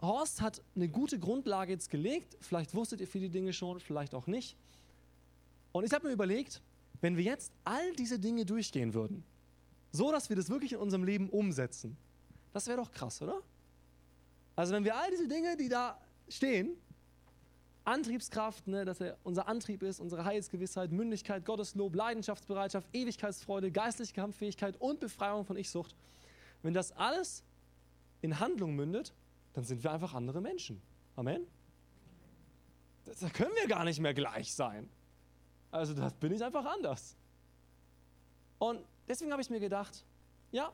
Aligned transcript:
Horst 0.00 0.40
hat 0.40 0.62
eine 0.74 0.88
gute 0.88 1.18
Grundlage 1.18 1.72
jetzt 1.72 1.90
gelegt. 1.90 2.36
Vielleicht 2.40 2.74
wusstet 2.74 3.00
ihr 3.00 3.08
viele 3.08 3.28
Dinge 3.30 3.52
schon, 3.52 3.80
vielleicht 3.80 4.14
auch 4.14 4.26
nicht. 4.26 4.56
Und 5.72 5.84
ich 5.84 5.92
habe 5.92 6.06
mir 6.06 6.12
überlegt, 6.12 6.62
wenn 7.00 7.16
wir 7.16 7.24
jetzt 7.24 7.52
all 7.64 7.92
diese 7.94 8.18
Dinge 8.18 8.44
durchgehen 8.44 8.94
würden, 8.94 9.24
so 9.92 10.12
dass 10.12 10.28
wir 10.28 10.36
das 10.36 10.48
wirklich 10.48 10.72
in 10.72 10.78
unserem 10.78 11.04
Leben 11.04 11.28
umsetzen, 11.28 11.96
das 12.52 12.66
wäre 12.66 12.78
doch 12.78 12.90
krass, 12.90 13.20
oder? 13.20 13.42
Also 14.54 14.72
wenn 14.72 14.84
wir 14.84 14.96
all 14.96 15.10
diese 15.10 15.28
Dinge, 15.28 15.56
die 15.56 15.68
da 15.68 16.00
stehen, 16.28 16.76
Antriebskraft, 17.84 18.66
ne, 18.66 18.84
dass 18.84 19.00
er 19.00 19.16
unser 19.22 19.46
Antrieb 19.46 19.82
ist, 19.82 20.00
unsere 20.00 20.24
Heilsgewissheit, 20.24 20.90
Mündigkeit, 20.90 21.44
Gotteslob, 21.44 21.94
Leidenschaftsbereitschaft, 21.94 22.88
Ewigkeitsfreude, 22.92 23.70
geistliche 23.70 24.12
Kampffähigkeit 24.12 24.80
und 24.80 24.98
Befreiung 24.98 25.44
von 25.44 25.56
Ich-Sucht, 25.56 25.94
wenn 26.62 26.74
das 26.74 26.92
alles 26.92 27.44
in 28.22 28.40
Handlung 28.40 28.74
mündet, 28.74 29.14
dann 29.56 29.64
sind 29.64 29.82
wir 29.82 29.90
einfach 29.90 30.12
andere 30.12 30.42
Menschen. 30.42 30.82
Amen? 31.16 31.46
Da 33.06 33.30
können 33.30 33.52
wir 33.54 33.66
gar 33.66 33.84
nicht 33.84 34.00
mehr 34.00 34.12
gleich 34.12 34.54
sein. 34.54 34.90
Also 35.70 35.94
da 35.94 36.10
bin 36.10 36.34
ich 36.34 36.44
einfach 36.44 36.66
anders. 36.66 37.16
Und 38.58 38.84
deswegen 39.08 39.32
habe 39.32 39.40
ich 39.40 39.48
mir 39.48 39.58
gedacht, 39.58 40.04
ja, 40.52 40.70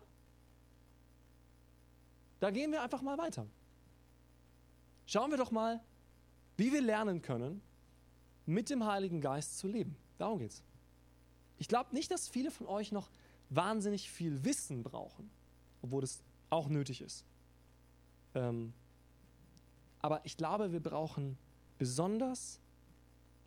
da 2.41 2.51
gehen 2.51 2.73
wir 2.73 2.83
einfach 2.83 3.03
mal 3.03 3.17
weiter. 3.19 3.47
Schauen 5.07 5.31
wir 5.31 5.39
doch 5.39 5.53
mal, 5.53 5.81
wie 6.57 6.73
wir 6.73 6.83
lernen 6.83 7.23
können, 7.23 7.63
mit 8.47 8.69
dem 8.69 8.85
Heiligen 8.85 9.21
Geist 9.21 9.59
zu 9.59 9.69
leben. 9.69 9.97
Darum 10.19 10.41
geht's. 10.41 10.65
Ich 11.59 11.69
glaube 11.69 11.95
nicht, 11.95 12.11
dass 12.11 12.29
viele 12.29 12.51
von 12.51 12.67
euch 12.67 12.91
noch 12.91 13.11
wahnsinnig 13.49 14.11
viel 14.11 14.45
Wissen 14.45 14.83
brauchen, 14.83 15.31
obwohl 15.83 16.03
es 16.03 16.21
auch 16.51 16.69
nötig 16.69 17.01
ist. 17.01 17.25
Ähm, 18.35 18.73
aber 20.01 20.25
ich 20.25 20.37
glaube, 20.37 20.73
wir 20.73 20.83
brauchen 20.83 21.39
besonders 21.79 22.61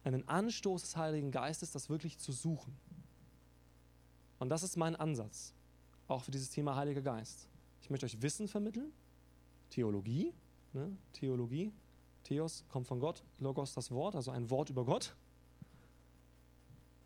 einen 0.04 0.28
Anstoß 0.28 0.82
des 0.82 0.98
Heiligen 0.98 1.32
Geistes, 1.32 1.72
das 1.72 1.90
wirklich 1.90 2.18
zu 2.18 2.32
suchen. 2.32 2.78
Und 4.40 4.50
das 4.50 4.64
ist 4.64 4.78
mein 4.78 4.96
Ansatz, 4.96 5.54
auch 6.08 6.24
für 6.24 6.32
dieses 6.32 6.50
Thema 6.50 6.76
Heiliger 6.76 7.02
Geist. 7.02 7.48
Ich 7.82 7.90
möchte 7.90 8.06
euch 8.06 8.22
Wissen 8.22 8.48
vermitteln, 8.48 8.92
Theologie, 9.70 10.34
ne? 10.74 10.96
Theologie, 11.14 11.72
Theos 12.24 12.64
kommt 12.70 12.88
von 12.88 13.00
Gott, 13.00 13.24
Logos 13.40 13.74
das 13.74 13.92
Wort, 13.92 14.16
also 14.16 14.32
ein 14.32 14.50
Wort 14.50 14.70
über 14.70 14.86
Gott. 14.86 15.16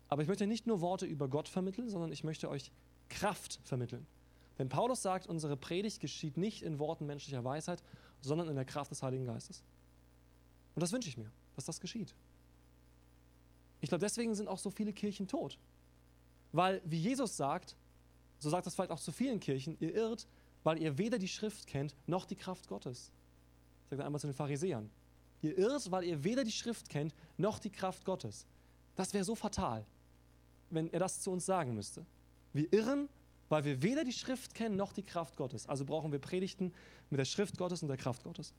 Aber 0.08 0.22
ich 0.22 0.28
möchte 0.28 0.46
nicht 0.46 0.66
nur 0.66 0.80
Worte 0.80 1.06
über 1.06 1.28
Gott 1.28 1.48
vermitteln, 1.48 1.88
sondern 1.88 2.12
ich 2.12 2.24
möchte 2.24 2.48
euch 2.48 2.72
Kraft 3.08 3.60
vermitteln. 3.62 4.06
Denn 4.60 4.68
Paulus 4.68 5.00
sagt, 5.00 5.26
unsere 5.26 5.56
Predigt 5.56 6.00
geschieht 6.00 6.36
nicht 6.36 6.60
in 6.62 6.78
Worten 6.78 7.06
menschlicher 7.06 7.42
Weisheit, 7.42 7.82
sondern 8.20 8.46
in 8.46 8.56
der 8.56 8.66
Kraft 8.66 8.90
des 8.90 9.02
Heiligen 9.02 9.24
Geistes. 9.24 9.64
Und 10.74 10.82
das 10.82 10.92
wünsche 10.92 11.08
ich 11.08 11.16
mir, 11.16 11.32
dass 11.56 11.64
das 11.64 11.80
geschieht. 11.80 12.14
Ich 13.80 13.88
glaube, 13.88 14.04
deswegen 14.04 14.34
sind 14.34 14.48
auch 14.48 14.58
so 14.58 14.68
viele 14.68 14.92
Kirchen 14.92 15.26
tot. 15.26 15.58
Weil, 16.52 16.82
wie 16.84 16.98
Jesus 16.98 17.38
sagt, 17.38 17.74
so 18.38 18.50
sagt 18.50 18.66
das 18.66 18.74
vielleicht 18.74 18.90
auch 18.90 19.00
zu 19.00 19.12
vielen 19.12 19.40
Kirchen, 19.40 19.78
ihr 19.80 19.94
irrt, 19.94 20.28
weil 20.62 20.76
ihr 20.76 20.98
weder 20.98 21.18
die 21.18 21.28
Schrift 21.28 21.66
kennt, 21.66 21.94
noch 22.06 22.26
die 22.26 22.36
Kraft 22.36 22.68
Gottes. 22.68 23.12
Sagt 23.88 24.00
er 24.00 24.04
einmal 24.04 24.20
zu 24.20 24.26
den 24.26 24.34
Pharisäern. 24.34 24.90
Ihr 25.40 25.56
irrt, 25.56 25.90
weil 25.90 26.04
ihr 26.04 26.22
weder 26.22 26.44
die 26.44 26.52
Schrift 26.52 26.90
kennt, 26.90 27.14
noch 27.38 27.60
die 27.60 27.70
Kraft 27.70 28.04
Gottes. 28.04 28.44
Das 28.94 29.14
wäre 29.14 29.24
so 29.24 29.34
fatal, 29.34 29.86
wenn 30.68 30.92
er 30.92 30.98
das 31.00 31.22
zu 31.22 31.30
uns 31.30 31.46
sagen 31.46 31.72
müsste. 31.72 32.04
Wir 32.52 32.70
irren, 32.74 33.08
weil 33.50 33.64
wir 33.64 33.82
weder 33.82 34.04
die 34.04 34.12
Schrift 34.12 34.54
kennen, 34.54 34.76
noch 34.76 34.92
die 34.92 35.02
Kraft 35.02 35.36
Gottes. 35.36 35.66
Also 35.66 35.84
brauchen 35.84 36.12
wir 36.12 36.20
Predigten 36.20 36.72
mit 37.10 37.18
der 37.18 37.24
Schrift 37.24 37.58
Gottes 37.58 37.82
und 37.82 37.88
der 37.88 37.96
Kraft 37.96 38.22
Gottes. 38.22 38.54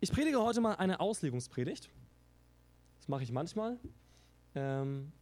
Ich 0.00 0.12
predige 0.12 0.40
heute 0.40 0.60
mal 0.60 0.74
eine 0.74 1.00
Auslegungspredigt. 1.00 1.88
Das 2.98 3.08
mache 3.08 3.22
ich 3.22 3.32
manchmal. 3.32 3.78
Ähm, 4.54 5.12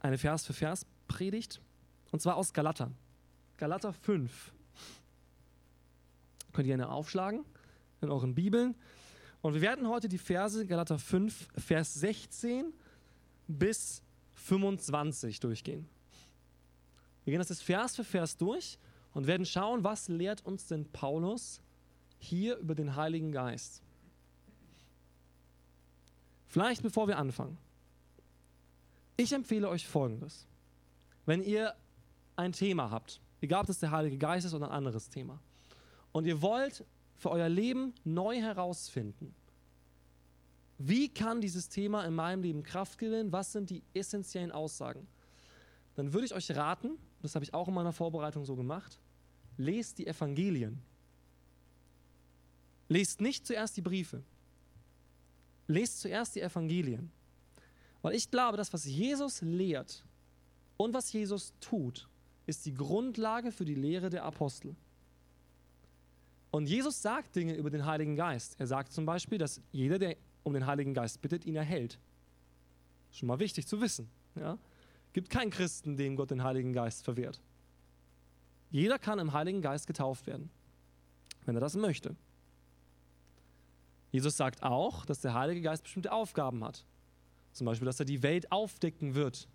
eine 0.00 0.18
Vers 0.18 0.44
für 0.44 0.52
Vers 0.52 0.84
Predigt. 1.06 1.60
Und 2.10 2.20
zwar 2.20 2.36
aus 2.36 2.52
Galater. 2.52 2.90
Galater 3.58 3.92
5. 3.92 4.52
Könnt 6.52 6.66
ihr 6.66 6.76
gerne 6.76 6.90
aufschlagen 6.90 7.44
in 8.00 8.10
euren 8.10 8.34
Bibeln. 8.34 8.74
Und 9.42 9.54
wir 9.54 9.60
werden 9.60 9.88
heute 9.88 10.08
die 10.08 10.18
Verse 10.18 10.64
Galater 10.64 10.98
5, 10.98 11.48
Vers 11.58 11.94
16 11.94 12.72
bis 13.48 14.02
25 14.34 15.40
durchgehen. 15.40 15.88
Wir 17.24 17.32
gehen 17.32 17.40
das 17.40 17.48
jetzt 17.48 17.64
Vers 17.64 17.96
für 17.96 18.04
Vers 18.04 18.36
durch 18.36 18.78
und 19.14 19.26
werden 19.26 19.44
schauen, 19.44 19.84
was 19.84 20.08
lehrt 20.08 20.46
uns 20.46 20.66
denn 20.68 20.86
Paulus 20.90 21.60
hier 22.18 22.56
über 22.58 22.76
den 22.76 22.94
Heiligen 22.94 23.32
Geist. 23.32 23.82
Vielleicht 26.46 26.82
bevor 26.82 27.08
wir 27.08 27.18
anfangen. 27.18 27.58
Ich 29.16 29.32
empfehle 29.32 29.68
euch 29.68 29.86
Folgendes. 29.86 30.46
Wenn 31.26 31.42
ihr 31.42 31.74
ein 32.36 32.52
Thema 32.52 32.90
habt, 32.90 33.20
egal 33.40 33.62
ob 33.62 33.66
das 33.66 33.80
der 33.80 33.90
Heilige 33.90 34.18
Geist 34.18 34.46
ist 34.46 34.54
oder 34.54 34.66
ein 34.66 34.72
anderes 34.72 35.08
Thema, 35.08 35.40
und 36.12 36.26
ihr 36.26 36.42
wollt 36.42 36.84
für 37.22 37.30
euer 37.30 37.48
Leben 37.48 37.94
neu 38.02 38.40
herausfinden, 38.40 39.32
wie 40.76 41.08
kann 41.08 41.40
dieses 41.40 41.68
Thema 41.68 42.04
in 42.04 42.14
meinem 42.14 42.42
Leben 42.42 42.64
Kraft 42.64 42.98
gewinnen, 42.98 43.30
was 43.30 43.52
sind 43.52 43.70
die 43.70 43.84
essentiellen 43.94 44.50
Aussagen, 44.50 45.06
dann 45.94 46.12
würde 46.12 46.26
ich 46.26 46.34
euch 46.34 46.50
raten, 46.50 46.98
das 47.20 47.36
habe 47.36 47.44
ich 47.44 47.54
auch 47.54 47.68
in 47.68 47.74
meiner 47.74 47.92
Vorbereitung 47.92 48.44
so 48.44 48.56
gemacht, 48.56 48.98
lest 49.56 49.98
die 49.98 50.08
Evangelien. 50.08 50.82
Lest 52.88 53.20
nicht 53.20 53.46
zuerst 53.46 53.76
die 53.76 53.82
Briefe. 53.82 54.24
Lest 55.68 56.00
zuerst 56.00 56.34
die 56.34 56.40
Evangelien. 56.40 57.12
Weil 58.02 58.16
ich 58.16 58.32
glaube, 58.32 58.56
das, 58.56 58.72
was 58.72 58.84
Jesus 58.84 59.42
lehrt 59.42 60.04
und 60.76 60.92
was 60.92 61.12
Jesus 61.12 61.54
tut, 61.60 62.08
ist 62.46 62.66
die 62.66 62.74
Grundlage 62.74 63.52
für 63.52 63.64
die 63.64 63.76
Lehre 63.76 64.10
der 64.10 64.24
Apostel. 64.24 64.74
Und 66.52 66.68
Jesus 66.68 67.00
sagt 67.00 67.34
Dinge 67.34 67.54
über 67.56 67.70
den 67.70 67.86
Heiligen 67.86 68.14
Geist. 68.14 68.56
Er 68.58 68.66
sagt 68.66 68.92
zum 68.92 69.06
Beispiel, 69.06 69.38
dass 69.38 69.60
jeder, 69.72 69.98
der 69.98 70.16
um 70.42 70.52
den 70.52 70.66
Heiligen 70.66 70.92
Geist 70.92 71.20
bittet, 71.22 71.46
ihn 71.46 71.56
erhält. 71.56 71.98
Schon 73.10 73.26
mal 73.26 73.40
wichtig 73.40 73.66
zu 73.66 73.80
wissen. 73.80 74.10
Ja? 74.34 74.58
Gibt 75.14 75.30
keinen 75.30 75.50
Christen, 75.50 75.96
dem 75.96 76.14
Gott 76.14 76.30
den 76.30 76.44
Heiligen 76.44 76.74
Geist 76.74 77.04
verwehrt. 77.04 77.40
Jeder 78.70 78.98
kann 78.98 79.18
im 79.18 79.32
Heiligen 79.32 79.62
Geist 79.62 79.86
getauft 79.86 80.26
werden, 80.26 80.50
wenn 81.46 81.54
er 81.54 81.60
das 81.60 81.74
möchte. 81.74 82.16
Jesus 84.10 84.36
sagt 84.36 84.62
auch, 84.62 85.06
dass 85.06 85.22
der 85.22 85.32
Heilige 85.32 85.62
Geist 85.62 85.84
bestimmte 85.84 86.12
Aufgaben 86.12 86.62
hat. 86.64 86.84
Zum 87.52 87.64
Beispiel, 87.64 87.86
dass 87.86 87.98
er 87.98 88.06
die 88.06 88.22
Welt 88.22 88.52
aufdecken 88.52 89.14
wird 89.14 89.48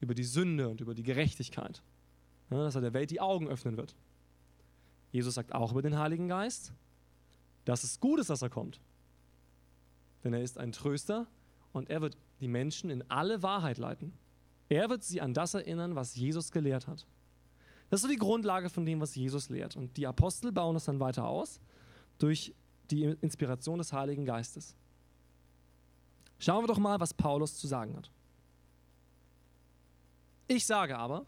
über 0.00 0.14
die 0.14 0.24
Sünde 0.24 0.68
und 0.68 0.80
über 0.80 0.94
die 0.94 1.02
Gerechtigkeit. 1.02 1.82
Ja, 2.50 2.58
dass 2.58 2.76
er 2.76 2.80
der 2.80 2.92
Welt 2.92 3.10
die 3.10 3.20
Augen 3.20 3.48
öffnen 3.48 3.76
wird. 3.76 3.96
Jesus 5.14 5.34
sagt 5.34 5.54
auch 5.54 5.70
über 5.70 5.80
den 5.80 5.96
Heiligen 5.96 6.26
Geist, 6.26 6.72
dass 7.66 7.84
es 7.84 8.00
gut 8.00 8.18
ist, 8.18 8.30
dass 8.30 8.42
er 8.42 8.50
kommt. 8.50 8.80
Denn 10.24 10.34
er 10.34 10.42
ist 10.42 10.58
ein 10.58 10.72
Tröster 10.72 11.28
und 11.72 11.88
er 11.88 12.00
wird 12.00 12.16
die 12.40 12.48
Menschen 12.48 12.90
in 12.90 13.08
alle 13.08 13.40
Wahrheit 13.40 13.78
leiten. 13.78 14.12
Er 14.68 14.90
wird 14.90 15.04
sie 15.04 15.20
an 15.20 15.32
das 15.32 15.54
erinnern, 15.54 15.94
was 15.94 16.16
Jesus 16.16 16.50
gelehrt 16.50 16.88
hat. 16.88 17.06
Das 17.90 17.98
ist 17.98 18.02
so 18.02 18.08
die 18.08 18.18
Grundlage 18.18 18.68
von 18.68 18.84
dem, 18.84 19.00
was 19.00 19.14
Jesus 19.14 19.50
lehrt. 19.50 19.76
Und 19.76 19.96
die 19.96 20.08
Apostel 20.08 20.50
bauen 20.50 20.74
das 20.74 20.86
dann 20.86 20.98
weiter 20.98 21.28
aus 21.28 21.60
durch 22.18 22.52
die 22.90 23.04
Inspiration 23.04 23.78
des 23.78 23.92
Heiligen 23.92 24.24
Geistes. 24.24 24.74
Schauen 26.40 26.64
wir 26.64 26.68
doch 26.68 26.78
mal, 26.78 26.98
was 26.98 27.14
Paulus 27.14 27.56
zu 27.56 27.68
sagen 27.68 27.96
hat. 27.96 28.10
Ich 30.48 30.66
sage 30.66 30.98
aber, 30.98 31.24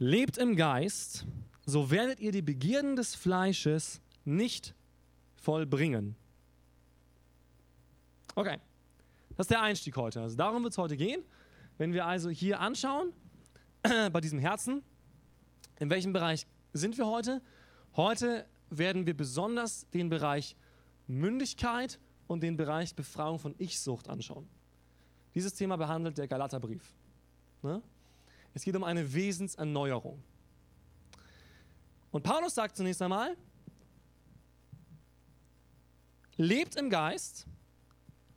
lebt 0.00 0.36
im 0.36 0.56
Geist, 0.56 1.24
so 1.66 1.90
werdet 1.90 2.20
ihr 2.20 2.32
die 2.32 2.42
Begierden 2.42 2.96
des 2.96 3.14
Fleisches 3.14 4.00
nicht 4.24 4.74
vollbringen. 5.34 6.14
Okay, 8.36 8.58
das 9.36 9.44
ist 9.44 9.50
der 9.50 9.62
Einstieg 9.62 9.96
heute. 9.96 10.22
Also 10.22 10.36
darum 10.36 10.62
wird 10.62 10.72
es 10.72 10.78
heute 10.78 10.96
gehen. 10.96 11.22
Wenn 11.76 11.92
wir 11.92 12.06
also 12.06 12.30
hier 12.30 12.60
anschauen, 12.60 13.12
bei 13.82 14.20
diesem 14.20 14.38
Herzen, 14.38 14.82
in 15.78 15.90
welchem 15.90 16.12
Bereich 16.12 16.46
sind 16.72 16.96
wir 16.96 17.06
heute? 17.06 17.42
Heute 17.96 18.46
werden 18.70 19.06
wir 19.06 19.16
besonders 19.16 19.88
den 19.90 20.08
Bereich 20.08 20.56
Mündigkeit 21.06 21.98
und 22.26 22.42
den 22.42 22.56
Bereich 22.56 22.94
Befreiung 22.94 23.38
von 23.38 23.54
Ich-Sucht 23.58 24.08
anschauen. 24.08 24.48
Dieses 25.34 25.54
Thema 25.54 25.76
behandelt 25.76 26.18
der 26.18 26.28
Galaterbrief. 26.28 26.94
Ne? 27.62 27.82
Es 28.54 28.64
geht 28.64 28.74
um 28.76 28.84
eine 28.84 29.12
Wesenserneuerung. 29.14 30.22
Und 32.16 32.22
Paulus 32.22 32.54
sagt 32.54 32.78
zunächst 32.78 33.02
einmal, 33.02 33.36
lebt 36.38 36.74
im 36.76 36.88
Geist, 36.88 37.46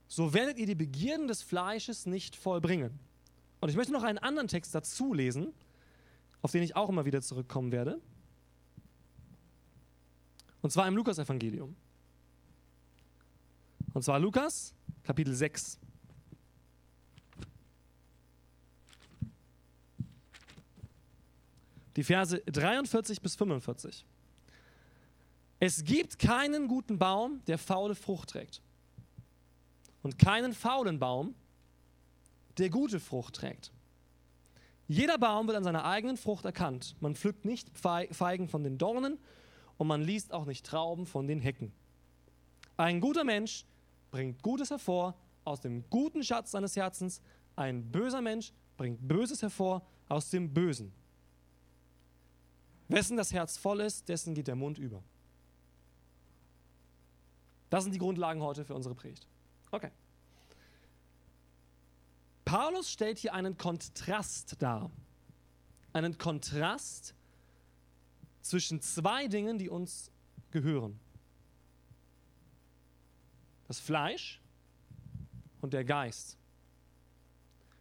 so 0.06 0.34
werdet 0.34 0.58
ihr 0.58 0.66
die 0.66 0.74
Begierden 0.74 1.28
des 1.28 1.40
Fleisches 1.40 2.04
nicht 2.04 2.36
vollbringen. 2.36 3.00
Und 3.58 3.70
ich 3.70 3.76
möchte 3.76 3.94
noch 3.94 4.02
einen 4.02 4.18
anderen 4.18 4.48
Text 4.48 4.74
dazu 4.74 5.14
lesen, 5.14 5.54
auf 6.42 6.52
den 6.52 6.62
ich 6.62 6.76
auch 6.76 6.90
immer 6.90 7.06
wieder 7.06 7.22
zurückkommen 7.22 7.72
werde. 7.72 8.02
Und 10.60 10.70
zwar 10.70 10.86
im 10.86 10.94
Lukas-Evangelium. 10.94 11.74
Und 13.94 14.02
zwar 14.02 14.18
Lukas, 14.18 14.74
Kapitel 15.04 15.34
6. 15.34 15.79
Die 22.00 22.04
Verse 22.04 22.40
43 22.46 23.20
bis 23.20 23.36
45. 23.36 24.06
Es 25.58 25.84
gibt 25.84 26.18
keinen 26.18 26.66
guten 26.66 26.98
Baum, 26.98 27.42
der 27.46 27.58
faule 27.58 27.94
Frucht 27.94 28.30
trägt. 28.30 28.62
Und 30.02 30.18
keinen 30.18 30.54
faulen 30.54 30.98
Baum, 30.98 31.34
der 32.56 32.70
gute 32.70 33.00
Frucht 33.00 33.34
trägt. 33.34 33.70
Jeder 34.88 35.18
Baum 35.18 35.46
wird 35.46 35.58
an 35.58 35.62
seiner 35.62 35.84
eigenen 35.84 36.16
Frucht 36.16 36.46
erkannt. 36.46 36.96
Man 37.00 37.16
pflückt 37.16 37.44
nicht 37.44 37.68
Feigen 37.78 38.48
von 38.48 38.64
den 38.64 38.78
Dornen 38.78 39.18
und 39.76 39.86
man 39.86 40.00
liest 40.00 40.32
auch 40.32 40.46
nicht 40.46 40.64
Trauben 40.64 41.04
von 41.04 41.26
den 41.26 41.40
Hecken. 41.40 41.70
Ein 42.78 43.00
guter 43.00 43.24
Mensch 43.24 43.66
bringt 44.10 44.42
Gutes 44.42 44.70
hervor 44.70 45.18
aus 45.44 45.60
dem 45.60 45.84
guten 45.90 46.24
Schatz 46.24 46.52
seines 46.52 46.76
Herzens. 46.76 47.20
Ein 47.56 47.92
böser 47.92 48.22
Mensch 48.22 48.54
bringt 48.78 49.06
Böses 49.06 49.42
hervor 49.42 49.86
aus 50.08 50.30
dem 50.30 50.54
Bösen. 50.54 50.94
Wessen 52.90 53.16
das 53.16 53.32
Herz 53.32 53.56
voll 53.56 53.80
ist, 53.80 54.08
dessen 54.08 54.34
geht 54.34 54.48
der 54.48 54.56
Mund 54.56 54.78
über. 54.78 55.02
Das 57.70 57.84
sind 57.84 57.94
die 57.94 57.98
Grundlagen 57.98 58.42
heute 58.42 58.64
für 58.64 58.74
unsere 58.74 58.96
Predigt. 58.96 59.28
Okay. 59.70 59.90
Paulus 62.44 62.90
stellt 62.90 63.18
hier 63.18 63.32
einen 63.32 63.56
Kontrast 63.56 64.60
dar. 64.60 64.90
Einen 65.92 66.18
Kontrast 66.18 67.14
zwischen 68.42 68.80
zwei 68.80 69.28
Dingen, 69.28 69.58
die 69.58 69.68
uns 69.68 70.10
gehören. 70.50 70.98
Das 73.68 73.78
Fleisch 73.78 74.40
und 75.60 75.72
der 75.72 75.84
Geist. 75.84 76.36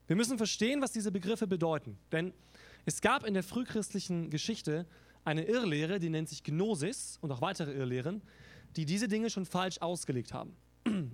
Wir 0.05 0.15
müssen 0.15 0.37
verstehen, 0.37 0.81
was 0.81 0.91
diese 0.91 1.11
Begriffe 1.11 1.47
bedeuten. 1.47 1.97
Denn 2.11 2.31
es 2.85 3.01
gab 3.01 3.25
in 3.25 3.33
der 3.33 3.43
frühchristlichen 3.43 4.29
Geschichte 4.29 4.87
eine 5.25 5.43
Irrlehre, 5.45 5.99
die 5.99 6.09
nennt 6.09 6.29
sich 6.29 6.43
Gnosis 6.43 7.17
und 7.21 7.31
auch 7.31 7.41
weitere 7.41 7.73
Irrlehren, 7.73 8.21
die 8.75 8.85
diese 8.85 9.07
Dinge 9.07 9.29
schon 9.29 9.45
falsch 9.45 9.79
ausgelegt 9.79 10.33
haben. 10.33 10.55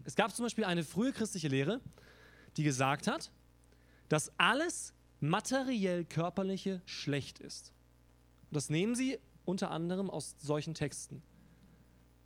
Es 0.04 0.16
gab 0.16 0.34
zum 0.34 0.46
Beispiel 0.46 0.64
eine 0.64 0.84
frühe 0.84 1.12
christliche 1.12 1.48
Lehre, 1.48 1.82
die 2.58 2.64
gesagt 2.64 3.08
hat, 3.08 3.32
dass 4.10 4.32
alles 4.38 4.94
materiell 5.20 6.06
körperliche 6.06 6.82
schlecht 6.86 7.40
ist. 7.40 7.74
Und 8.50 8.56
das 8.56 8.70
nehmen 8.70 8.96
sie 8.96 9.18
unter 9.44 9.72
anderem 9.72 10.10
aus 10.10 10.36
solchen 10.40 10.74
Texten. 10.74 11.22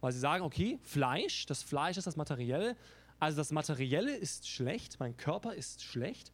Weil 0.02 0.12
sie 0.12 0.20
sagen, 0.20 0.44
okay, 0.44 0.80
Fleisch, 0.84 1.46
das 1.46 1.64
Fleisch 1.64 1.98
ist 1.98 2.08
das 2.08 2.16
Materielle, 2.16 2.76
also 3.20 3.38
das 3.38 3.52
Materielle 3.52 4.16
ist 4.16 4.48
schlecht, 4.48 5.00
mein 5.00 5.18
Körper 5.18 5.54
ist 5.54 5.84
schlecht, 5.84 6.32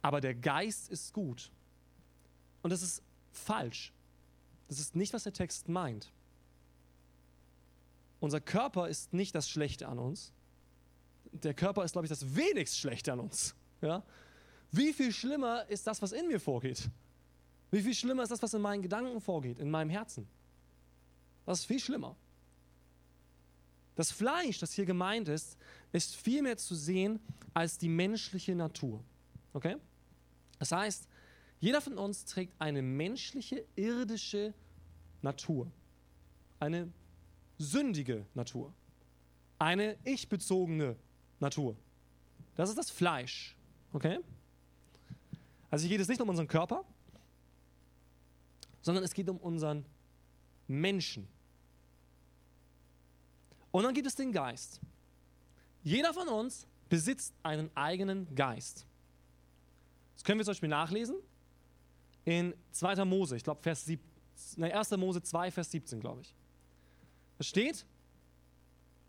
aber 0.00 0.20
der 0.20 0.34
Geist 0.34 0.88
ist 0.88 1.12
gut. 1.12 1.50
Und 2.66 2.70
das 2.70 2.82
ist 2.82 3.00
falsch. 3.30 3.92
Das 4.66 4.80
ist 4.80 4.96
nicht, 4.96 5.12
was 5.12 5.22
der 5.22 5.32
Text 5.32 5.68
meint. 5.68 6.10
Unser 8.18 8.40
Körper 8.40 8.88
ist 8.88 9.12
nicht 9.12 9.36
das 9.36 9.48
Schlechte 9.48 9.86
an 9.86 10.00
uns. 10.00 10.32
Der 11.30 11.54
Körper 11.54 11.84
ist, 11.84 11.92
glaube 11.92 12.06
ich, 12.06 12.08
das 12.08 12.34
wenigst 12.34 12.76
Schlechte 12.76 13.12
an 13.12 13.20
uns. 13.20 13.54
Ja? 13.80 14.02
Wie 14.72 14.92
viel 14.92 15.12
schlimmer 15.12 15.64
ist 15.68 15.86
das, 15.86 16.02
was 16.02 16.10
in 16.10 16.26
mir 16.26 16.40
vorgeht? 16.40 16.90
Wie 17.70 17.82
viel 17.82 17.94
schlimmer 17.94 18.24
ist 18.24 18.30
das, 18.30 18.42
was 18.42 18.52
in 18.52 18.62
meinen 18.62 18.82
Gedanken 18.82 19.20
vorgeht, 19.20 19.60
in 19.60 19.70
meinem 19.70 19.90
Herzen? 19.90 20.26
Das 21.44 21.60
ist 21.60 21.66
viel 21.66 21.78
schlimmer. 21.78 22.16
Das 23.94 24.10
Fleisch, 24.10 24.58
das 24.58 24.72
hier 24.72 24.86
gemeint 24.86 25.28
ist, 25.28 25.56
ist 25.92 26.16
viel 26.16 26.42
mehr 26.42 26.56
zu 26.56 26.74
sehen 26.74 27.20
als 27.54 27.78
die 27.78 27.88
menschliche 27.88 28.56
Natur. 28.56 29.04
Okay? 29.52 29.76
Das 30.58 30.72
heißt, 30.72 31.06
jeder 31.66 31.80
von 31.80 31.98
uns 31.98 32.24
trägt 32.24 32.54
eine 32.60 32.80
menschliche, 32.80 33.64
irdische 33.74 34.54
Natur. 35.20 35.68
Eine 36.60 36.92
sündige 37.58 38.24
Natur. 38.34 38.72
Eine 39.58 39.96
ich-bezogene 40.04 40.94
Natur. 41.40 41.76
Das 42.54 42.68
ist 42.68 42.78
das 42.78 42.88
Fleisch. 42.88 43.56
Okay? 43.92 44.20
Also 45.68 45.88
hier 45.88 45.96
geht 45.96 46.02
es 46.02 46.06
nicht 46.06 46.20
um 46.20 46.28
unseren 46.28 46.46
Körper, 46.46 46.84
sondern 48.80 49.02
es 49.02 49.12
geht 49.12 49.28
um 49.28 49.38
unseren 49.38 49.84
Menschen. 50.68 51.26
Und 53.72 53.82
dann 53.82 53.92
gibt 53.92 54.06
es 54.06 54.14
den 54.14 54.30
Geist. 54.30 54.80
Jeder 55.82 56.14
von 56.14 56.28
uns 56.28 56.68
besitzt 56.88 57.34
einen 57.42 57.76
eigenen 57.76 58.32
Geist. 58.36 58.86
Das 60.14 60.22
können 60.22 60.38
wir 60.38 60.44
zum 60.44 60.52
Beispiel 60.52 60.68
nachlesen 60.68 61.16
in 62.26 62.52
2. 62.72 63.04
Mose, 63.06 63.36
ich 63.36 63.44
glaube 63.44 63.62
Vers 63.62 63.86
7, 63.86 64.02
1. 64.60 64.90
Mose 64.98 65.22
2, 65.22 65.50
Vers 65.50 65.70
17, 65.70 66.00
glaube 66.00 66.20
ich. 66.20 66.34
Da 67.38 67.44
steht, 67.44 67.86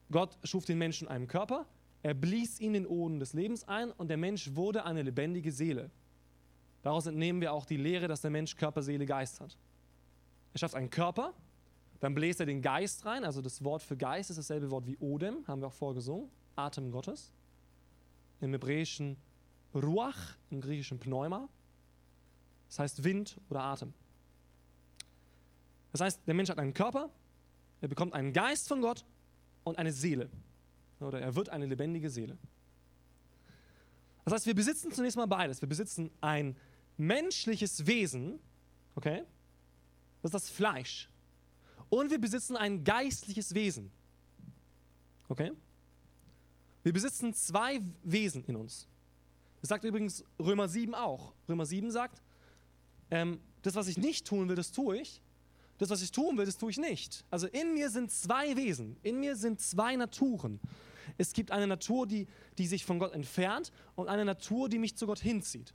Gott 0.10 0.38
schuf 0.44 0.64
den 0.64 0.78
Menschen 0.78 1.08
einen 1.10 1.28
Körper, 1.28 1.66
er 2.04 2.14
blies 2.14 2.60
ihn 2.60 2.74
den 2.74 2.86
Oden 2.86 3.20
des 3.20 3.34
Lebens 3.34 3.68
ein 3.68 3.92
und 3.92 4.08
der 4.08 4.18
Mensch 4.18 4.56
wurde 4.56 4.86
eine 4.86 5.02
lebendige 5.02 5.52
Seele. 5.52 5.90
Daraus 6.84 7.08
entnehmen 7.08 7.42
wir 7.42 7.52
auch 7.52 7.66
die 7.66 7.76
Lehre, 7.76 8.08
dass 8.08 8.22
der 8.22 8.32
Mensch 8.32 8.56
Körper, 8.56 8.84
Seele, 8.84 9.06
Geist 9.06 9.42
hat. 9.42 9.58
Er 10.54 10.60
schafft 10.60 10.76
einen 10.76 10.92
Körper, 10.92 11.34
dann 12.00 12.14
bläst 12.14 12.40
er 12.40 12.46
den 12.46 12.62
Geist 12.62 13.04
rein, 13.06 13.26
also 13.26 13.42
das 13.42 13.64
Wort 13.64 13.82
für 13.82 13.98
Geist 13.98 14.30
ist 14.30 14.38
dasselbe 14.38 14.70
Wort 14.70 14.86
wie 14.86 14.98
Odem, 14.98 15.46
haben 15.48 15.62
wir 15.62 15.68
auch 15.68 15.74
vorgesungen, 15.74 16.30
Atem 16.56 16.92
Gottes. 16.92 17.34
Im 18.42 18.52
Hebräischen 18.52 19.18
Ruach, 19.74 20.38
im 20.52 20.62
Griechischen 20.62 21.00
Pneuma. 21.00 21.50
Das 22.68 22.80
heißt 22.80 23.04
Wind 23.04 23.40
oder 23.50 23.62
Atem. 23.64 23.94
Das 25.92 26.02
heißt, 26.02 26.22
der 26.28 26.34
Mensch 26.34 26.50
hat 26.50 26.60
einen 26.60 26.74
Körper, 26.74 27.10
er 27.82 27.88
bekommt 27.88 28.14
einen 28.14 28.34
Geist 28.34 28.68
von 28.68 28.82
Gott 28.82 29.06
und 29.64 29.78
eine 29.78 29.92
Seele. 29.92 30.30
Oder 31.00 31.22
er 31.22 31.36
wird 31.36 31.50
eine 31.50 31.66
lebendige 31.66 32.10
Seele. 32.10 32.38
Das 34.26 34.34
heißt, 34.34 34.46
wir 34.46 34.56
besitzen 34.56 34.92
zunächst 34.92 35.16
mal 35.16 35.26
beides. 35.26 35.62
Wir 35.62 35.70
besitzen 35.70 36.12
ein 36.22 36.58
menschliches 36.98 37.86
Wesen, 37.86 38.40
okay? 38.96 39.24
Das 40.22 40.30
ist 40.30 40.34
das 40.34 40.50
Fleisch. 40.50 41.10
Und 41.90 42.12
wir 42.12 42.20
besitzen 42.20 42.58
ein 42.58 42.84
geistliches 42.84 43.54
Wesen. 43.54 43.92
Okay? 45.30 45.52
Wir 46.84 46.94
besitzen 46.94 47.34
zwei 47.34 47.82
Wesen 48.04 48.44
in 48.46 48.56
uns. 48.56 48.88
Das 49.62 49.70
sagt 49.70 49.84
übrigens 49.84 50.24
Römer 50.40 50.68
7 50.68 50.94
auch. 50.96 51.34
Römer 51.48 51.66
7 51.66 51.92
sagt, 51.92 52.22
ähm, 53.12 53.40
das, 53.62 53.76
was 53.76 53.88
ich 53.88 53.98
nicht 53.98 54.26
tun 54.28 54.50
will, 54.50 54.56
das 54.56 54.72
tue 54.72 54.98
ich. 54.98 55.22
Das, 55.78 55.90
was 55.90 56.02
ich 56.02 56.12
tun 56.12 56.38
will, 56.38 56.46
das 56.46 56.58
tue 56.58 56.72
ich 56.72 56.78
nicht. 56.78 57.24
Also 57.30 57.48
in 57.48 57.74
mir 57.74 57.90
sind 57.90 58.12
zwei 58.12 58.56
Wesen, 58.56 58.98
in 59.04 59.20
mir 59.20 59.36
sind 59.36 59.62
zwei 59.62 59.96
Naturen. 59.96 60.60
Es 61.18 61.34
gibt 61.34 61.52
eine 61.52 61.68
Natur, 61.68 62.08
die, 62.08 62.28
die 62.58 62.68
sich 62.68 62.84
von 62.84 63.00
Gott 63.00 63.14
entfernt 63.14 63.72
und 63.96 64.08
eine 64.08 64.26
Natur, 64.26 64.70
die 64.70 64.80
mich 64.80 64.96
zu 64.96 65.06
Gott 65.06 65.20
hinzieht. 65.20 65.74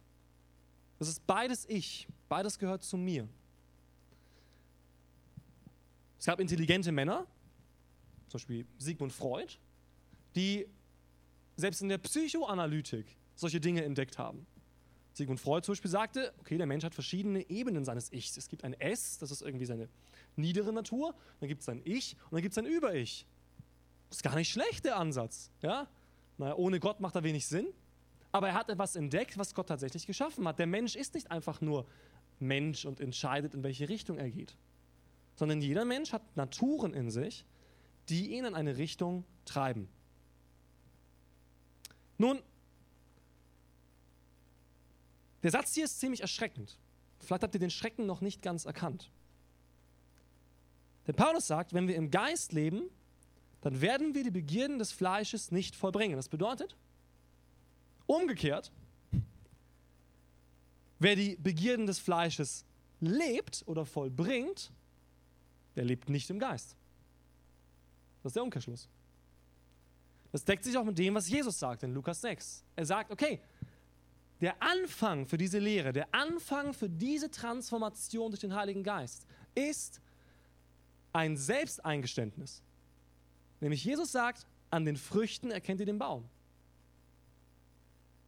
Das 0.99 1.09
ist 1.09 1.27
beides 1.27 1.67
ich, 1.69 2.09
beides 2.29 2.59
gehört 2.59 2.83
zu 2.83 2.97
mir. 2.97 3.29
Es 6.19 6.27
gab 6.27 6.39
intelligente 6.39 6.93
Männer, 6.93 7.27
zum 8.29 8.39
Beispiel 8.39 8.67
Sigmund 8.79 9.13
Freud, 9.13 9.55
die 10.37 10.67
selbst 11.57 11.83
in 11.83 11.89
der 11.89 11.99
Psychoanalytik 11.99 13.17
solche 13.35 13.61
Dinge 13.61 13.85
entdeckt 13.85 14.19
haben. 14.19 14.47
Sigmund 15.13 15.41
Freud 15.41 15.65
zum 15.65 15.73
Beispiel 15.73 15.91
sagte, 15.91 16.33
okay, 16.39 16.57
der 16.57 16.67
Mensch 16.67 16.85
hat 16.85 16.95
verschiedene 16.95 17.49
Ebenen 17.51 17.85
seines 17.85 18.13
Ichs. 18.13 18.37
Es 18.37 18.49
gibt 18.49 18.65
ein 18.65 18.75
S, 18.75 19.19
das 19.19 19.31
ist 19.31 19.43
irgendwie 19.43 19.67
seine 19.67 19.89
niedere 20.37 20.73
Natur, 20.73 21.15
dann 21.41 21.49
gibt 21.49 21.63
es 21.63 21.69
ein 21.69 21.83
Ich 21.85 22.17
und 22.25 22.33
dann 22.33 22.43
gibt 22.43 22.53
es 22.53 22.59
ein 22.59 22.67
Über-Ich. 22.67 23.27
Ist 24.11 24.23
gar 24.23 24.35
nicht 24.35 24.51
schlecht, 24.51 24.85
der 24.85 24.97
Ansatz. 24.97 25.51
Ja? 25.61 25.87
Naja, 26.39 26.55
ohne 26.57 26.81
Gott 26.81 27.01
macht 27.01 27.15
er 27.15 27.23
wenig 27.23 27.47
Sinn, 27.47 27.67
aber 28.31 28.49
er 28.49 28.55
hat 28.55 28.71
etwas 28.71 28.97
entdeckt, 28.97 29.37
was 29.37 29.55
Gott 29.55 29.69
tatsächlich 29.69 30.07
geschaffen 30.07 30.49
hat. 30.49 30.59
Der 30.59 30.67
Mensch 30.67 30.97
ist 30.97 31.15
nicht 31.15 31.31
einfach 31.31 31.61
nur 31.61 31.87
Mensch 32.39 32.85
und 32.87 33.01
entscheidet, 33.01 33.55
in 33.55 33.63
welche 33.63 33.89
Richtung 33.89 34.19
er 34.19 34.31
geht, 34.31 34.57
sondern 35.35 35.61
jeder 35.61 35.85
Mensch 35.85 36.13
hat 36.13 36.37
Naturen 36.37 36.95
in 36.95 37.11
sich, 37.11 37.45
die 38.09 38.33
ihn 38.33 38.45
in 38.45 38.55
eine 38.55 38.79
Richtung 38.79 39.25
treiben. 39.45 39.89
Nun, 42.19 42.41
der 45.43 45.51
Satz 45.51 45.75
hier 45.75 45.85
ist 45.85 46.01
ziemlich 46.01 46.21
erschreckend. 46.21 46.79
Vielleicht 47.21 47.43
habt 47.43 47.55
ihr 47.55 47.61
den 47.61 47.71
Schrecken 47.71 48.07
noch 48.07 48.21
nicht 48.21 48.43
ganz 48.43 48.65
erkannt. 48.65 49.11
Der 51.07 51.13
Paulus 51.13 51.47
sagt, 51.47 51.73
wenn 51.73 51.89
wir 51.89 51.97
im 51.97 52.11
Geist 52.11 52.53
leben, 52.53 52.83
dann 53.61 53.81
werden 53.81 54.15
wir 54.15 54.25
die 54.25 54.31
Begierden 54.31 54.79
des 54.79 54.93
Fleisches 54.93 55.51
nicht 55.51 55.77
vollbringen. 55.77 56.17
Das 56.17 56.29
bedeutet, 56.29 56.77
umgekehrt, 58.07 58.73
Wer 61.03 61.17
die 61.17 61.35
Begierden 61.35 61.87
des 61.87 61.99
Fleisches 61.99 62.65
lebt 63.01 63.65
oder 63.67 63.85
vollbringt, 63.85 64.71
der 65.75 65.85
lebt 65.85 66.09
nicht 66.09 66.31
im 66.31 66.39
Geist. 66.39 66.77
Das 68.23 68.31
ist 68.31 68.37
der 68.37 68.45
Umkehrschluss. 68.45 68.89
Das 70.31 70.45
deckt 70.45 70.63
sich 70.63 70.79
auch 70.79 70.85
mit 70.85 70.97
dem, 70.97 71.17
was 71.17 71.29
Jesus 71.29 71.59
sagt 71.59 71.83
in 71.83 71.93
Lukas 71.93 72.21
6. 72.21 72.63
Er 72.77 72.87
sagt, 72.87 73.11
okay, 73.11 73.41
der 74.43 74.61
Anfang 74.61 75.25
für 75.25 75.39
diese 75.39 75.61
Lehre, 75.61 75.93
der 75.93 76.13
Anfang 76.13 76.75
für 76.75 76.91
diese 76.91 77.31
Transformation 77.31 78.33
durch 78.33 78.41
den 78.41 78.55
Heiligen 78.55 78.83
Geist 78.83 79.25
ist 79.55 80.01
ein 81.13 81.37
Selbsteingeständnis. 81.37 82.61
Nämlich 83.61 83.85
Jesus 83.85 84.11
sagt, 84.11 84.49
an 84.71 84.85
den 84.85 84.97
Früchten 84.97 85.53
erkennt 85.53 85.79
ihr 85.79 85.87
den 85.87 85.99
Baum. 85.99 86.29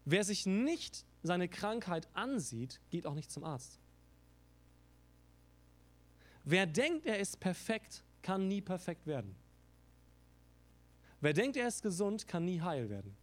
Wer 0.05 0.23
sich 0.23 0.47
nicht 0.47 1.05
seine 1.25 1.49
Krankheit 1.49 2.07
ansieht, 2.15 2.81
geht 2.91 3.07
auch 3.07 3.15
nicht 3.15 3.33
zum 3.33 3.43
Arzt. 3.43 3.81
Wer 6.45 6.67
denkt, 6.67 7.07
er 7.07 7.19
ist 7.19 7.41
perfekt, 7.41 8.05
kann 8.23 8.47
nie 8.47 8.61
perfekt 8.61 9.07
werden. 9.09 9.35
Wer 11.21 11.33
denkt, 11.33 11.57
er 11.57 11.67
ist 11.67 11.83
gesund, 11.83 12.29
kann 12.29 12.45
nie 12.45 12.61
heil 12.61 12.89
werden. 12.89 13.17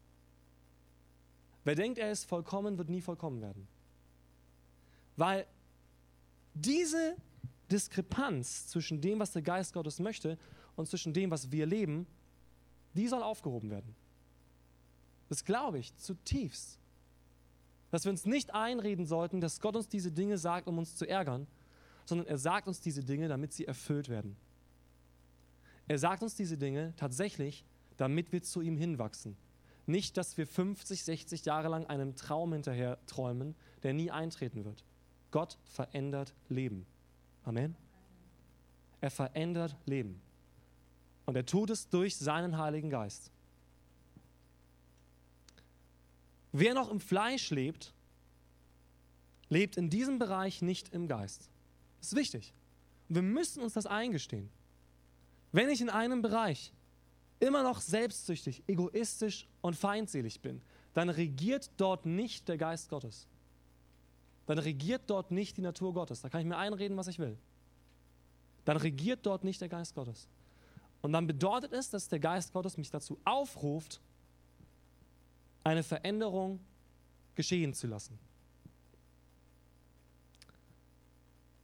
Wer 1.63 1.75
denkt, 1.75 2.00
er 2.00 2.12
ist 2.12 2.25
vollkommen, 2.25 2.77
wird 2.77 2.89
nie 2.89 3.01
vollkommen 3.01 3.41
werden. 3.41 3.68
Weil 5.15 5.46
diese 6.53 7.15
Diskrepanz 7.72 8.68
zwischen 8.68 9.01
dem, 9.01 9.20
was 9.20 9.32
der 9.32 9.41
Geist 9.41 9.74
Gottes 9.74 10.00
möchte 10.00 10.38
und 10.75 10.88
zwischen 10.88 11.13
dem, 11.13 11.32
was 11.32 11.51
wir 11.51 11.65
leben, 11.65 12.08
die 12.94 13.08
soll 13.08 13.24
aufgehoben 13.24 13.70
werden. 13.70 13.96
Das 15.30 15.46
glaube 15.46 15.80
ich 15.80 15.96
zutiefst. 15.96 16.77
Dass 17.91 18.06
wir 18.06 18.12
uns 18.12 18.25
nicht 18.25 18.53
einreden 18.53 19.06
sollten, 19.06 19.41
dass 19.41 19.60
Gott 19.60 19.75
uns 19.75 19.88
diese 19.88 20.12
Dinge 20.12 20.38
sagt, 20.38 20.68
um 20.68 20.77
uns 20.77 20.96
zu 20.96 21.08
ärgern, 21.08 21.48
sondern 22.06 22.27
er 22.27 22.38
sagt 22.38 22.68
uns 22.68 22.82
diese 22.82 23.03
Dinge, 23.03 23.27
damit 23.27 23.53
sie 23.53 23.65
erfüllt 23.65 24.10
werden. 24.10 24.36
Er 25.88 25.98
sagt 25.98 26.24
uns 26.24 26.36
diese 26.36 26.58
Dinge 26.58 26.94
tatsächlich, 26.98 27.63
damit 27.98 28.32
wir 28.32 28.41
zu 28.41 28.62
ihm 28.62 28.77
hinwachsen. 28.77 29.38
Nicht, 29.85 30.17
dass 30.17 30.38
wir 30.38 30.47
50, 30.47 31.03
60 31.03 31.45
Jahre 31.45 31.67
lang 31.67 31.85
einem 31.88 32.15
Traum 32.15 32.53
hinterher 32.53 32.97
träumen, 33.07 33.55
der 33.83 33.93
nie 33.93 34.11
eintreten 34.11 34.63
wird. 34.63 34.83
Gott 35.31 35.57
verändert 35.63 36.33
Leben. 36.50 36.85
Amen. 37.43 37.75
Er 39.00 39.11
verändert 39.11 39.75
Leben. 39.85 40.21
Und 41.25 41.35
er 41.35 41.45
tut 41.45 41.69
es 41.69 41.89
durch 41.89 42.17
seinen 42.17 42.57
Heiligen 42.57 42.89
Geist. 42.89 43.31
Wer 46.51 46.73
noch 46.73 46.91
im 46.91 47.00
Fleisch 47.00 47.50
lebt, 47.50 47.93
lebt 49.50 49.77
in 49.77 49.89
diesem 49.89 50.19
Bereich 50.19 50.61
nicht 50.61 50.93
im 50.93 51.07
Geist. 51.07 51.50
Das 52.00 52.09
ist 52.09 52.15
wichtig. 52.15 52.53
Wir 53.07 53.21
müssen 53.21 53.61
uns 53.61 53.73
das 53.73 53.85
eingestehen. 53.85 54.50
Wenn 55.51 55.69
ich 55.69 55.81
in 55.81 55.89
einem 55.89 56.21
Bereich 56.21 56.71
immer 57.41 57.63
noch 57.63 57.81
selbstsüchtig, 57.81 58.63
egoistisch 58.67 59.48
und 59.62 59.75
feindselig 59.75 60.39
bin, 60.41 60.62
dann 60.93 61.10
regiert 61.10 61.69
dort 61.77 62.05
nicht 62.05 62.48
der 62.48 62.57
Geist 62.57 62.89
Gottes. 62.89 63.27
Dann 64.45 64.60
regiert 64.60 65.03
dort 65.07 65.31
nicht 65.31 65.57
die 65.57 65.62
Natur 65.62 65.93
Gottes. 65.93 66.21
Da 66.21 66.29
kann 66.29 66.41
ich 66.41 66.48
mir 66.48 66.57
einreden, 66.57 66.98
was 66.98 67.07
ich 67.07 67.19
will. 67.19 67.38
Dann 68.65 68.77
regiert 68.77 69.25
dort 69.25 69.43
nicht 69.43 69.60
der 69.60 69.69
Geist 69.69 69.95
Gottes. 69.95 70.27
Und 71.01 71.13
dann 71.13 71.25
bedeutet 71.25 71.74
es, 71.74 71.89
dass 71.89 72.07
der 72.07 72.19
Geist 72.19 72.53
Gottes 72.53 72.77
mich 72.77 72.91
dazu 72.91 73.19
aufruft, 73.25 74.01
eine 75.63 75.83
Veränderung 75.83 76.60
geschehen 77.36 77.74
zu 77.74 77.88
lassen. 77.88 78.19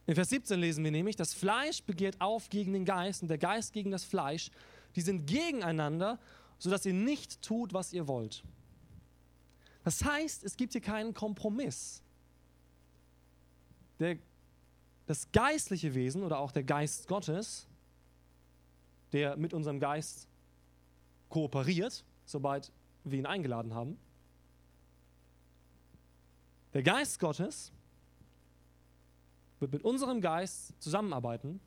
In 0.06 0.14
Vers 0.14 0.30
17 0.30 0.58
lesen 0.58 0.82
wir 0.82 0.90
nämlich, 0.90 1.16
das 1.16 1.34
Fleisch 1.34 1.82
begehrt 1.82 2.20
auf 2.20 2.48
gegen 2.48 2.72
den 2.72 2.86
Geist 2.86 3.22
und 3.22 3.28
der 3.28 3.38
Geist 3.38 3.74
gegen 3.74 3.90
das 3.90 4.04
Fleisch. 4.04 4.50
Die 4.96 5.00
sind 5.00 5.26
gegeneinander, 5.26 6.18
sodass 6.58 6.84
ihr 6.86 6.94
nicht 6.94 7.42
tut, 7.42 7.72
was 7.72 7.92
ihr 7.92 8.08
wollt. 8.08 8.44
Das 9.84 10.04
heißt, 10.04 10.44
es 10.44 10.56
gibt 10.56 10.72
hier 10.72 10.80
keinen 10.80 11.14
Kompromiss. 11.14 12.02
Der, 14.00 14.18
das 15.06 15.30
geistliche 15.32 15.94
Wesen 15.94 16.22
oder 16.22 16.38
auch 16.38 16.52
der 16.52 16.64
Geist 16.64 17.08
Gottes, 17.08 17.66
der 19.12 19.36
mit 19.36 19.54
unserem 19.54 19.80
Geist 19.80 20.28
kooperiert, 21.28 22.04
sobald 22.24 22.72
wir 23.04 23.18
ihn 23.18 23.26
eingeladen 23.26 23.74
haben. 23.74 23.98
Der 26.74 26.82
Geist 26.82 27.18
Gottes 27.18 27.72
wird 29.58 29.72
mit 29.72 29.82
unserem 29.84 30.20
Geist 30.20 30.74
zusammenarbeiten, 30.80 31.60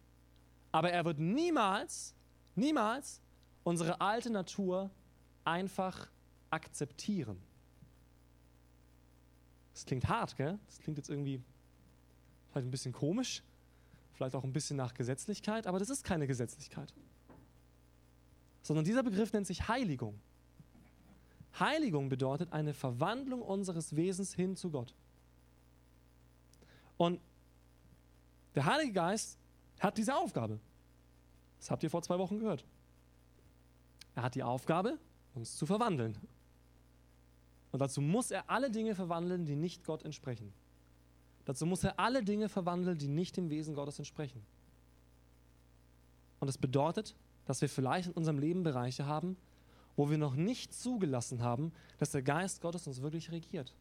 aber 0.71 0.91
er 0.91 1.03
wird 1.05 1.19
niemals, 1.19 2.13
niemals 2.55 3.21
unsere 3.63 4.01
alte 4.01 4.29
Natur 4.29 4.89
einfach 5.43 6.09
akzeptieren. 6.49 7.41
Das 9.73 9.85
klingt 9.85 10.07
hart, 10.07 10.35
gell? 10.35 10.59
Das 10.67 10.79
klingt 10.79 10.97
jetzt 10.97 11.09
irgendwie 11.09 11.41
vielleicht 12.49 12.67
ein 12.67 12.71
bisschen 12.71 12.91
komisch, 12.91 13.43
vielleicht 14.13 14.35
auch 14.35 14.43
ein 14.43 14.53
bisschen 14.53 14.77
nach 14.77 14.93
Gesetzlichkeit, 14.93 15.67
aber 15.67 15.79
das 15.79 15.89
ist 15.89 16.03
keine 16.03 16.27
Gesetzlichkeit. 16.27 16.93
Sondern 18.61 18.85
dieser 18.85 19.03
Begriff 19.03 19.31
nennt 19.33 19.47
sich 19.47 19.67
Heiligung. 19.67 20.19
Heiligung 21.59 22.09
bedeutet 22.09 22.53
eine 22.53 22.73
Verwandlung 22.73 23.41
unseres 23.41 23.95
Wesens 23.95 24.33
hin 24.33 24.55
zu 24.55 24.69
Gott. 24.71 24.93
Und 26.97 27.19
der 28.55 28.65
Heilige 28.65 28.93
Geist 28.93 29.37
hat 29.79 29.97
diese 29.97 30.15
Aufgabe. 30.15 30.59
Das 31.61 31.69
habt 31.69 31.83
ihr 31.83 31.91
vor 31.91 32.01
zwei 32.01 32.17
Wochen 32.17 32.39
gehört. 32.39 32.65
Er 34.15 34.23
hat 34.23 34.33
die 34.33 34.41
Aufgabe, 34.41 34.97
uns 35.35 35.55
zu 35.55 35.67
verwandeln. 35.67 36.17
Und 37.71 37.79
dazu 37.79 38.01
muss 38.01 38.31
er 38.31 38.49
alle 38.49 38.71
Dinge 38.71 38.95
verwandeln, 38.95 39.45
die 39.45 39.55
nicht 39.55 39.85
Gott 39.85 40.03
entsprechen. 40.03 40.51
Dazu 41.45 41.67
muss 41.67 41.83
er 41.83 41.99
alle 41.99 42.23
Dinge 42.23 42.49
verwandeln, 42.49 42.97
die 42.97 43.07
nicht 43.07 43.37
dem 43.37 43.51
Wesen 43.51 43.75
Gottes 43.75 43.99
entsprechen. 43.99 44.43
Und 46.39 46.47
das 46.47 46.57
bedeutet, 46.57 47.15
dass 47.45 47.61
wir 47.61 47.69
vielleicht 47.69 48.07
in 48.07 48.13
unserem 48.13 48.39
Leben 48.39 48.63
Bereiche 48.63 49.05
haben, 49.05 49.37
wo 49.95 50.09
wir 50.09 50.17
noch 50.17 50.33
nicht 50.33 50.73
zugelassen 50.73 51.43
haben, 51.43 51.73
dass 51.99 52.11
der 52.11 52.23
Geist 52.23 52.61
Gottes 52.61 52.87
uns 52.87 53.03
wirklich 53.03 53.31
regiert. 53.31 53.75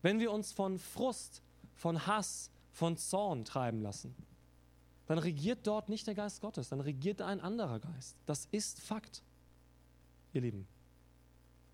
Wenn 0.00 0.20
wir 0.20 0.32
uns 0.32 0.52
von 0.52 0.78
Frust, 0.78 1.42
von 1.74 2.06
Hass, 2.06 2.50
von 2.70 2.96
Zorn 2.96 3.44
treiben 3.44 3.82
lassen, 3.82 4.14
dann 5.06 5.18
regiert 5.18 5.66
dort 5.66 5.88
nicht 5.88 6.06
der 6.06 6.14
Geist 6.14 6.40
Gottes, 6.40 6.68
dann 6.68 6.80
regiert 6.80 7.20
ein 7.20 7.40
anderer 7.40 7.80
Geist. 7.80 8.16
Das 8.26 8.48
ist 8.50 8.80
Fakt, 8.80 9.22
ihr 10.32 10.40
Lieben. 10.40 10.66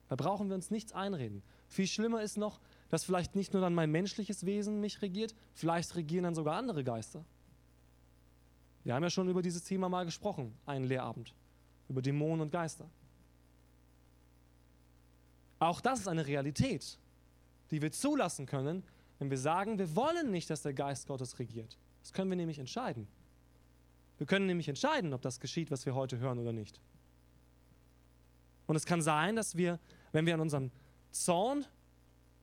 Da 0.08 0.16
brauchen 0.16 0.48
wir 0.48 0.56
uns 0.56 0.70
nichts 0.70 0.92
einreden. 0.92 1.42
Viel 1.68 1.86
schlimmer 1.86 2.22
ist 2.22 2.36
noch, 2.36 2.60
dass 2.88 3.04
vielleicht 3.04 3.36
nicht 3.36 3.52
nur 3.52 3.62
dann 3.62 3.74
mein 3.74 3.92
menschliches 3.92 4.44
Wesen 4.44 4.80
mich 4.80 5.00
regiert, 5.02 5.36
vielleicht 5.54 5.94
regieren 5.94 6.24
dann 6.24 6.34
sogar 6.34 6.56
andere 6.56 6.82
Geister. 6.82 7.24
Wir 8.82 8.94
haben 8.94 9.04
ja 9.04 9.10
schon 9.10 9.28
über 9.28 9.42
dieses 9.42 9.62
Thema 9.62 9.88
mal 9.88 10.04
gesprochen, 10.04 10.52
einen 10.66 10.84
Lehrabend, 10.86 11.32
über 11.88 12.02
Dämonen 12.02 12.40
und 12.40 12.50
Geister. 12.50 12.90
Auch 15.60 15.80
das 15.80 16.00
ist 16.00 16.08
eine 16.08 16.26
Realität, 16.26 16.98
die 17.70 17.80
wir 17.80 17.92
zulassen 17.92 18.46
können, 18.46 18.82
wenn 19.20 19.30
wir 19.30 19.38
sagen, 19.38 19.78
wir 19.78 19.94
wollen 19.94 20.32
nicht, 20.32 20.50
dass 20.50 20.62
der 20.62 20.72
Geist 20.72 21.06
Gottes 21.06 21.38
regiert. 21.38 21.78
Das 22.00 22.12
können 22.12 22.30
wir 22.30 22.36
nämlich 22.36 22.58
entscheiden. 22.58 23.06
Wir 24.20 24.26
können 24.26 24.44
nämlich 24.44 24.68
entscheiden, 24.68 25.14
ob 25.14 25.22
das 25.22 25.40
geschieht, 25.40 25.70
was 25.70 25.86
wir 25.86 25.94
heute 25.94 26.18
hören 26.18 26.38
oder 26.38 26.52
nicht. 26.52 26.78
Und 28.66 28.76
es 28.76 28.84
kann 28.84 29.00
sein, 29.00 29.34
dass 29.34 29.56
wir, 29.56 29.80
wenn 30.12 30.26
wir 30.26 30.34
an 30.34 30.40
unserem 30.40 30.70
Zorn 31.10 31.64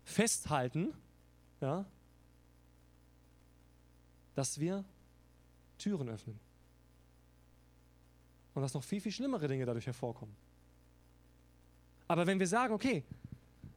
festhalten, 0.03 0.91
ja, 1.62 1.86
dass 4.34 4.60
wir 4.60 4.86
Türen 5.77 6.10
öffnen. 6.10 6.39
Und 8.55 8.63
dass 8.63 8.74
noch 8.74 8.84
viel, 8.84 9.00
viel 9.00 9.12
schlimmere 9.12 9.48
Dinge 9.48 9.67
dadurch 9.67 9.86
hervorkommen. 9.86 10.36
Aber 12.07 12.25
wenn 12.25 12.39
wir 12.39 12.48
sagen, 12.48 12.74
okay, 12.74 13.03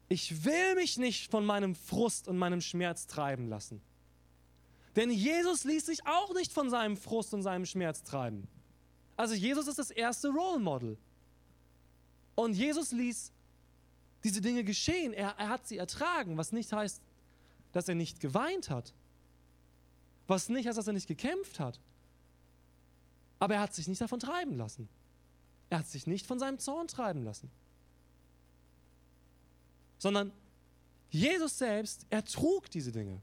ich 0.09 0.43
will 0.47 0.75
mich 0.77 0.97
nicht 0.97 1.31
von 1.31 1.45
meinem 1.45 1.75
Frust 1.75 2.29
und 2.29 2.39
meinem 2.39 2.63
Schmerz 2.63 3.07
treiben 3.07 3.51
lassen. 3.51 3.83
Denn 4.97 5.11
Jesus 5.11 5.65
ließ 5.65 5.87
sich 5.87 6.07
auch 6.07 6.35
nicht 6.35 6.53
von 6.53 6.71
seinem 6.71 6.97
Frust 6.97 7.33
und 7.35 7.43
seinem 7.43 7.67
Schmerz 7.67 8.03
treiben. 8.03 8.49
Also 9.17 9.35
Jesus 9.35 9.69
ist 9.69 9.79
das 9.79 9.91
erste 9.91 10.29
Role 10.29 10.59
Model. 10.59 10.99
Und 12.35 12.55
Jesus 12.55 12.93
ließ 12.93 13.33
diese 14.25 14.41
Dinge 14.41 14.65
geschehen. 14.65 15.13
Er, 15.13 15.35
er 15.39 15.49
hat 15.49 15.67
sie 15.67 15.77
ertragen, 15.77 16.37
was 16.37 16.53
nicht 16.53 16.73
heißt, 16.73 17.01
dass 17.73 17.89
er 17.89 17.95
nicht 17.95 18.21
geweint 18.21 18.71
hat. 18.71 18.93
Was 20.27 20.49
nicht 20.49 20.67
heißt, 20.67 20.79
dass 20.79 20.87
er 20.87 20.93
nicht 20.93 21.09
gekämpft 21.09 21.61
hat. 21.61 21.81
Aber 23.39 23.55
er 23.55 23.61
hat 23.61 23.75
sich 23.75 23.89
nicht 23.89 24.01
davon 24.01 24.21
treiben 24.21 24.57
lassen. 24.57 24.89
Er 25.71 25.79
hat 25.79 25.87
sich 25.87 26.07
nicht 26.07 26.27
von 26.27 26.39
seinem 26.39 26.59
Zorn 26.59 26.89
treiben 26.89 27.25
lassen 27.25 27.51
sondern 30.01 30.33
Jesus 31.11 31.59
selbst, 31.59 32.07
er 32.09 32.25
trug 32.25 32.71
diese 32.71 32.91
Dinge. 32.91 33.21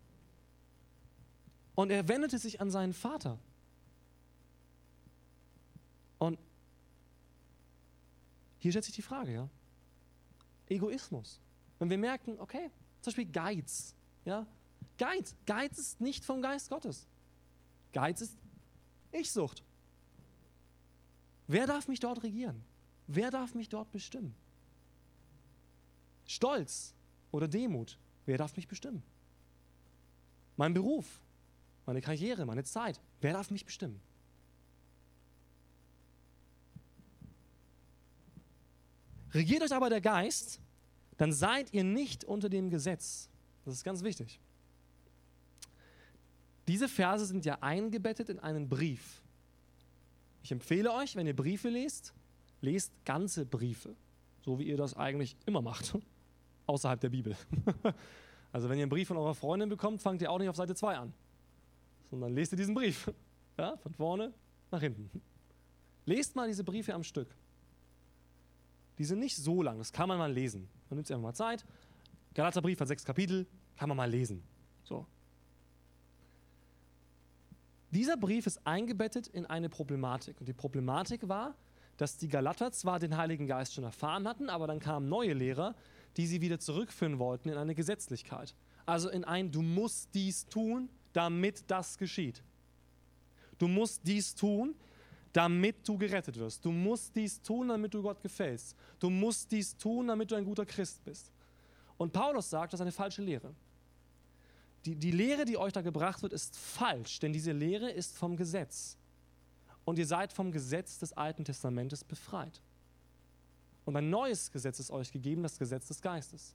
Und 1.78 1.92
er 1.92 2.08
wendete 2.08 2.40
sich 2.40 2.60
an 2.60 2.72
seinen 2.72 2.92
Vater. 2.92 3.38
Und 6.18 6.40
hier 8.58 8.72
stellt 8.72 8.86
sich 8.86 8.96
die 8.96 9.04
Frage, 9.04 9.32
ja. 9.32 9.50
Egoismus. 10.70 11.40
Wenn 11.78 11.92
wir 11.92 12.00
merken, 12.00 12.40
okay, 12.40 12.72
zum 13.02 13.12
Beispiel 13.12 13.32
Geiz, 13.32 13.94
ja. 14.26 14.48
Geiz, 14.98 15.36
Geiz 15.46 15.78
ist 15.78 16.02
nicht 16.02 16.26
vom 16.26 16.42
Geist 16.42 16.72
Gottes. 16.72 17.06
Geiz 17.94 18.22
ist 18.22 18.36
Ich-Sucht. 19.12 19.64
Wer 21.46 21.68
darf 21.68 21.88
mich 21.88 22.00
dort 22.00 22.24
regieren? 22.24 22.64
Wer 23.06 23.30
darf 23.30 23.54
mich 23.54 23.70
dort 23.70 23.92
bestimmen? 23.92 24.34
Stolz 26.26 26.96
oder 27.30 27.48
Demut, 27.48 28.00
wer 28.26 28.40
darf 28.40 28.56
mich 28.56 28.68
bestimmen? 28.68 29.04
Mein 30.56 30.74
Beruf, 30.74 31.22
meine 31.88 32.02
Karriere, 32.02 32.46
meine 32.46 32.64
Zeit, 32.64 33.02
wer 33.22 33.34
darf 33.34 33.50
mich 33.50 33.66
bestimmen? 33.66 34.00
Regiert 39.34 39.64
euch 39.64 39.74
aber 39.74 39.90
der 39.90 40.02
Geist, 40.02 40.60
dann 41.18 41.32
seid 41.32 41.74
ihr 41.74 41.84
nicht 41.84 42.26
unter 42.26 42.50
dem 42.50 42.70
Gesetz. 42.70 43.30
Das 43.66 43.74
ist 43.74 43.84
ganz 43.84 44.04
wichtig. 44.04 44.40
Diese 46.68 46.90
Verse 46.90 47.26
sind 47.26 47.46
ja 47.46 47.58
eingebettet 47.62 48.30
in 48.30 48.40
einen 48.40 48.68
Brief. 48.68 49.24
Ich 50.44 50.52
empfehle 50.52 50.94
euch, 50.94 51.16
wenn 51.16 51.26
ihr 51.26 51.36
Briefe 51.36 51.70
lest, 51.70 52.14
lest 52.62 52.92
ganze 53.06 53.46
Briefe, 53.46 53.96
so 54.42 54.60
wie 54.60 54.64
ihr 54.64 54.78
das 54.78 54.96
eigentlich 54.96 55.38
immer 55.46 55.62
macht, 55.62 55.98
außerhalb 56.66 57.00
der 57.00 57.10
Bibel. 57.10 57.36
Also 58.54 58.70
wenn 58.70 58.78
ihr 58.78 58.84
einen 58.84 58.90
Brief 58.90 59.10
von 59.10 59.18
eurer 59.18 59.36
Freundin 59.36 59.68
bekommt, 59.68 60.02
fangt 60.02 60.22
ihr 60.22 60.32
auch 60.32 60.40
nicht 60.40 60.48
auf 60.48 60.56
Seite 60.56 60.74
2 60.74 60.98
an, 60.98 61.14
sondern 62.10 62.34
lest 62.34 62.54
ihr 62.54 62.58
diesen 62.58 62.74
Brief, 62.74 63.12
ja, 63.58 63.78
von 63.78 63.94
vorne 63.94 64.34
nach 64.72 64.82
hinten. 64.82 65.10
Lest 66.06 66.36
mal 66.36 66.48
diese 66.48 66.64
Briefe 66.64 66.94
am 66.94 67.04
Stück. 67.04 67.36
Die 68.98 69.06
sind 69.06 69.20
nicht 69.20 69.36
so 69.36 69.62
lang, 69.62 69.78
das 69.78 69.92
kann 69.92 70.08
man 70.08 70.18
mal 70.18 70.32
lesen. 70.32 70.68
Man 70.90 70.98
nimmt 70.98 71.08
sich 71.08 71.16
einfach 71.16 71.30
mal 71.30 71.34
Zeit. 71.34 71.66
Galaterbrief 72.34 72.80
hat 72.80 72.88
sechs 72.88 73.04
Kapitel, 73.04 73.46
kann 73.76 73.90
man 73.90 73.98
mal 73.98 74.10
lesen. 74.10 74.44
So. 74.84 75.06
Dieser 77.92 78.18
Brief 78.18 78.48
ist 78.48 78.66
eingebettet 78.66 79.28
in 79.28 79.46
eine 79.46 79.70
Problematik. 79.70 80.40
Und 80.40 80.48
die 80.48 80.54
Problematik 80.54 81.28
war, 81.28 81.56
dass 81.98 82.18
die 82.18 82.28
Galater 82.28 82.72
zwar 82.72 83.00
den 83.00 83.18
Heiligen 83.18 83.48
Geist 83.48 83.74
schon 83.74 83.84
erfahren 83.84 84.28
hatten, 84.28 84.50
aber 84.50 84.68
dann 84.68 84.80
kamen 84.80 85.10
neue 85.10 85.34
Lehrer, 85.34 85.76
die 86.16 86.28
sie 86.28 86.42
wieder 86.42 86.60
zurückführen 86.60 87.20
wollten 87.20 87.50
in 87.50 87.58
eine 87.58 87.76
Gesetzlichkeit. 87.76 88.56
Also 88.86 89.10
in 89.10 89.24
ein, 89.24 89.52
du 89.52 89.62
musst 89.62 90.14
dies 90.14 90.48
tun, 90.48 90.90
damit 91.18 91.64
das 91.66 91.98
geschieht. 91.98 92.44
Du 93.58 93.68
musst 93.68 94.02
dies 94.06 94.36
tun, 94.36 94.76
damit 95.34 95.88
du 95.88 95.98
gerettet 95.98 96.38
wirst. 96.38 96.64
Du 96.64 96.72
musst 96.72 97.16
dies 97.16 97.42
tun, 97.42 97.70
damit 97.70 97.92
du 97.92 98.04
Gott 98.04 98.22
gefällst. 98.22 98.76
Du 99.00 99.10
musst 99.10 99.52
dies 99.52 99.76
tun, 99.76 100.08
damit 100.08 100.30
du 100.30 100.36
ein 100.36 100.46
guter 100.46 100.66
Christ 100.66 101.04
bist. 101.04 101.32
Und 101.98 102.14
Paulus 102.14 102.52
sagt, 102.52 102.72
das 102.72 102.80
ist 102.80 102.82
eine 102.84 102.92
falsche 102.92 103.24
Lehre. 103.24 103.52
Die, 104.86 104.96
die 104.96 105.10
Lehre, 105.10 105.44
die 105.44 105.58
euch 105.58 105.74
da 105.74 105.82
gebracht 105.82 106.22
wird, 106.22 106.34
ist 106.34 106.56
falsch, 106.56 107.20
denn 107.20 107.34
diese 107.34 107.52
Lehre 107.52 107.90
ist 107.90 108.16
vom 108.16 108.38
Gesetz. 108.38 108.96
Und 109.86 109.98
ihr 109.98 110.06
seid 110.06 110.32
vom 110.32 110.52
Gesetz 110.52 111.00
des 111.00 111.14
Alten 111.14 111.44
Testamentes 111.44 112.04
befreit. 112.04 112.62
Und 113.86 113.96
ein 113.96 114.12
neues 114.12 114.52
Gesetz 114.52 114.80
ist 114.80 114.92
euch 114.92 115.12
gegeben, 115.12 115.42
das 115.42 115.58
Gesetz 115.58 115.88
des 115.88 116.00
Geistes. 116.00 116.54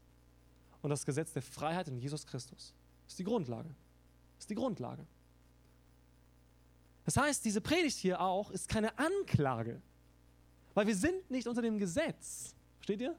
Und 0.83 0.90
das 0.90 1.04
Gesetz 1.04 1.33
der 1.33 1.42
Freiheit 1.42 1.88
in 1.88 1.99
Jesus 1.99 2.25
Christus. 2.26 2.75
Das 3.04 3.14
ist 3.14 3.19
die 3.19 3.25
Grundlage. 3.25 3.75
Das 4.43 4.47
ist 4.47 4.51
die 4.51 4.57
Grundlage. 4.57 5.07
Das 7.05 7.17
heißt, 7.17 7.45
diese 7.45 7.61
Predigt 7.61 7.97
hier 7.97 8.21
auch 8.21 8.51
ist 8.51 8.69
keine 8.69 8.99
Anklage, 8.99 9.81
weil 10.75 10.88
wir 10.88 10.97
sind 10.97 11.31
nicht 11.31 11.47
unter 11.47 11.62
dem 11.62 11.79
Gesetz. 11.79 12.57
Versteht 12.79 13.03
ihr? 13.03 13.16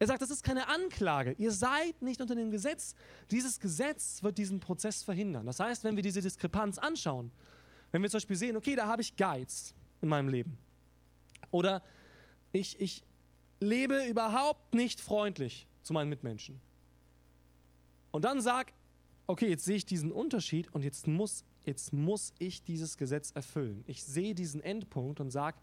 Er 0.00 0.06
sagt, 0.08 0.20
das 0.20 0.30
ist 0.30 0.42
keine 0.42 0.66
Anklage. 0.66 1.36
Ihr 1.38 1.52
seid 1.52 2.02
nicht 2.02 2.20
unter 2.20 2.34
dem 2.34 2.50
Gesetz. 2.50 2.96
Dieses 3.30 3.60
Gesetz 3.60 4.20
wird 4.24 4.36
diesen 4.36 4.58
Prozess 4.58 5.04
verhindern. 5.04 5.46
Das 5.46 5.60
heißt, 5.60 5.84
wenn 5.84 5.94
wir 5.94 6.02
diese 6.02 6.20
Diskrepanz 6.20 6.78
anschauen, 6.78 7.30
wenn 7.92 8.02
wir 8.02 8.10
zum 8.10 8.18
Beispiel 8.18 8.34
sehen, 8.34 8.56
okay, 8.56 8.74
da 8.74 8.88
habe 8.88 9.02
ich 9.02 9.14
Geiz 9.14 9.74
in 10.00 10.08
meinem 10.08 10.28
Leben. 10.28 10.58
Oder 11.52 11.84
ich, 12.50 12.80
ich 12.80 13.04
lebe 13.60 14.06
überhaupt 14.06 14.74
nicht 14.74 15.00
freundlich 15.00 15.68
zu 15.84 15.92
meinen 15.92 16.08
Mitmenschen. 16.08 16.60
Und 18.10 18.24
dann 18.24 18.40
sag, 18.40 18.72
okay, 19.26 19.48
jetzt 19.48 19.64
sehe 19.64 19.76
ich 19.76 19.86
diesen 19.86 20.12
Unterschied 20.12 20.72
und 20.74 20.82
jetzt 20.82 21.06
muss 21.06 21.44
jetzt 21.64 21.92
muss 21.92 22.32
ich 22.38 22.62
dieses 22.62 22.96
Gesetz 22.96 23.30
erfüllen. 23.30 23.84
Ich 23.86 24.02
sehe 24.04 24.34
diesen 24.34 24.60
Endpunkt 24.60 25.20
und 25.20 25.30
sage, 25.30 25.58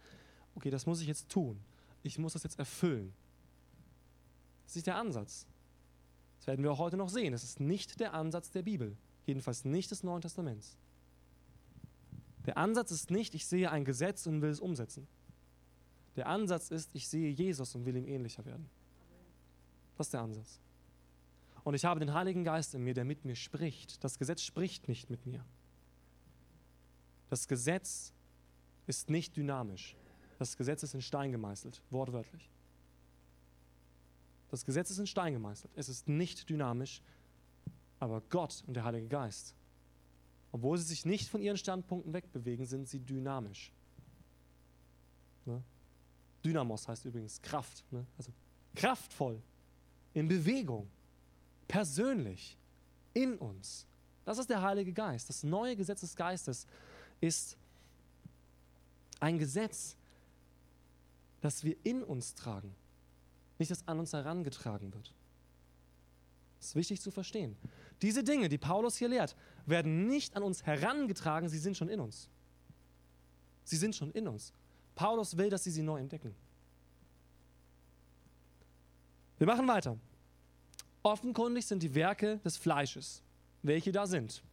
okay, 0.55 0.69
das 0.69 0.85
muss 0.85 1.01
ich 1.01 1.07
jetzt 1.07 1.29
tun. 1.29 1.59
Ich 2.03 2.17
muss 2.17 2.33
das 2.33 2.43
jetzt 2.43 2.59
erfüllen. 2.59 3.13
Das 4.63 4.71
ist 4.71 4.75
nicht 4.77 4.87
der 4.87 4.95
Ansatz. 4.95 5.47
Das 6.37 6.47
werden 6.47 6.63
wir 6.63 6.71
auch 6.71 6.79
heute 6.79 6.97
noch 6.97 7.09
sehen. 7.09 7.33
Das 7.33 7.43
ist 7.43 7.59
nicht 7.59 7.99
der 7.99 8.13
Ansatz 8.13 8.51
der 8.51 8.61
Bibel. 8.61 8.95
Jedenfalls 9.25 9.65
nicht 9.65 9.91
des 9.91 10.03
Neuen 10.03 10.21
Testaments. 10.21 10.77
Der 12.45 12.57
Ansatz 12.57 12.91
ist 12.91 13.11
nicht, 13.11 13.35
ich 13.35 13.45
sehe 13.45 13.69
ein 13.69 13.83
Gesetz 13.83 14.25
und 14.25 14.41
will 14.41 14.49
es 14.49 14.59
umsetzen. 14.59 15.07
Der 16.15 16.27
Ansatz 16.27 16.71
ist, 16.71 16.95
ich 16.95 17.07
sehe 17.07 17.29
Jesus 17.29 17.75
und 17.75 17.85
will 17.85 17.95
ihm 17.95 18.07
ähnlicher 18.07 18.45
werden. 18.45 18.69
Das 19.97 20.07
ist 20.07 20.13
der 20.13 20.21
Ansatz. 20.21 20.59
Und 21.63 21.73
ich 21.73 21.85
habe 21.85 21.99
den 21.99 22.13
Heiligen 22.13 22.43
Geist 22.43 22.73
in 22.75 22.83
mir, 22.83 22.93
der 22.93 23.05
mit 23.05 23.25
mir 23.25 23.35
spricht. 23.35 24.03
Das 24.03 24.17
Gesetz 24.17 24.41
spricht 24.41 24.87
nicht 24.87 25.09
mit 25.09 25.25
mir. 25.25 25.43
Das 27.29 27.47
Gesetz 27.47 28.13
ist 28.87 29.09
nicht 29.09 29.35
dynamisch. 29.35 29.95
Das 30.39 30.57
Gesetz 30.57 30.83
ist 30.83 30.93
in 30.93 31.01
Stein 31.01 31.31
gemeißelt, 31.31 31.81
wortwörtlich. 31.89 32.49
Das 34.49 34.65
Gesetz 34.65 34.89
ist 34.89 34.99
in 34.99 35.07
Stein 35.07 35.33
gemeißelt. 35.33 35.71
Es 35.75 35.89
ist 35.89 36.07
nicht 36.07 36.49
dynamisch, 36.49 37.01
aber 37.99 38.21
Gott 38.29 38.63
und 38.65 38.73
der 38.73 38.83
Heilige 38.83 39.07
Geist, 39.07 39.53
obwohl 40.51 40.77
sie 40.77 40.85
sich 40.85 41.05
nicht 41.05 41.29
von 41.29 41.41
ihren 41.41 41.57
Standpunkten 41.57 42.13
wegbewegen, 42.13 42.65
sind 42.65 42.87
sie 42.87 42.99
dynamisch. 42.99 43.71
Ne? 45.45 45.61
Dynamos 46.43 46.87
heißt 46.87 47.05
übrigens 47.05 47.41
Kraft, 47.41 47.83
ne? 47.91 48.05
also 48.17 48.31
kraftvoll, 48.75 49.41
in 50.13 50.27
Bewegung, 50.27 50.89
persönlich, 51.69 52.57
in 53.13 53.37
uns. 53.37 53.87
Das 54.25 54.37
ist 54.37 54.49
der 54.49 54.61
Heilige 54.61 54.91
Geist, 54.91 55.29
das 55.29 55.43
neue 55.43 55.77
Gesetz 55.77 56.01
des 56.01 56.15
Geistes, 56.15 56.67
ist 57.21 57.57
ein 59.21 59.37
Gesetz, 59.37 59.95
das 61.41 61.63
wir 61.63 61.75
in 61.83 62.03
uns 62.03 62.35
tragen, 62.35 62.75
nicht 63.57 63.71
das 63.71 63.87
an 63.87 63.99
uns 63.99 64.11
herangetragen 64.11 64.93
wird. 64.93 65.13
Das 66.59 66.69
ist 66.69 66.75
wichtig 66.75 67.01
zu 67.01 67.11
verstehen. 67.11 67.55
Diese 68.01 68.23
Dinge, 68.23 68.49
die 68.49 68.57
Paulus 68.57 68.97
hier 68.97 69.07
lehrt, 69.07 69.35
werden 69.65 70.07
nicht 70.07 70.35
an 70.35 70.43
uns 70.43 70.65
herangetragen, 70.65 71.47
sie 71.47 71.59
sind 71.59 71.77
schon 71.77 71.89
in 71.89 71.99
uns. 71.99 72.29
Sie 73.63 73.77
sind 73.77 73.95
schon 73.95 74.11
in 74.11 74.27
uns. 74.27 74.53
Paulus 74.95 75.37
will, 75.37 75.49
dass 75.49 75.63
sie 75.63 75.71
sie 75.71 75.83
neu 75.83 75.99
entdecken. 75.99 76.35
Wir 79.37 79.47
machen 79.47 79.67
weiter. 79.67 79.97
Offenkundig 81.03 81.65
sind 81.65 81.81
die 81.83 81.95
Werke 81.95 82.39
des 82.39 82.57
Fleisches, 82.57 83.21
welche 83.61 83.91
da 83.91 84.05
sind. 84.05 84.43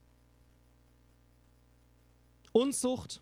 Unzucht. 2.53 3.21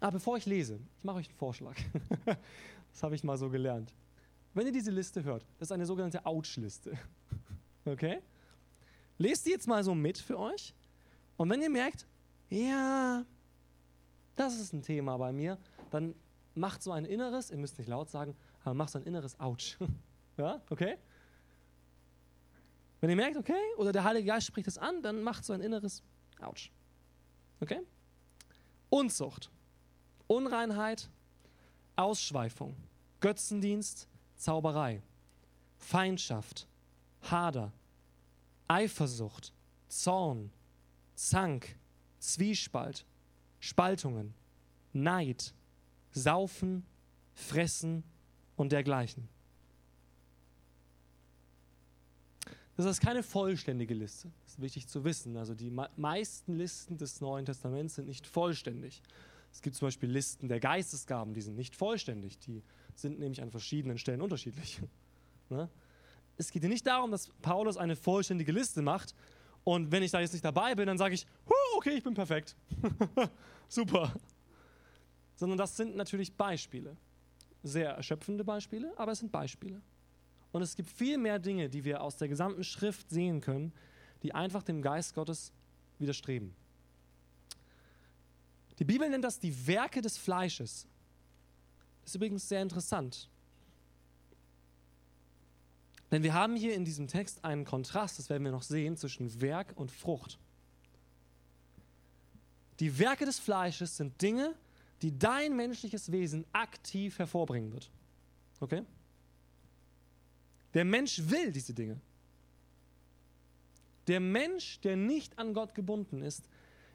Ah, 0.00 0.10
bevor 0.10 0.36
ich 0.36 0.46
lese, 0.46 0.80
ich 0.98 1.04
mache 1.04 1.18
euch 1.18 1.28
einen 1.28 1.36
Vorschlag. 1.36 1.76
das 2.24 3.02
habe 3.02 3.14
ich 3.14 3.24
mal 3.24 3.36
so 3.36 3.50
gelernt. 3.50 3.92
Wenn 4.54 4.66
ihr 4.66 4.72
diese 4.72 4.90
Liste 4.90 5.24
hört, 5.24 5.44
das 5.58 5.68
ist 5.68 5.72
eine 5.72 5.86
sogenannte 5.86 6.24
Ouch-Liste. 6.24 6.96
Okay? 7.86 8.22
Lest 9.18 9.44
die 9.44 9.50
jetzt 9.50 9.68
mal 9.68 9.84
so 9.84 9.94
mit 9.94 10.16
für 10.16 10.38
euch. 10.38 10.72
Und 11.36 11.50
wenn 11.50 11.60
ihr 11.60 11.68
merkt, 11.68 12.06
ja, 12.48 13.26
das 14.36 14.58
ist 14.58 14.72
ein 14.72 14.80
Thema 14.80 15.18
bei 15.18 15.32
mir, 15.32 15.58
dann 15.90 16.14
macht 16.54 16.82
so 16.82 16.92
ein 16.92 17.04
inneres, 17.04 17.50
ihr 17.50 17.58
müsst 17.58 17.76
nicht 17.78 17.88
laut 17.88 18.08
sagen, 18.08 18.34
aber 18.62 18.72
macht 18.72 18.90
so 18.90 18.98
ein 18.98 19.04
inneres 19.04 19.38
Ouch. 19.38 19.76
ja, 20.38 20.62
okay? 20.70 20.96
Wenn 23.04 23.10
ihr 23.10 23.16
merkt, 23.16 23.36
okay, 23.36 23.52
oder 23.76 23.92
der 23.92 24.02
Heilige 24.02 24.28
Geist 24.28 24.46
spricht 24.46 24.66
es 24.66 24.78
an, 24.78 25.02
dann 25.02 25.22
macht 25.22 25.44
so 25.44 25.52
ein 25.52 25.60
inneres 25.60 26.02
Ouch. 26.40 26.70
Okay? 27.60 27.82
Unzucht, 28.88 29.50
Unreinheit, 30.26 31.10
Ausschweifung, 31.96 32.74
Götzendienst, 33.20 34.08
Zauberei, 34.36 35.02
Feindschaft, 35.76 36.66
Hader, 37.20 37.72
Eifersucht, 38.68 39.52
Zorn, 39.88 40.50
Zank, 41.14 41.76
Zwiespalt, 42.20 43.04
Spaltungen, 43.60 44.32
Neid, 44.94 45.52
Saufen, 46.10 46.86
Fressen 47.34 48.02
und 48.56 48.72
dergleichen. 48.72 49.28
Das 52.76 52.86
ist 52.86 53.00
keine 53.00 53.22
vollständige 53.22 53.94
Liste. 53.94 54.30
Das 54.42 54.54
ist 54.54 54.60
wichtig 54.60 54.88
zu 54.88 55.04
wissen. 55.04 55.36
Also 55.36 55.54
die 55.54 55.70
meisten 55.96 56.56
Listen 56.56 56.98
des 56.98 57.20
Neuen 57.20 57.44
Testaments 57.46 57.94
sind 57.94 58.08
nicht 58.08 58.26
vollständig. 58.26 59.02
Es 59.52 59.62
gibt 59.62 59.76
zum 59.76 59.86
Beispiel 59.86 60.10
Listen 60.10 60.48
der 60.48 60.58
Geistesgaben, 60.58 61.34
die 61.34 61.40
sind 61.40 61.56
nicht 61.56 61.76
vollständig. 61.76 62.38
Die 62.40 62.62
sind 62.96 63.20
nämlich 63.20 63.40
an 63.42 63.50
verschiedenen 63.50 63.98
Stellen 63.98 64.20
unterschiedlich. 64.20 64.80
Ne? 65.50 65.68
Es 66.38 66.50
geht 66.50 66.62
hier 66.62 66.70
nicht 66.70 66.86
darum, 66.86 67.10
dass 67.10 67.28
Paulus 67.42 67.76
eine 67.76 67.96
vollständige 67.96 68.50
Liste 68.50 68.80
macht 68.80 69.14
und 69.64 69.90
wenn 69.90 70.02
ich 70.02 70.10
da 70.10 70.20
jetzt 70.20 70.32
nicht 70.32 70.44
dabei 70.44 70.74
bin, 70.74 70.86
dann 70.86 70.98
sage 70.98 71.14
ich, 71.14 71.26
okay, 71.76 71.94
ich 71.96 72.04
bin 72.04 72.14
perfekt. 72.14 72.54
Super. 73.68 74.14
Sondern 75.36 75.58
das 75.58 75.76
sind 75.76 75.96
natürlich 75.96 76.34
Beispiele. 76.34 76.96
Sehr 77.62 77.90
erschöpfende 77.90 78.44
Beispiele, 78.44 78.92
aber 78.96 79.12
es 79.12 79.20
sind 79.20 79.32
Beispiele. 79.32 79.80
Und 80.54 80.62
es 80.62 80.76
gibt 80.76 80.88
viel 80.88 81.18
mehr 81.18 81.40
Dinge, 81.40 81.68
die 81.68 81.82
wir 81.82 82.00
aus 82.00 82.16
der 82.16 82.28
gesamten 82.28 82.62
Schrift 82.62 83.10
sehen 83.10 83.40
können, 83.40 83.72
die 84.22 84.36
einfach 84.36 84.62
dem 84.62 84.82
Geist 84.82 85.12
Gottes 85.16 85.52
widerstreben. 85.98 86.54
Die 88.78 88.84
Bibel 88.84 89.10
nennt 89.10 89.24
das 89.24 89.40
die 89.40 89.66
Werke 89.66 90.00
des 90.00 90.16
Fleisches. 90.16 90.86
Ist 92.04 92.14
übrigens 92.14 92.48
sehr 92.48 92.62
interessant. 92.62 93.28
Denn 96.12 96.22
wir 96.22 96.34
haben 96.34 96.54
hier 96.54 96.76
in 96.76 96.84
diesem 96.84 97.08
Text 97.08 97.44
einen 97.44 97.64
Kontrast, 97.64 98.20
das 98.20 98.30
werden 98.30 98.44
wir 98.44 98.52
noch 98.52 98.62
sehen, 98.62 98.96
zwischen 98.96 99.40
Werk 99.40 99.72
und 99.74 99.90
Frucht. 99.90 100.38
Die 102.78 102.96
Werke 103.00 103.24
des 103.24 103.40
Fleisches 103.40 103.96
sind 103.96 104.22
Dinge, 104.22 104.54
die 105.02 105.18
dein 105.18 105.56
menschliches 105.56 106.12
Wesen 106.12 106.46
aktiv 106.52 107.18
hervorbringen 107.18 107.72
wird. 107.72 107.90
Okay? 108.60 108.84
Der 110.74 110.84
Mensch 110.84 111.22
will 111.30 111.52
diese 111.52 111.72
Dinge. 111.72 112.00
Der 114.06 114.20
Mensch, 114.20 114.80
der 114.80 114.96
nicht 114.96 115.38
an 115.38 115.54
Gott 115.54 115.74
gebunden 115.74 116.20
ist, 116.20 116.48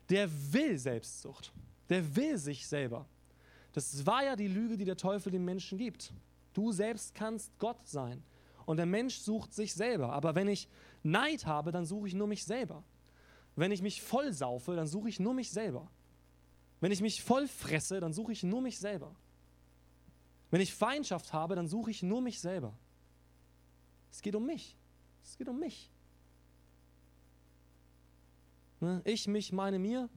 der 0.09 0.29
will 0.53 0.77
Selbstsucht. 0.77 1.51
Der 1.89 2.15
will 2.15 2.37
sich 2.37 2.67
selber. 2.67 3.07
Das 3.73 4.05
war 4.05 4.23
ja 4.23 4.35
die 4.35 4.47
Lüge, 4.47 4.77
die 4.77 4.85
der 4.85 4.97
Teufel 4.97 5.31
dem 5.31 5.45
Menschen 5.45 5.77
gibt. 5.77 6.13
Du 6.53 6.71
selbst 6.71 7.15
kannst 7.15 7.57
Gott 7.57 7.87
sein. 7.87 8.23
Und 8.65 8.77
der 8.77 8.85
Mensch 8.85 9.17
sucht 9.17 9.53
sich 9.53 9.73
selber. 9.73 10.11
Aber 10.11 10.35
wenn 10.35 10.47
ich 10.47 10.67
Neid 11.01 11.45
habe, 11.45 11.71
dann 11.71 11.85
suche 11.85 12.07
ich 12.07 12.13
nur 12.13 12.27
mich 12.27 12.43
selber. 12.43 12.83
Wenn 13.55 13.71
ich 13.71 13.81
mich 13.81 14.01
voll 14.01 14.33
saufe, 14.33 14.75
dann 14.75 14.87
suche 14.87 15.09
ich 15.09 15.19
nur 15.19 15.33
mich 15.33 15.49
selber. 15.49 15.89
Wenn 16.79 16.91
ich 16.91 17.01
mich 17.01 17.23
voll 17.23 17.47
fresse, 17.47 17.99
dann 17.99 18.13
suche 18.13 18.31
ich 18.31 18.43
nur 18.43 18.61
mich 18.61 18.77
selber. 18.77 19.15
Wenn 20.51 20.61
ich 20.61 20.73
Feindschaft 20.73 21.33
habe, 21.33 21.55
dann 21.55 21.67
suche 21.67 21.91
ich 21.91 22.03
nur 22.03 22.21
mich 22.21 22.39
selber. 22.39 22.73
Es 24.11 24.21
geht 24.21 24.35
um 24.35 24.45
mich. 24.45 24.75
Es 25.23 25.37
geht 25.37 25.47
um 25.47 25.59
mich. 25.59 25.89
Ne? 28.79 29.01
Ich, 29.05 29.27
mich, 29.27 29.51
meine, 29.51 29.79
mir. 29.79 30.09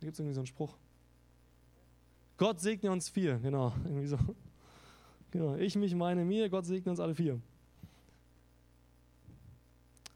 Da 0.00 0.06
gibt 0.06 0.12
es 0.14 0.18
irgendwie 0.20 0.34
so 0.34 0.40
einen 0.40 0.46
Spruch. 0.46 0.76
Gott 2.36 2.60
segne 2.60 2.90
uns 2.90 3.08
vier, 3.08 3.38
genau. 3.38 3.72
Irgendwie 3.84 4.06
so. 4.06 4.18
Genau. 5.30 5.56
Ich, 5.56 5.74
mich, 5.76 5.94
meine, 5.94 6.24
mir. 6.24 6.48
Gott 6.48 6.66
segne 6.66 6.90
uns 6.90 7.00
alle 7.00 7.14
vier. 7.14 7.40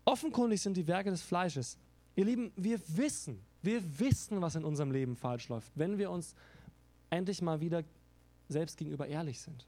Offenkundig 0.05 0.61
sind 0.61 0.77
die 0.77 0.87
Werke 0.87 1.11
des 1.11 1.23
Fleisches. 1.23 1.79
Ihr 2.15 2.25
Lieben, 2.25 2.53
wir 2.57 2.81
wissen, 2.97 3.41
wir 3.63 3.83
wissen, 3.99 4.41
was 4.41 4.55
in 4.55 4.65
unserem 4.65 4.91
Leben 4.91 5.17
falsch 5.17 5.49
läuft, 5.49 5.73
wenn 5.75 5.97
wir 5.99 6.11
uns 6.11 6.35
endlich 7.11 7.41
mal 7.41 7.61
wieder 7.61 7.85
selbst 8.49 8.77
gegenüber 8.77 9.07
ehrlich 9.07 9.41
sind. 9.41 9.67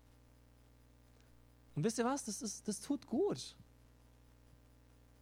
Und 1.74 1.84
wisst 1.84 1.98
ihr 1.98 2.04
was? 2.04 2.24
Das, 2.24 2.42
ist, 2.42 2.66
das 2.68 2.80
tut 2.80 3.06
gut. 3.06 3.56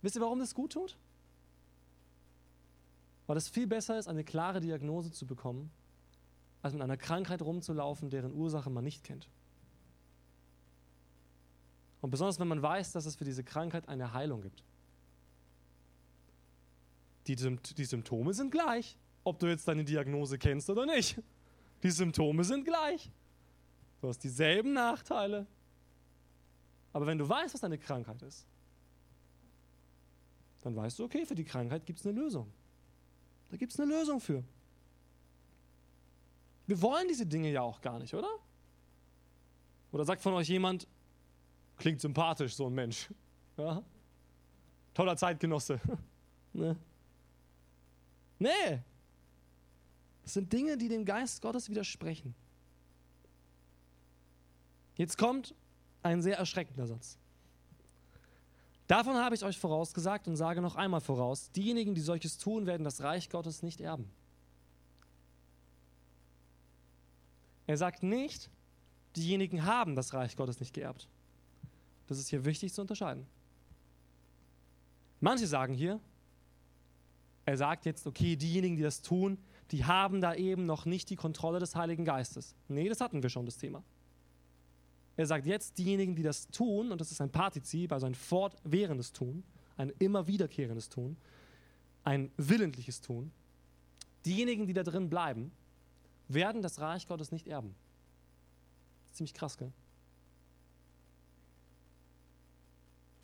Wisst 0.03 0.17
ihr, 0.17 0.23
warum 0.23 0.41
das 0.41 0.55
gut 0.55 0.73
tut? 0.73 0.97
Weil 3.27 3.37
es 3.37 3.49
viel 3.49 3.67
besser 3.67 3.99
ist, 3.99 4.09
eine 4.09 4.25
klare 4.25 4.61
Diagnose 4.61 5.13
zu 5.13 5.27
bekommen, 5.27 5.71
als 6.61 6.75
mit 6.75 6.83
einer 6.83 6.97
Krankheit 6.97 7.41
rumzulaufen, 7.41 8.11
deren 8.11 8.35
Ursache 8.35 8.69
man 8.69 8.85
nicht 8.85 9.05
kennt. 9.05 9.29
Und 12.01 12.11
besonders 12.11 12.41
wenn 12.41 12.49
man 12.49 12.61
weiß, 12.61 12.93
dass 12.93 13.07
es 13.07 13.15
für 13.15 13.25
diese 13.25 13.45
Krankheit 13.45 13.89
eine 13.89 14.13
Heilung 14.13 14.43
gibt. 14.43 14.65
Die, 17.29 17.37
die 17.37 17.85
Symptome 17.85 18.35
sind 18.35 18.51
gleich, 18.51 18.99
ob 19.23 19.39
du 19.39 19.47
jetzt 19.47 19.69
deine 19.69 19.85
Diagnose 19.85 20.37
kennst 20.37 20.69
oder 20.69 20.85
nicht. 20.85 21.23
Die 21.85 21.91
Symptome 21.91 22.43
sind 22.43 22.65
gleich. 22.65 23.13
Du 24.01 24.09
hast 24.09 24.19
dieselben 24.19 24.73
Nachteile, 24.73 25.47
aber 26.93 27.07
wenn 27.07 27.19
du 27.19 27.29
weißt, 27.29 27.55
was 27.55 27.61
deine 27.61 27.79
Krankheit 27.79 28.21
ist, 28.23 28.47
dann 30.63 30.77
weißt 30.77 30.99
du, 30.99 31.05
okay, 31.05 31.27
für 31.27 31.35
die 31.35 31.45
Krankheit 31.45 31.85
gibt 31.87 31.99
es 31.99 32.07
eine 32.07 32.19
Lösung. 32.19 32.53
Da 33.51 33.57
gibt 33.57 33.73
es 33.73 33.81
eine 33.81 33.93
Lösung 33.93 34.21
für. 34.21 34.45
Wir 36.67 36.81
wollen 36.81 37.09
diese 37.09 37.27
Dinge 37.27 37.51
ja 37.51 37.63
auch 37.63 37.81
gar 37.81 37.99
nicht, 37.99 38.15
oder? 38.15 38.31
Oder 39.91 40.05
sagt 40.05 40.23
von 40.23 40.33
euch 40.35 40.49
jemand, 40.49 40.87
klingt 41.77 42.01
sympathisch, 42.01 42.55
so 42.55 42.67
ein 42.67 42.75
Mensch. 42.75 43.11
Ja? 43.57 43.83
Toller 44.95 45.17
Zeitgenosse. 45.17 45.81
ne? 46.53 46.77
Nee. 48.39 48.81
Das 50.23 50.35
sind 50.35 50.53
Dinge, 50.53 50.77
die 50.77 50.89
dem 50.89 51.05
Geist 51.05 51.43
Gottes 51.43 51.69
widersprechen. 51.69 52.35
Jetzt 54.95 55.19
kommt 55.19 55.55
ein 56.03 56.23
sehr 56.23 56.39
erschreckender 56.39 56.87
Satz. 56.87 57.19
Davon 58.87 59.17
habe 59.17 59.35
ich 59.35 59.45
euch 59.45 59.59
vorausgesagt 59.59 60.29
und 60.29 60.37
sage 60.37 60.61
noch 60.61 60.77
einmal 60.77 61.01
voraus, 61.01 61.51
diejenigen, 61.53 61.95
die 61.95 62.01
solches 62.01 62.39
tun, 62.39 62.67
werden 62.67 62.85
das 62.85 63.01
Reich 63.03 63.31
Gottes 63.31 63.63
nicht 63.63 63.81
erben. 63.81 64.11
Er 67.67 67.77
sagt 67.77 68.03
nicht, 68.03 68.51
diejenigen 69.17 69.65
haben 69.65 69.95
das 69.97 70.13
Reich 70.13 70.37
Gottes 70.37 70.61
nicht 70.61 70.75
geerbt. 70.75 71.09
Das 72.07 72.19
ist 72.19 72.29
hier 72.29 72.45
wichtig 72.45 72.75
zu 72.75 72.81
unterscheiden. 72.81 73.27
Manche 75.21 75.47
sagen 75.47 75.73
hier, 75.73 76.01
er 77.47 77.57
sagt 77.57 77.87
jetzt, 77.87 78.07
okay, 78.07 78.37
diejenigen, 78.37 78.77
die 78.77 78.83
das 78.83 79.03
tun, 79.03 79.39
die 79.71 79.85
haben 79.85 80.21
da 80.21 80.35
eben 80.35 80.67
noch 80.67 80.85
nicht 80.85 81.09
die 81.11 81.17
Kontrolle 81.17 81.61
des 81.61 81.75
Heiligen 81.75 82.05
Geistes. 82.05 82.55
Nee, 82.69 82.89
das 82.89 83.01
hatten 83.01 83.23
wir 83.23 83.31
schon, 83.31 83.47
das 83.47 83.57
Thema. 83.57 83.83
Er 85.17 85.27
sagt 85.27 85.47
jetzt, 85.47 85.79
diejenigen, 85.79 86.15
die 86.15 86.23
das 86.23 86.49
tun, 86.49 86.91
und 86.91 87.01
das 87.01 87.13
ist 87.13 87.21
ein 87.21 87.31
Partizip, 87.31 87.93
also 87.93 88.07
ein 88.07 88.15
fortwährendes 88.15 89.13
Tun, 89.13 89.45
ein 89.77 89.93
immer 89.99 90.27
wiederkehrendes 90.27 90.89
Tun, 90.89 91.17
ein 92.05 92.31
willentliches 92.37 93.01
Tun, 93.01 93.31
diejenigen, 94.25 94.67
die 94.67 94.73
da 94.73 94.83
drin 94.83 95.11
bleiben, 95.11 95.53
werden 96.29 96.63
das 96.63 96.81
Reich 96.81 97.07
Gottes 97.07 97.31
nicht 97.31 97.47
erben. 97.47 97.75
Ziemlich 99.13 99.35
krass, 99.35 99.59
gell? 99.59 99.73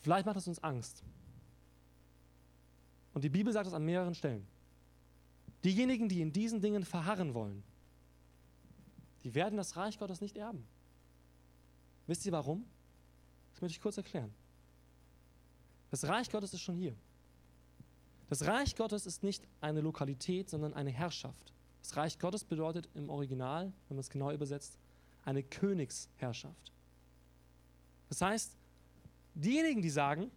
Vielleicht 0.00 0.26
macht 0.26 0.36
es 0.36 0.46
uns 0.46 0.62
Angst. 0.62 1.02
Und 3.14 3.24
die 3.24 3.28
Bibel 3.30 3.52
sagt 3.52 3.66
es 3.66 3.72
an 3.72 3.84
mehreren 3.84 4.14
Stellen. 4.14 4.46
Diejenigen, 5.64 6.08
die 6.08 6.20
in 6.20 6.32
diesen 6.32 6.60
Dingen 6.60 6.84
verharren 6.84 7.34
wollen, 7.34 7.64
die 9.24 9.34
werden 9.34 9.56
das 9.56 9.76
Reich 9.76 9.98
Gottes 9.98 10.20
nicht 10.20 10.36
erben. 10.36 10.64
Wisst 12.08 12.26
ihr 12.26 12.32
warum? 12.32 12.64
Das 13.52 13.60
möchte 13.60 13.76
ich 13.76 13.80
kurz 13.80 13.96
erklären. 13.98 14.34
Das 15.90 16.04
Reich 16.08 16.30
Gottes 16.30 16.52
ist 16.54 16.62
schon 16.62 16.74
hier. 16.74 16.94
Das 18.28 18.46
Reich 18.46 18.74
Gottes 18.76 19.06
ist 19.06 19.22
nicht 19.22 19.46
eine 19.60 19.80
Lokalität, 19.80 20.50
sondern 20.50 20.74
eine 20.74 20.90
Herrschaft. 20.90 21.52
Das 21.82 21.96
Reich 21.96 22.18
Gottes 22.18 22.44
bedeutet 22.44 22.88
im 22.94 23.08
Original, 23.08 23.72
wenn 23.88 23.96
man 23.96 24.00
es 24.00 24.10
genau 24.10 24.32
übersetzt, 24.32 24.78
eine 25.24 25.42
Königsherrschaft. 25.42 26.72
Das 28.08 28.22
heißt, 28.22 28.56
diejenigen, 29.34 29.82
die 29.82 29.90
sagen, 29.90 30.30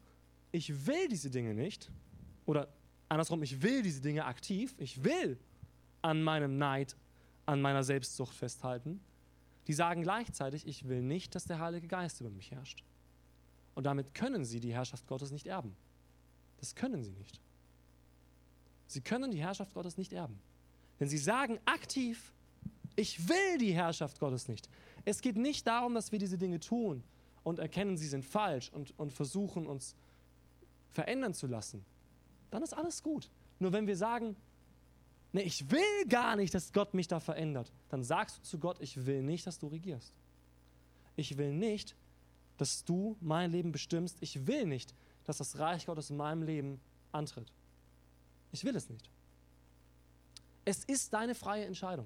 ich 0.52 0.86
will 0.86 1.08
diese 1.08 1.30
Dinge 1.30 1.54
nicht, 1.54 1.90
oder 2.46 2.68
andersrum, 3.08 3.44
ich 3.44 3.62
will 3.62 3.82
diese 3.82 4.02
Dinge 4.02 4.26
aktiv, 4.26 4.76
ich 4.78 5.04
will 5.04 5.38
an 6.02 6.22
meinem 6.22 6.58
Neid, 6.58 6.98
an 7.46 7.62
meiner 7.62 7.84
Selbstsucht 7.84 8.34
festhalten, 8.34 9.00
die 9.68 9.74
sagen 9.74 10.02
gleichzeitig, 10.02 10.68
ich 10.68 10.88
will 10.88 11.02
nicht, 11.02 11.36
dass 11.36 11.46
der 11.46 11.60
Heilige 11.60 11.88
Geist 11.88 12.22
über 12.22 12.30
mich 12.30 12.52
herrscht. 12.52 12.84
Und 13.76 13.86
damit 13.86 14.14
können 14.14 14.44
sie 14.44 14.60
die 14.60 14.74
Herrschaft 14.74 15.08
Gottes 15.08 15.32
nicht 15.32 15.48
erben. 15.48 15.76
Das 16.60 16.76
können 16.76 17.04
sie 17.04 17.12
nicht. 17.12 17.40
Sie 18.88 19.02
können 19.02 19.32
die 19.32 19.42
Herrschaft 19.42 19.74
Gottes 19.74 19.98
nicht 19.98 20.14
erben. 20.14 20.40
Denn 21.00 21.08
sie 21.08 21.18
sagen 21.18 21.60
aktiv, 21.66 22.34
ich 22.96 23.30
will 23.30 23.58
die 23.58 23.74
Herrschaft 23.74 24.20
Gottes 24.20 24.48
nicht. 24.48 24.70
Es 25.06 25.22
geht 25.22 25.38
nicht 25.38 25.66
darum, 25.66 25.94
dass 25.94 26.12
wir 26.12 26.20
diese 26.20 26.38
Dinge 26.38 26.60
tun 26.60 27.04
und 27.44 27.60
erkennen, 27.60 27.98
sie 27.98 28.08
sind 28.08 28.26
falsch 28.26 28.72
und, 28.72 28.98
und 29.00 29.14
versuchen 29.14 29.66
uns 29.66 29.96
verändern 30.90 31.34
zu 31.34 31.48
lassen. 31.48 31.86
Dann 32.52 32.62
ist 32.64 32.74
alles 32.74 33.02
gut. 33.02 33.32
Nur 33.60 33.72
wenn 33.72 33.88
wir 33.88 33.96
sagen, 33.96 34.36
nee, 35.32 35.42
ich 35.42 35.70
will 35.72 36.08
gar 36.08 36.36
nicht, 36.36 36.54
dass 36.54 36.74
Gott 36.74 36.94
mich 36.94 37.08
da 37.08 37.20
verändert, 37.20 37.72
dann 37.90 38.04
sagst 38.04 38.38
du 38.38 38.42
zu 38.44 38.60
Gott, 38.60 38.78
ich 38.80 39.06
will 39.06 39.24
nicht, 39.24 39.48
dass 39.48 39.60
du 39.60 39.68
regierst. 39.68 40.14
Ich 41.16 41.38
will 41.38 41.54
nicht, 41.54 41.96
dass 42.58 42.84
du 42.86 43.18
mein 43.22 43.52
Leben 43.52 43.72
bestimmst. 43.72 44.18
Ich 44.22 44.48
will 44.48 44.66
nicht, 44.66 44.94
dass 45.26 45.38
das 45.38 45.58
Reich 45.60 45.86
Gottes 45.86 46.10
in 46.10 46.18
meinem 46.18 46.44
Leben 46.44 46.80
antritt. 47.12 47.52
Ich 48.52 48.64
will 48.64 48.76
es 48.76 48.90
nicht. 48.90 49.10
Es 50.66 50.84
ist 50.86 51.14
deine 51.14 51.36
freie 51.36 51.66
Entscheidung. 51.66 52.06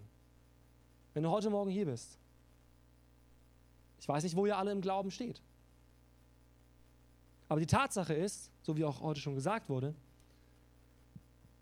Wenn 1.13 1.23
du 1.23 1.29
heute 1.29 1.49
Morgen 1.49 1.69
hier 1.69 1.85
bist, 1.85 2.17
ich 3.99 4.07
weiß 4.07 4.23
nicht, 4.23 4.35
wo 4.35 4.45
ihr 4.45 4.57
alle 4.57 4.71
im 4.71 4.81
Glauben 4.81 5.11
steht. 5.11 5.41
Aber 7.47 7.59
die 7.59 7.67
Tatsache 7.67 8.13
ist, 8.13 8.51
so 8.61 8.75
wie 8.77 8.85
auch 8.85 9.01
heute 9.01 9.19
schon 9.19 9.35
gesagt 9.35 9.69
wurde, 9.69 9.93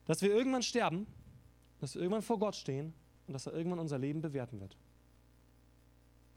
dass 0.05 0.21
wir 0.21 0.29
irgendwann 0.29 0.63
sterben, 0.63 1.07
dass 1.83 1.95
wir 1.95 2.01
irgendwann 2.01 2.21
vor 2.21 2.39
Gott 2.39 2.55
stehen 2.55 2.93
und 3.27 3.33
dass 3.33 3.45
er 3.45 3.53
irgendwann 3.53 3.79
unser 3.79 3.99
Leben 3.99 4.21
bewerten 4.21 4.61
wird. 4.61 4.77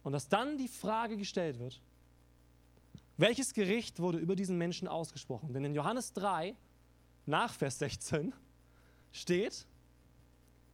Und 0.02 0.12
dass 0.12 0.28
dann 0.28 0.58
die 0.58 0.66
Frage 0.66 1.16
gestellt 1.16 1.60
wird, 1.60 1.80
welches 3.16 3.54
Gericht 3.54 4.00
wurde 4.00 4.18
über 4.18 4.34
diesen 4.34 4.58
Menschen 4.58 4.88
ausgesprochen? 4.88 5.52
Denn 5.52 5.64
in 5.64 5.74
Johannes 5.74 6.12
3, 6.12 6.56
nach 7.26 7.54
Vers 7.54 7.78
16, 7.78 8.34
steht, 9.12 9.66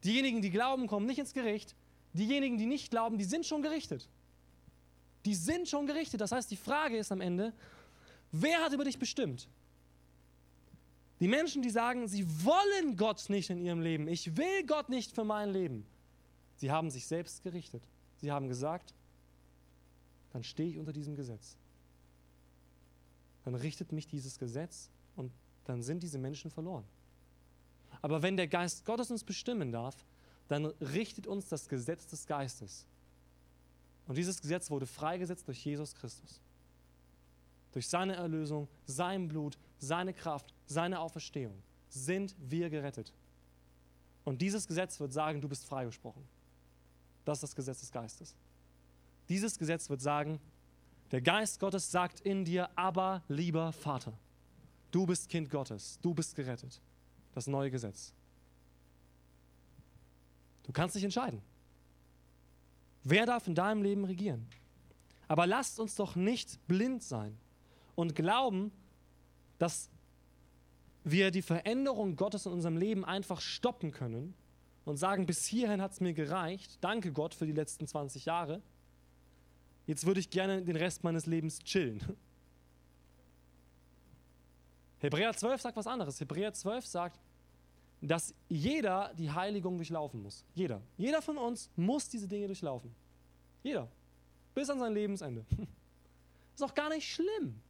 diejenigen, 0.05 0.41
die 0.41 0.51
glauben, 0.51 0.87
kommen 0.87 1.07
nicht 1.07 1.19
ins 1.19 1.35
Gericht, 1.35 1.77
diejenigen, 2.15 2.57
die 2.57 2.67
nicht 2.67 2.91
glauben, 2.91 3.19
die 3.19 3.25
sind 3.25 3.45
schon 3.45 3.61
gerichtet. 3.61 4.09
Die 5.27 5.35
sind 5.35 5.69
schon 5.69 5.87
gerichtet. 5.87 6.21
Das 6.21 6.33
heißt, 6.33 6.51
die 6.51 6.57
Frage 6.57 6.97
ist 6.97 7.13
am 7.13 7.21
Ende, 7.21 7.53
wer 8.33 8.61
hat 8.65 8.73
über 8.73 8.85
dich 8.85 8.99
bestimmt? 8.99 9.49
Die 11.23 11.29
Menschen, 11.29 11.63
die 11.63 11.71
sagen, 11.71 12.09
sie 12.09 12.27
wollen 12.45 12.97
Gott 12.97 13.31
nicht 13.31 13.49
in 13.49 13.59
ihrem 13.59 13.81
Leben. 13.81 14.09
Ich 14.09 14.37
will 14.37 14.67
Gott 14.67 14.89
nicht 14.89 15.15
für 15.15 15.23
mein 15.23 15.51
Leben. 15.51 15.87
Sie 16.57 16.73
haben 16.73 16.91
sich 16.91 17.07
selbst 17.07 17.45
gerichtet. 17.45 17.85
Sie 18.17 18.33
haben 18.33 18.49
gesagt, 18.49 18.93
dann 20.33 20.43
stehe 20.43 20.69
ich 20.69 20.79
unter 20.79 20.93
diesem 20.93 21.15
Gesetz. 21.15 21.57
Dann 23.45 23.55
richtet 23.55 23.93
mich 23.93 24.09
dieses 24.09 24.37
Gesetz 24.37 24.91
und 25.15 25.31
dann 25.65 25.85
sind 25.85 26.03
diese 26.03 26.19
Menschen 26.19 26.51
verloren. 26.51 26.83
Aber 28.01 28.21
wenn 28.23 28.37
der 28.37 28.49
Geist 28.49 28.85
Gottes 28.85 29.13
uns 29.13 29.23
bestimmen 29.23 29.71
darf, 29.71 29.95
dann 30.49 30.67
richtet 30.81 31.29
uns 31.29 31.49
das 31.49 31.69
Gesetz 31.69 32.09
des 32.09 32.27
Geistes. 32.27 32.85
Und 34.09 34.19
dieses 34.19 34.43
Gesetz 34.43 34.73
wurde 34.73 34.87
freigesetzt 34.87 35.47
durch 35.47 35.65
Jesus 35.65 35.95
Christus. 35.95 36.41
Durch 37.71 37.89
seine 37.89 38.17
Erlösung, 38.17 38.67
sein 38.87 39.29
Blut, 39.29 39.57
seine 39.83 40.15
Kraft, 40.15 40.55
seine 40.67 41.01
Auferstehung 41.01 41.61
sind 41.89 42.37
wir 42.39 42.71
gerettet. 42.71 43.13
Und 44.25 44.41
dieses 44.41 44.67
Gesetz 44.67 45.01
wird 45.01 45.13
sagen, 45.13 45.41
du 45.41 45.49
bist 45.49 45.67
freigesprochen. 45.67 46.23
Das 47.25 47.39
ist 47.39 47.43
das 47.43 47.57
Gesetz 47.57 47.81
des 47.81 47.91
Geistes. 47.91 48.37
Dieses 49.29 49.59
Gesetz 49.59 49.91
wird 49.91 50.01
sagen, 50.01 50.41
der 51.11 51.21
Geist 51.21 51.59
Gottes 51.59 51.91
sagt 51.91 52.21
in 52.21 52.45
dir, 52.45 52.71
aber 52.77 53.23
lieber 53.29 53.73
Vater, 53.73 54.13
du 54.93 55.05
bist 55.05 55.29
Kind 55.29 55.51
Gottes, 55.51 55.99
du 56.01 56.15
bist 56.15 56.35
gerettet. 56.37 56.81
Das 57.35 57.47
neue 57.47 57.71
Gesetz. 57.71 58.13
Du 60.63 60.73
kannst 60.73 60.95
dich 60.95 61.05
entscheiden. 61.05 61.43
Wer 63.03 63.27
darf 63.27 63.49
in 63.49 63.55
deinem 63.55 63.83
Leben 63.83 64.05
regieren? 64.05 64.47
Aber 65.27 65.47
lasst 65.47 65.81
uns 65.81 65.97
doch 65.97 66.15
nicht 66.15 66.65
blind 66.69 67.03
sein 67.03 67.37
und 67.97 68.15
glauben, 68.15 68.71
dass 69.63 69.89
wir 71.05 71.31
die 71.31 71.41
Veränderung 71.41 72.17
Gottes 72.17 72.47
in 72.47 72.53
unserem 72.53 72.77
Leben 72.77 73.05
einfach 73.05 73.41
stoppen 73.41 73.93
können 73.93 74.35
und 74.85 74.97
sagen, 74.97 75.25
bis 75.25 75.47
hierhin 75.47 75.81
hat 75.81 75.93
es 75.93 76.01
mir 76.01 76.15
gereicht, 76.15 76.79
danke 76.81 77.13
Gott 77.13 77.33
für 77.33 77.47
die 77.47 77.53
letzten 77.53 77.87
20 77.87 78.25
Jahre, 78.25 78.61
jetzt 79.87 80.05
würde 80.05 80.19
ich 80.19 80.31
gerne 80.31 80.63
den 80.63 80.75
Rest 80.75 81.05
meines 81.05 81.27
Lebens 81.27 81.61
chillen. 81.61 82.03
Hebräer 84.99 85.33
12 85.33 85.61
sagt 85.61 85.77
was 85.77 85.87
anderes. 85.87 86.19
Hebräer 86.19 86.53
12 86.53 86.85
sagt, 86.85 87.21
dass 88.01 88.35
jeder 88.49 89.15
die 89.15 89.31
Heiligung 89.31 89.77
durchlaufen 89.77 90.25
muss. 90.25 90.45
Jeder. 90.57 90.83
Jeder 90.97 91.23
von 91.23 91.39
uns 91.39 91.71
muss 91.77 92.09
diese 92.09 92.27
Dinge 92.27 92.49
durchlaufen. 92.49 92.93
Jeder. 93.63 93.87
Bis 94.57 94.69
an 94.69 94.81
sein 94.81 94.93
Lebensende. 94.93 95.47
Ist 96.57 96.65
auch 96.65 96.75
gar 96.75 96.89
nicht 96.89 97.09
schlimm. 97.09 97.63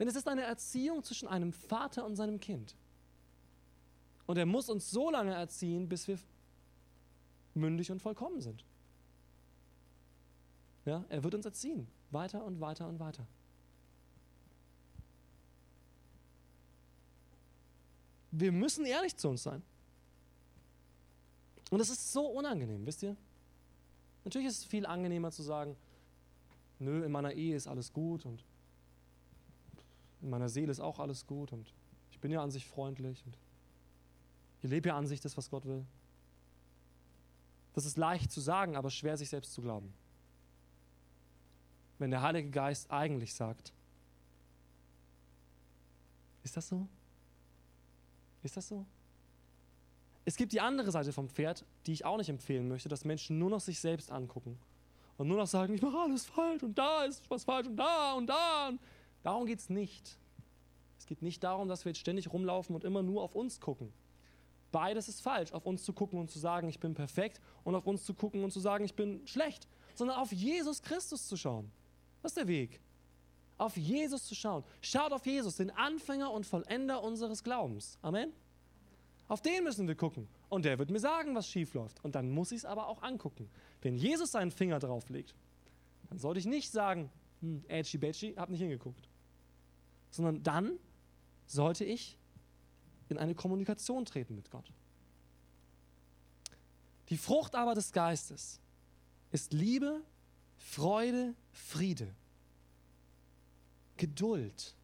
Denn 0.00 0.08
es 0.08 0.16
ist 0.16 0.26
eine 0.28 0.42
Erziehung 0.42 1.04
zwischen 1.04 1.28
einem 1.28 1.52
Vater 1.52 2.06
und 2.06 2.16
seinem 2.16 2.40
Kind. 2.40 2.74
Und 4.26 4.38
er 4.38 4.46
muss 4.46 4.70
uns 4.70 4.90
so 4.90 5.10
lange 5.10 5.34
erziehen, 5.34 5.90
bis 5.90 6.08
wir 6.08 6.18
mündig 7.52 7.92
und 7.92 8.00
vollkommen 8.00 8.40
sind. 8.40 8.64
Ja, 10.86 11.04
er 11.10 11.22
wird 11.22 11.34
uns 11.34 11.44
erziehen. 11.44 11.86
Weiter 12.10 12.42
und 12.44 12.60
weiter 12.60 12.88
und 12.88 12.98
weiter. 12.98 13.26
Wir 18.30 18.52
müssen 18.52 18.86
ehrlich 18.86 19.16
zu 19.16 19.28
uns 19.28 19.42
sein. 19.42 19.62
Und 21.70 21.80
es 21.80 21.90
ist 21.90 22.10
so 22.10 22.26
unangenehm, 22.26 22.86
wisst 22.86 23.02
ihr? 23.02 23.16
Natürlich 24.24 24.48
ist 24.48 24.58
es 24.58 24.64
viel 24.64 24.86
angenehmer 24.86 25.30
zu 25.30 25.42
sagen, 25.42 25.76
nö, 26.78 27.04
in 27.04 27.12
meiner 27.12 27.32
Ehe 27.32 27.54
ist 27.54 27.66
alles 27.66 27.92
gut 27.92 28.24
und 28.24 28.42
in 30.22 30.30
meiner 30.30 30.48
Seele 30.48 30.70
ist 30.70 30.80
auch 30.80 30.98
alles 30.98 31.26
gut 31.26 31.52
und 31.52 31.72
ich 32.10 32.18
bin 32.20 32.30
ja 32.30 32.42
an 32.42 32.50
sich 32.50 32.66
freundlich 32.66 33.24
und 33.24 33.36
ich 34.62 34.70
lebe 34.70 34.88
ja 34.88 34.96
an 34.96 35.06
sich 35.06 35.20
das, 35.20 35.36
was 35.36 35.50
Gott 35.50 35.64
will. 35.64 35.84
Das 37.72 37.84
ist 37.84 37.96
leicht 37.96 38.30
zu 38.30 38.40
sagen, 38.40 38.76
aber 38.76 38.90
schwer 38.90 39.16
sich 39.16 39.30
selbst 39.30 39.52
zu 39.52 39.62
glauben. 39.62 39.92
Wenn 41.98 42.10
der 42.10 42.22
Heilige 42.22 42.50
Geist 42.50 42.90
eigentlich 42.90 43.34
sagt, 43.34 43.72
ist 46.42 46.56
das 46.56 46.68
so? 46.68 46.88
Ist 48.42 48.56
das 48.56 48.68
so? 48.68 48.86
Es 50.24 50.36
gibt 50.36 50.52
die 50.52 50.60
andere 50.60 50.90
Seite 50.90 51.12
vom 51.12 51.28
Pferd, 51.28 51.64
die 51.86 51.92
ich 51.92 52.04
auch 52.04 52.16
nicht 52.16 52.28
empfehlen 52.28 52.68
möchte, 52.68 52.88
dass 52.88 53.04
Menschen 53.04 53.38
nur 53.38 53.50
noch 53.50 53.60
sich 53.60 53.80
selbst 53.80 54.10
angucken 54.10 54.58
und 55.16 55.28
nur 55.28 55.36
noch 55.36 55.46
sagen, 55.46 55.74
ich 55.74 55.82
mache 55.82 55.98
alles 55.98 56.26
falsch 56.26 56.62
und 56.62 56.76
da 56.76 57.04
ist 57.04 57.28
was 57.30 57.44
falsch 57.44 57.66
und 57.66 57.76
da 57.76 58.14
und 58.14 58.26
da. 58.26 58.68
Und 58.68 58.80
darum 59.22 59.46
geht 59.46 59.58
es 59.58 59.70
nicht. 59.70 60.18
Es 60.98 61.06
geht 61.06 61.22
nicht 61.22 61.42
darum, 61.42 61.68
dass 61.68 61.84
wir 61.84 61.90
jetzt 61.90 62.00
ständig 62.00 62.32
rumlaufen 62.32 62.74
und 62.74 62.84
immer 62.84 63.02
nur 63.02 63.22
auf 63.22 63.34
uns 63.34 63.60
gucken. 63.60 63.92
Beides 64.72 65.08
ist 65.08 65.20
falsch, 65.22 65.52
auf 65.52 65.66
uns 65.66 65.82
zu 65.82 65.92
gucken 65.92 66.20
und 66.20 66.30
zu 66.30 66.38
sagen, 66.38 66.68
ich 66.68 66.78
bin 66.78 66.94
perfekt 66.94 67.40
und 67.64 67.74
auf 67.74 67.86
uns 67.86 68.04
zu 68.04 68.14
gucken 68.14 68.44
und 68.44 68.52
zu 68.52 68.60
sagen, 68.60 68.84
ich 68.84 68.94
bin 68.94 69.26
schlecht, 69.26 69.66
sondern 69.94 70.18
auf 70.18 70.30
Jesus 70.32 70.82
Christus 70.82 71.26
zu 71.26 71.36
schauen. 71.36 71.72
Das 72.22 72.32
ist 72.32 72.38
der 72.38 72.48
Weg 72.48 72.80
auf 73.60 73.76
Jesus 73.76 74.24
zu 74.24 74.34
schauen. 74.34 74.64
Schaut 74.80 75.12
auf 75.12 75.26
Jesus, 75.26 75.56
den 75.56 75.70
Anfänger 75.70 76.32
und 76.32 76.46
Vollender 76.46 77.02
unseres 77.02 77.44
Glaubens. 77.44 77.98
Amen. 78.00 78.32
Auf 79.28 79.42
den 79.42 79.62
müssen 79.64 79.86
wir 79.86 79.94
gucken. 79.94 80.28
Und 80.48 80.64
der 80.64 80.78
wird 80.78 80.90
mir 80.90 80.98
sagen, 80.98 81.34
was 81.34 81.46
schief 81.46 81.74
läuft. 81.74 82.02
Und 82.02 82.14
dann 82.14 82.30
muss 82.30 82.50
ich 82.50 82.58
es 82.58 82.64
aber 82.64 82.88
auch 82.88 83.02
angucken. 83.02 83.48
Wenn 83.82 83.94
Jesus 83.94 84.32
seinen 84.32 84.50
Finger 84.50 84.78
drauflegt, 84.78 85.34
dann 86.08 86.18
sollte 86.18 86.40
ich 86.40 86.46
nicht 86.46 86.72
sagen, 86.72 87.10
hm, 87.40 87.62
Edgy 87.68 87.98
Badgy, 87.98 88.34
hab 88.36 88.48
nicht 88.48 88.60
hingeguckt. 88.60 89.08
Sondern 90.10 90.42
dann 90.42 90.78
sollte 91.46 91.84
ich 91.84 92.16
in 93.08 93.18
eine 93.18 93.34
Kommunikation 93.34 94.04
treten 94.04 94.34
mit 94.34 94.50
Gott. 94.50 94.72
Die 97.08 97.16
Frucht 97.16 97.54
aber 97.54 97.74
des 97.74 97.92
Geistes 97.92 98.60
ist 99.32 99.52
Liebe, 99.52 100.02
Freude, 100.56 101.34
Friede, 101.52 102.14
Geduld, 103.96 104.76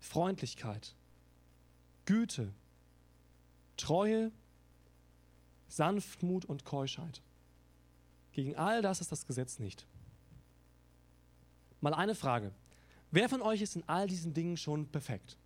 Freundlichkeit, 0.00 0.94
Güte, 2.06 2.52
Treue, 3.76 4.32
Sanftmut 5.68 6.46
und 6.46 6.64
Keuschheit. 6.64 7.20
Gegen 8.32 8.56
all 8.56 8.80
das 8.82 9.00
ist 9.00 9.12
das 9.12 9.26
Gesetz 9.26 9.58
nicht. 9.58 9.86
Mal 11.80 11.94
eine 11.94 12.14
Frage. 12.14 12.52
Wer 13.10 13.28
von 13.28 13.40
euch 13.42 13.62
ist 13.62 13.76
in 13.76 13.84
all 13.86 14.06
diesen 14.06 14.34
Dingen 14.34 14.56
schon 14.56 14.86
perfekt? 14.86 15.36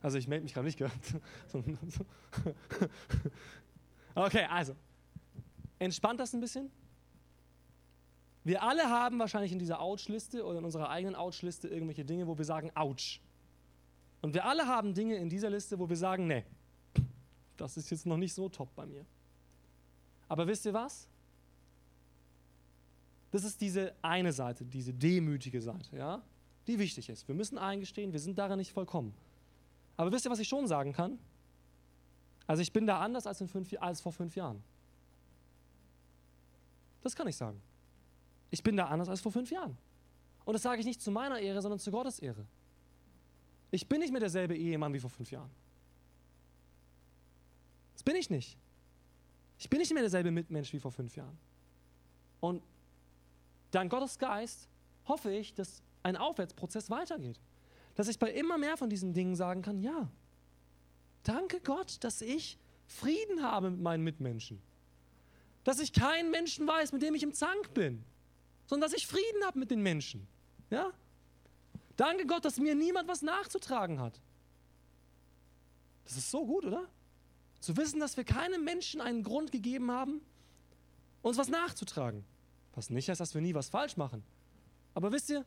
Also 0.00 0.18
ich 0.18 0.28
melde 0.28 0.44
mich 0.44 0.54
gerade 0.54 0.66
nicht, 0.66 0.78
gell? 0.78 0.90
Okay, 4.14 4.46
also. 4.50 4.74
Entspannt 5.78 6.18
das 6.18 6.32
ein 6.32 6.40
bisschen? 6.40 6.72
Wir 8.42 8.62
alle 8.62 8.90
haben 8.90 9.18
wahrscheinlich 9.18 9.52
in 9.52 9.60
dieser 9.60 9.80
Ouch-Liste 9.80 10.44
oder 10.44 10.58
in 10.58 10.64
unserer 10.64 10.90
eigenen 10.90 11.14
Ouch-Liste 11.14 11.68
irgendwelche 11.68 12.04
Dinge, 12.04 12.26
wo 12.26 12.36
wir 12.36 12.44
sagen, 12.44 12.72
Ouch. 12.74 13.20
Und 14.20 14.34
wir 14.34 14.44
alle 14.44 14.66
haben 14.66 14.94
Dinge 14.94 15.16
in 15.16 15.28
dieser 15.28 15.50
Liste, 15.50 15.78
wo 15.78 15.88
wir 15.88 15.96
sagen, 15.96 16.26
nee, 16.26 16.44
das 17.56 17.76
ist 17.76 17.90
jetzt 17.90 18.06
noch 18.06 18.16
nicht 18.16 18.34
so 18.34 18.48
top 18.48 18.74
bei 18.74 18.86
mir. 18.86 19.04
Aber 20.28 20.46
wisst 20.46 20.66
ihr 20.66 20.74
was? 20.74 21.08
Das 23.30 23.44
ist 23.44 23.60
diese 23.60 23.94
eine 24.02 24.32
Seite, 24.32 24.64
diese 24.64 24.92
demütige 24.92 25.60
Seite, 25.60 25.96
ja, 25.96 26.22
die 26.68 26.78
wichtig 26.78 27.08
ist. 27.08 27.26
Wir 27.26 27.34
müssen 27.34 27.58
eingestehen, 27.58 28.12
wir 28.12 28.20
sind 28.20 28.38
darin 28.38 28.58
nicht 28.58 28.72
vollkommen. 28.72 29.14
Aber 29.96 30.12
wisst 30.12 30.24
ihr, 30.24 30.30
was 30.30 30.38
ich 30.38 30.48
schon 30.48 30.66
sagen 30.68 30.92
kann? 30.92 31.18
Also 32.46 32.62
ich 32.62 32.72
bin 32.72 32.86
da 32.86 33.00
anders 33.00 33.26
als, 33.26 33.42
fünf, 33.50 33.74
als 33.80 34.00
vor 34.00 34.12
fünf 34.12 34.36
Jahren. 34.36 34.62
Das 37.02 37.16
kann 37.16 37.26
ich 37.26 37.36
sagen. 37.36 37.60
Ich 38.50 38.62
bin 38.62 38.76
da 38.76 38.86
anders 38.86 39.08
als 39.08 39.20
vor 39.20 39.32
fünf 39.32 39.50
Jahren. 39.50 39.76
Und 40.44 40.54
das 40.54 40.62
sage 40.62 40.80
ich 40.80 40.86
nicht 40.86 41.02
zu 41.02 41.10
meiner 41.10 41.38
Ehre, 41.38 41.60
sondern 41.60 41.78
zu 41.78 41.90
Gottes 41.90 42.18
Ehre. 42.18 42.46
Ich 43.70 43.88
bin 43.88 44.00
nicht 44.00 44.12
mehr 44.12 44.20
derselbe 44.20 44.56
Ehemann 44.56 44.94
wie 44.94 45.00
vor 45.00 45.10
fünf 45.10 45.30
Jahren. 45.30 45.50
Das 47.94 48.02
bin 48.02 48.16
ich 48.16 48.30
nicht. 48.30 48.56
Ich 49.58 49.68
bin 49.68 49.80
nicht 49.80 49.92
mehr 49.92 50.02
derselbe 50.02 50.30
Mitmensch 50.30 50.72
wie 50.72 50.80
vor 50.80 50.92
fünf 50.92 51.16
Jahren. 51.16 51.36
Und 52.40 52.62
dank 53.70 53.90
Gottes 53.90 54.18
Geist 54.18 54.68
hoffe 55.06 55.32
ich, 55.32 55.52
dass 55.52 55.82
ein 56.02 56.16
Aufwärtsprozess 56.16 56.90
weitergeht. 56.90 57.40
Dass 57.94 58.08
ich 58.08 58.18
bei 58.18 58.30
immer 58.30 58.58
mehr 58.58 58.76
von 58.76 58.90
diesen 58.90 59.12
Dingen 59.12 59.34
sagen 59.34 59.62
kann, 59.62 59.80
ja, 59.80 60.10
danke 61.22 61.60
Gott, 61.60 62.02
dass 62.04 62.20
ich 62.20 62.58
Frieden 62.86 63.42
habe 63.42 63.70
mit 63.70 63.80
meinen 63.80 64.04
Mitmenschen. 64.04 64.62
Dass 65.64 65.80
ich 65.80 65.92
keinen 65.92 66.30
Menschen 66.30 66.66
weiß, 66.66 66.92
mit 66.92 67.02
dem 67.02 67.14
ich 67.14 67.22
im 67.22 67.34
Zank 67.34 67.74
bin, 67.74 68.04
sondern 68.66 68.90
dass 68.90 68.98
ich 68.98 69.06
Frieden 69.06 69.44
habe 69.44 69.58
mit 69.58 69.70
den 69.70 69.82
Menschen. 69.82 70.26
Ja? 70.70 70.92
Danke 71.96 72.26
Gott, 72.26 72.44
dass 72.44 72.58
mir 72.58 72.74
niemand 72.74 73.08
was 73.08 73.22
nachzutragen 73.22 74.00
hat. 74.00 74.20
Das 76.04 76.16
ist 76.16 76.30
so 76.30 76.46
gut, 76.46 76.64
oder? 76.64 76.88
Zu 77.60 77.76
wissen, 77.76 78.00
dass 78.00 78.16
wir 78.16 78.24
keinem 78.24 78.64
Menschen 78.64 79.00
einen 79.00 79.22
Grund 79.22 79.52
gegeben 79.52 79.90
haben, 79.90 80.20
uns 81.22 81.36
was 81.36 81.48
nachzutragen. 81.48 82.24
Was 82.74 82.88
nicht 82.88 83.08
heißt, 83.08 83.20
dass 83.20 83.34
wir 83.34 83.40
nie 83.40 83.54
was 83.54 83.68
falsch 83.68 83.96
machen. 83.96 84.22
Aber 84.94 85.12
wisst 85.12 85.28
ihr, 85.30 85.44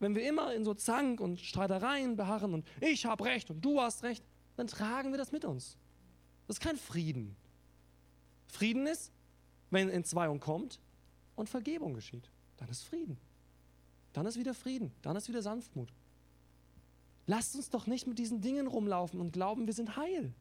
wenn 0.00 0.14
wir 0.14 0.28
immer 0.28 0.54
in 0.54 0.64
so 0.64 0.74
Zank 0.74 1.20
und 1.20 1.40
Streitereien 1.40 2.16
beharren 2.16 2.54
und 2.54 2.66
ich 2.80 3.06
habe 3.06 3.24
recht 3.24 3.50
und 3.50 3.64
du 3.64 3.80
hast 3.80 4.02
recht, 4.02 4.24
dann 4.56 4.66
tragen 4.66 5.12
wir 5.12 5.18
das 5.18 5.32
mit 5.32 5.44
uns. 5.44 5.76
Das 6.46 6.56
ist 6.56 6.60
kein 6.62 6.76
Frieden. 6.76 7.36
Frieden 8.46 8.86
ist, 8.86 9.12
wenn 9.70 9.88
Entzweiung 9.88 10.40
kommt 10.40 10.80
und 11.36 11.48
Vergebung 11.48 11.94
geschieht. 11.94 12.30
Dann 12.56 12.68
ist 12.68 12.82
Frieden. 12.82 13.18
Dann 14.12 14.26
ist 14.26 14.38
wieder 14.38 14.54
Frieden. 14.54 14.92
Dann 15.02 15.16
ist 15.16 15.28
wieder 15.28 15.42
Sanftmut. 15.42 15.92
Lasst 17.26 17.56
uns 17.56 17.70
doch 17.70 17.86
nicht 17.86 18.06
mit 18.06 18.18
diesen 18.18 18.40
Dingen 18.40 18.66
rumlaufen 18.66 19.20
und 19.20 19.32
glauben, 19.32 19.66
wir 19.66 19.74
sind 19.74 19.96
heil. 19.96 20.32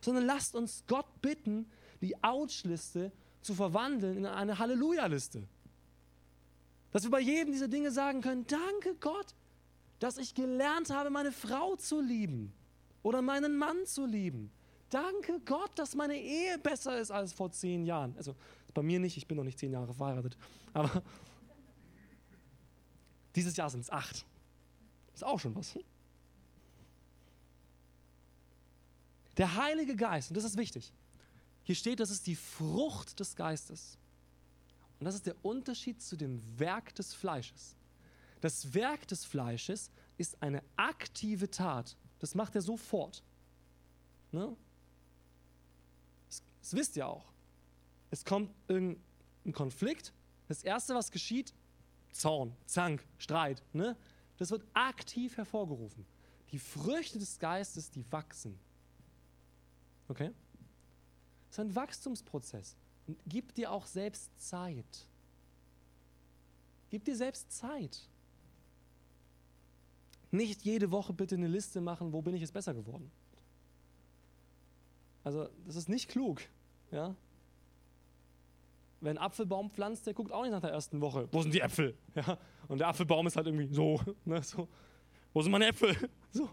Sondern 0.00 0.24
lasst 0.24 0.54
uns 0.54 0.84
Gott 0.86 1.20
bitten, 1.20 1.66
die 2.00 2.22
Ouch-Liste 2.22 3.12
zu 3.42 3.54
verwandeln 3.54 4.16
in 4.18 4.26
eine 4.26 4.58
Halleluja-Liste. 4.58 5.46
Dass 6.90 7.02
wir 7.02 7.10
bei 7.10 7.20
jedem 7.20 7.52
dieser 7.52 7.68
Dinge 7.68 7.90
sagen 7.90 8.20
können, 8.20 8.46
danke 8.46 8.94
Gott, 9.00 9.34
dass 9.98 10.16
ich 10.18 10.34
gelernt 10.34 10.90
habe, 10.90 11.10
meine 11.10 11.32
Frau 11.32 11.76
zu 11.76 12.00
lieben 12.00 12.52
oder 13.02 13.22
meinen 13.22 13.56
Mann 13.58 13.84
zu 13.84 14.06
lieben. 14.06 14.50
Danke 14.90 15.40
Gott, 15.44 15.70
dass 15.78 15.94
meine 15.94 16.16
Ehe 16.16 16.58
besser 16.58 16.98
ist 16.98 17.10
als 17.10 17.32
vor 17.32 17.50
zehn 17.50 17.84
Jahren. 17.84 18.16
Also 18.16 18.34
bei 18.72 18.82
mir 18.82 19.00
nicht, 19.00 19.16
ich 19.16 19.26
bin 19.26 19.36
noch 19.36 19.44
nicht 19.44 19.58
zehn 19.58 19.72
Jahre 19.72 19.92
verheiratet. 19.92 20.36
Aber 20.72 21.02
dieses 23.34 23.56
Jahr 23.56 23.68
sind 23.68 23.80
es 23.80 23.90
acht. 23.90 24.24
Ist 25.12 25.24
auch 25.24 25.38
schon 25.38 25.54
was. 25.54 25.78
Der 29.36 29.56
Heilige 29.56 29.94
Geist, 29.94 30.30
und 30.30 30.36
das 30.36 30.44
ist 30.44 30.56
wichtig. 30.56 30.92
Hier 31.64 31.74
steht, 31.74 32.00
das 32.00 32.10
ist 32.10 32.26
die 32.26 32.34
Frucht 32.34 33.20
des 33.20 33.36
Geistes. 33.36 33.98
Und 34.98 35.04
das 35.04 35.14
ist 35.14 35.26
der 35.26 35.44
Unterschied 35.44 36.02
zu 36.02 36.16
dem 36.16 36.42
Werk 36.58 36.94
des 36.94 37.14
Fleisches. 37.14 37.76
Das 38.40 38.74
Werk 38.74 39.06
des 39.08 39.24
Fleisches 39.24 39.90
ist 40.16 40.42
eine 40.42 40.62
aktive 40.76 41.50
Tat. 41.50 41.96
Das 42.18 42.34
macht 42.34 42.54
er 42.54 42.62
sofort. 42.62 43.22
Ne? 44.32 44.56
Das, 46.26 46.42
das 46.60 46.74
wisst 46.74 46.96
ihr 46.96 47.06
auch. 47.06 47.32
Es 48.10 48.24
kommt 48.24 48.50
irgendein 48.66 49.52
Konflikt. 49.52 50.12
Das 50.48 50.62
Erste, 50.62 50.94
was 50.94 51.10
geschieht, 51.10 51.54
Zorn, 52.10 52.56
Zank, 52.66 53.06
Streit. 53.18 53.62
Ne? 53.72 53.96
Das 54.38 54.50
wird 54.50 54.64
aktiv 54.72 55.36
hervorgerufen. 55.36 56.06
Die 56.50 56.58
Früchte 56.58 57.18
des 57.18 57.38
Geistes, 57.38 57.90
die 57.90 58.04
wachsen. 58.10 58.58
Okay? 60.08 60.32
Das 61.48 61.58
ist 61.58 61.60
ein 61.60 61.74
Wachstumsprozess. 61.74 62.76
Gib 63.26 63.54
dir 63.54 63.72
auch 63.72 63.86
selbst 63.86 64.30
Zeit. 64.48 65.06
Gib 66.90 67.04
dir 67.04 67.16
selbst 67.16 67.50
Zeit. 67.52 68.08
Nicht 70.30 70.62
jede 70.62 70.90
Woche 70.90 71.12
bitte 71.12 71.36
eine 71.36 71.46
Liste 71.46 71.80
machen, 71.80 72.12
wo 72.12 72.20
bin 72.20 72.34
ich 72.34 72.42
jetzt 72.42 72.52
besser 72.52 72.74
geworden. 72.74 73.10
Also, 75.24 75.48
das 75.66 75.76
ist 75.76 75.88
nicht 75.88 76.08
klug. 76.08 76.42
Ja? 76.90 77.14
Wer 79.00 79.10
einen 79.10 79.18
Apfelbaum 79.18 79.70
pflanzt, 79.70 80.06
der 80.06 80.14
guckt 80.14 80.32
auch 80.32 80.42
nicht 80.42 80.50
nach 80.50 80.60
der 80.60 80.70
ersten 80.70 81.00
Woche, 81.00 81.28
wo 81.32 81.42
sind 81.42 81.54
die 81.54 81.60
Äpfel? 81.60 81.96
Ja? 82.14 82.38
Und 82.66 82.78
der 82.78 82.88
Apfelbaum 82.88 83.26
ist 83.26 83.36
halt 83.36 83.46
irgendwie 83.46 83.72
so, 83.72 84.00
ne, 84.24 84.42
so. 84.42 84.68
Wo 85.32 85.42
sind 85.42 85.52
meine 85.52 85.68
Äpfel? 85.68 85.96
So. 86.30 86.46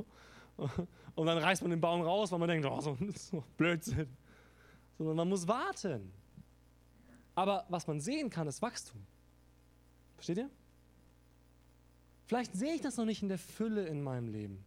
Und 1.15 1.25
dann 1.25 1.37
reißt 1.37 1.61
man 1.61 1.71
den 1.71 1.81
Baum 1.81 2.01
raus, 2.01 2.31
weil 2.31 2.39
man 2.39 2.47
denkt, 2.47 2.65
oh, 2.65 2.79
so, 2.79 2.97
so 3.13 3.43
Blödsinn. 3.57 4.07
Sondern 4.97 5.17
man 5.17 5.27
muss 5.27 5.45
warten. 5.45 6.13
Aber 7.35 7.65
was 7.69 7.85
man 7.87 7.99
sehen 7.99 8.29
kann, 8.29 8.47
ist 8.47 8.61
Wachstum. 8.61 9.05
Versteht 10.15 10.37
ihr? 10.37 10.49
Vielleicht 12.25 12.53
sehe 12.55 12.73
ich 12.73 12.81
das 12.81 12.97
noch 12.97 13.05
nicht 13.05 13.21
in 13.21 13.29
der 13.29 13.37
Fülle 13.37 13.85
in 13.87 14.01
meinem 14.01 14.29
Leben. 14.29 14.63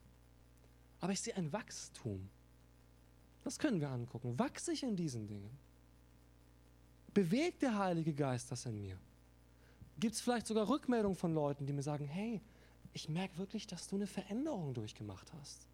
Aber 1.01 1.13
ich 1.13 1.21
sehe 1.21 1.35
ein 1.37 1.53
Wachstum. 1.53 2.29
Das 3.43 3.59
können 3.59 3.81
wir 3.81 3.89
angucken. 3.89 4.39
Wachse 4.39 4.73
ich 4.73 4.83
in 4.83 4.97
diesen 4.97 5.27
Dingen? 5.27 5.51
Bewegt 7.15 7.63
der 7.63 7.79
Heilige 7.79 8.13
Geist 8.13 8.53
das 8.53 8.67
in 8.67 8.81
mir? 8.81 8.99
Gibt 9.99 10.15
es 10.15 10.21
vielleicht 10.21 10.47
sogar 10.47 10.69
Rückmeldungen 10.69 11.17
von 11.17 11.35
Leuten, 11.35 11.67
die 11.67 11.73
mir 11.73 11.83
sagen, 11.83 12.05
hey, 12.05 12.41
ich 12.93 13.09
merke 13.09 13.37
wirklich, 13.39 13.67
dass 13.67 13.89
du 13.89 13.97
eine 13.97 14.07
Veränderung 14.07 14.75
durchgemacht 14.75 15.33
hast. 15.41 15.67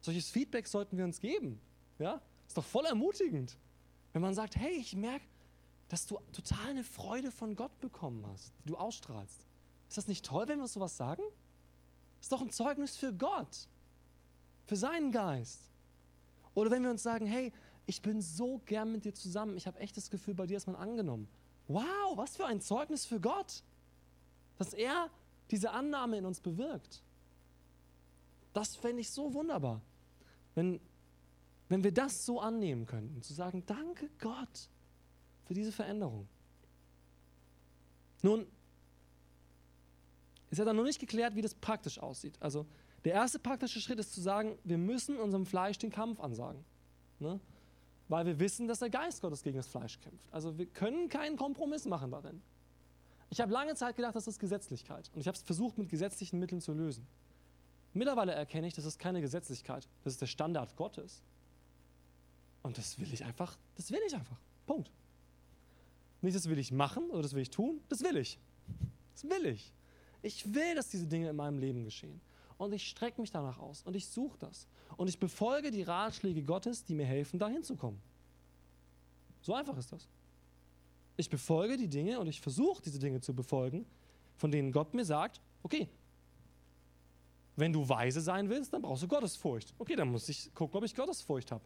Solches 0.00 0.30
Feedback 0.30 0.66
sollten 0.66 0.96
wir 0.96 1.04
uns 1.04 1.20
geben. 1.20 1.60
Ja? 1.98 2.20
Ist 2.46 2.56
doch 2.56 2.64
voll 2.64 2.86
ermutigend. 2.86 3.56
Wenn 4.12 4.22
man 4.22 4.34
sagt, 4.34 4.56
hey, 4.56 4.72
ich 4.72 4.94
merke, 4.94 5.24
dass 5.88 6.06
du 6.06 6.18
total 6.32 6.68
eine 6.68 6.84
Freude 6.84 7.30
von 7.30 7.56
Gott 7.56 7.78
bekommen 7.80 8.24
hast, 8.26 8.52
die 8.62 8.68
du 8.68 8.76
ausstrahlst. 8.76 9.46
Ist 9.88 9.96
das 9.96 10.06
nicht 10.06 10.24
toll, 10.24 10.46
wenn 10.48 10.60
wir 10.60 10.68
sowas 10.68 10.96
sagen? 10.96 11.22
Ist 12.20 12.30
doch 12.30 12.42
ein 12.42 12.50
Zeugnis 12.50 12.96
für 12.96 13.12
Gott, 13.12 13.68
für 14.66 14.76
seinen 14.76 15.12
Geist. 15.12 15.70
Oder 16.54 16.70
wenn 16.70 16.82
wir 16.82 16.90
uns 16.90 17.02
sagen, 17.02 17.26
hey, 17.26 17.52
ich 17.86 18.02
bin 18.02 18.20
so 18.20 18.60
gern 18.66 18.92
mit 18.92 19.04
dir 19.04 19.14
zusammen, 19.14 19.56
ich 19.56 19.66
habe 19.66 19.78
echt 19.78 19.96
das 19.96 20.10
Gefühl, 20.10 20.34
bei 20.34 20.46
dir 20.46 20.58
ist 20.58 20.66
man 20.66 20.76
angenommen. 20.76 21.26
Wow, 21.68 22.16
was 22.16 22.36
für 22.36 22.44
ein 22.44 22.60
Zeugnis 22.60 23.06
für 23.06 23.20
Gott, 23.20 23.62
dass 24.58 24.74
er 24.74 25.10
diese 25.50 25.70
Annahme 25.70 26.18
in 26.18 26.26
uns 26.26 26.40
bewirkt. 26.40 27.02
Das 28.52 28.76
fände 28.76 29.00
ich 29.00 29.10
so 29.10 29.32
wunderbar, 29.32 29.80
wenn, 30.54 30.80
wenn 31.68 31.84
wir 31.84 31.92
das 31.92 32.26
so 32.26 32.40
annehmen 32.40 32.84
könnten, 32.84 33.22
zu 33.22 33.32
sagen, 33.32 33.64
danke 33.64 34.10
Gott 34.18 34.68
für 35.48 35.54
diese 35.54 35.72
Veränderung. 35.72 36.28
Nun, 38.22 38.46
ist 40.50 40.58
ja 40.58 40.64
dann 40.64 40.76
noch 40.76 40.84
nicht 40.84 41.00
geklärt, 41.00 41.34
wie 41.34 41.42
das 41.42 41.54
praktisch 41.54 41.98
aussieht. 41.98 42.36
Also 42.40 42.66
der 43.04 43.14
erste 43.14 43.38
praktische 43.38 43.80
Schritt 43.80 43.98
ist 43.98 44.12
zu 44.12 44.20
sagen, 44.20 44.58
wir 44.64 44.78
müssen 44.78 45.16
unserem 45.16 45.46
Fleisch 45.46 45.78
den 45.78 45.90
Kampf 45.90 46.20
ansagen. 46.20 46.64
Ne? 47.18 47.40
Weil 48.08 48.26
wir 48.26 48.38
wissen, 48.38 48.68
dass 48.68 48.78
der 48.78 48.90
Geist 48.90 49.22
Gottes 49.22 49.42
gegen 49.42 49.56
das 49.56 49.68
Fleisch 49.68 49.98
kämpft. 50.00 50.32
Also 50.32 50.58
wir 50.58 50.66
können 50.66 51.08
keinen 51.08 51.36
Kompromiss 51.36 51.86
machen 51.86 52.10
darin. 52.10 52.42
Ich 53.30 53.40
habe 53.40 53.52
lange 53.52 53.74
Zeit 53.74 53.96
gedacht, 53.96 54.16
das 54.16 54.26
ist 54.26 54.38
Gesetzlichkeit. 54.38 55.10
Und 55.14 55.20
ich 55.20 55.28
habe 55.28 55.36
es 55.36 55.42
versucht, 55.42 55.78
mit 55.78 55.88
gesetzlichen 55.88 56.38
Mitteln 56.38 56.60
zu 56.60 56.72
lösen. 56.72 57.06
Mittlerweile 57.94 58.32
erkenne 58.32 58.66
ich, 58.66 58.74
das 58.74 58.84
ist 58.84 58.98
keine 58.98 59.22
Gesetzlichkeit. 59.22 59.88
Das 60.04 60.14
ist 60.14 60.20
der 60.20 60.26
Standard 60.26 60.76
Gottes. 60.76 61.22
Und 62.62 62.76
das 62.76 62.98
will 62.98 63.12
ich 63.12 63.24
einfach, 63.24 63.56
das 63.76 63.90
will 63.90 64.00
ich 64.06 64.14
einfach. 64.14 64.38
Punkt. 64.66 64.90
Nicht, 66.20 66.36
das 66.36 66.48
will 66.48 66.58
ich 66.58 66.72
machen 66.72 67.10
oder 67.10 67.22
das 67.22 67.34
will 67.34 67.42
ich 67.42 67.50
tun, 67.50 67.80
das 67.88 68.02
will 68.02 68.16
ich. 68.16 68.38
Das 69.12 69.24
will 69.24 69.46
ich. 69.46 69.72
Ich 70.22 70.52
will, 70.52 70.74
dass 70.74 70.88
diese 70.88 71.06
Dinge 71.06 71.30
in 71.30 71.36
meinem 71.36 71.58
Leben 71.58 71.84
geschehen. 71.84 72.20
Und 72.56 72.72
ich 72.72 72.88
strecke 72.88 73.20
mich 73.20 73.30
danach 73.30 73.58
aus 73.60 73.82
und 73.82 73.94
ich 73.94 74.06
suche 74.06 74.36
das. 74.38 74.66
Und 74.96 75.08
ich 75.08 75.20
befolge 75.20 75.70
die 75.70 75.82
Ratschläge 75.82 76.42
Gottes, 76.42 76.84
die 76.84 76.94
mir 76.94 77.06
helfen, 77.06 77.38
dahin 77.38 77.62
zu 77.62 77.76
kommen. 77.76 78.00
So 79.42 79.54
einfach 79.54 79.76
ist 79.76 79.92
das. 79.92 80.08
Ich 81.16 81.30
befolge 81.30 81.76
die 81.76 81.88
Dinge 81.88 82.18
und 82.18 82.26
ich 82.26 82.40
versuche 82.40 82.82
diese 82.82 82.98
Dinge 82.98 83.20
zu 83.20 83.32
befolgen, 83.32 83.86
von 84.36 84.50
denen 84.50 84.72
Gott 84.72 84.92
mir 84.94 85.04
sagt, 85.04 85.40
okay, 85.62 85.88
wenn 87.54 87.72
du 87.72 87.88
weise 87.88 88.20
sein 88.20 88.48
willst, 88.48 88.72
dann 88.72 88.82
brauchst 88.82 89.04
du 89.04 89.08
Gottesfurcht. 89.08 89.72
Okay, 89.78 89.94
dann 89.94 90.10
muss 90.10 90.28
ich 90.28 90.52
gucken, 90.54 90.76
ob 90.78 90.84
ich 90.84 90.94
Gottesfurcht 90.94 91.52
habe. 91.52 91.64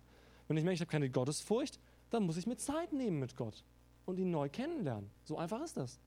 Wenn 0.49 0.57
ich 0.59 0.65
merke, 0.65 0.75
ich 0.75 0.81
habe 0.81 0.91
keine 0.91 1.09
Gottesfurcht, 1.09 1.79
dann 2.11 2.25
muss 2.25 2.37
ich 2.37 2.47
mir 2.47 2.57
Zeit 2.57 2.93
nehmen 2.93 3.19
mit 3.19 3.37
Gott 3.37 3.65
und 4.07 4.19
ihn 4.19 4.31
neu 4.31 4.49
kennenlernen. 4.49 5.11
So 5.25 5.39
einfach 5.39 5.61
ist 5.63 5.77
das. 5.77 5.99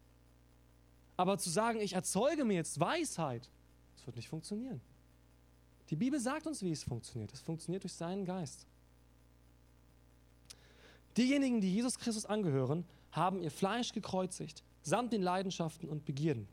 Aber 1.17 1.37
zu 1.37 1.49
sagen, 1.49 1.79
ich 1.79 1.93
erzeuge 1.93 2.43
mir 2.43 2.55
jetzt 2.55 2.79
Weisheit, 2.79 3.49
das 3.95 4.05
wird 4.05 4.17
nicht 4.17 4.27
funktionieren. 4.27 4.81
Die 5.89 5.95
Bibel 5.95 6.19
sagt 6.19 6.47
uns, 6.47 6.61
wie 6.61 6.71
es 6.71 6.83
funktioniert. 6.83 7.31
Es 7.31 7.41
funktioniert 7.41 7.83
durch 7.83 7.93
seinen 7.93 8.25
Geist. 8.25 8.65
Diejenigen, 11.15 11.61
die 11.61 11.73
Jesus 11.73 11.97
Christus 11.97 12.25
angehören, 12.25 12.85
haben 13.11 13.41
ihr 13.41 13.51
Fleisch 13.51 13.93
gekreuzigt, 13.93 14.63
samt 14.81 15.13
den 15.13 15.21
Leidenschaften 15.21 15.87
und 15.87 16.03
Begierden. 16.05 16.47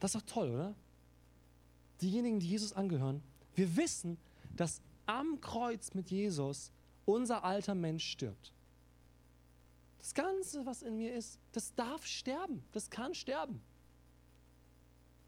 Das 0.00 0.14
ist 0.14 0.22
doch 0.22 0.34
toll, 0.34 0.50
oder? 0.50 0.74
diejenigen, 2.00 2.40
die 2.40 2.48
Jesus 2.48 2.72
angehören, 2.72 3.22
wir 3.54 3.76
wissen, 3.76 4.18
dass 4.56 4.80
am 5.06 5.40
Kreuz 5.40 5.94
mit 5.94 6.10
Jesus 6.10 6.70
unser 7.10 7.44
alter 7.44 7.74
Mensch 7.74 8.06
stirbt. 8.06 8.52
Das 9.98 10.14
Ganze, 10.14 10.64
was 10.64 10.82
in 10.82 10.96
mir 10.96 11.14
ist, 11.14 11.38
das 11.52 11.74
darf 11.74 12.06
sterben. 12.06 12.64
Das 12.72 12.88
kann 12.88 13.14
sterben. 13.14 13.60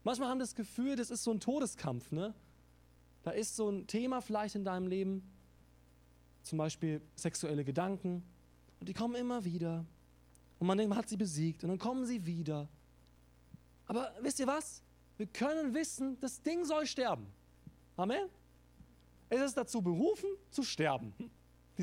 Manchmal 0.04 0.28
haben 0.28 0.38
wir 0.38 0.44
das 0.44 0.54
Gefühl, 0.54 0.96
das 0.96 1.10
ist 1.10 1.22
so 1.22 1.30
ein 1.30 1.40
Todeskampf. 1.40 2.10
Ne? 2.10 2.34
Da 3.22 3.30
ist 3.30 3.54
so 3.54 3.68
ein 3.68 3.86
Thema 3.86 4.20
vielleicht 4.20 4.54
in 4.54 4.64
deinem 4.64 4.86
Leben, 4.86 5.22
zum 6.42 6.58
Beispiel 6.58 7.00
sexuelle 7.14 7.64
Gedanken, 7.64 8.24
und 8.80 8.88
die 8.88 8.94
kommen 8.94 9.14
immer 9.14 9.44
wieder. 9.44 9.84
Und 10.58 10.66
man 10.66 10.76
denkt, 10.76 10.88
man 10.88 10.98
hat 10.98 11.08
sie 11.08 11.16
besiegt, 11.16 11.62
und 11.62 11.70
dann 11.70 11.78
kommen 11.78 12.04
sie 12.04 12.26
wieder. 12.26 12.68
Aber 13.86 14.12
wisst 14.20 14.40
ihr 14.40 14.46
was? 14.46 14.82
Wir 15.18 15.26
können 15.26 15.74
wissen, 15.74 16.18
das 16.20 16.42
Ding 16.42 16.64
soll 16.64 16.86
sterben. 16.86 17.26
Amen? 17.96 18.28
Es 19.28 19.40
ist 19.40 19.56
dazu 19.56 19.80
berufen, 19.80 20.28
zu 20.50 20.62
sterben, 20.62 21.14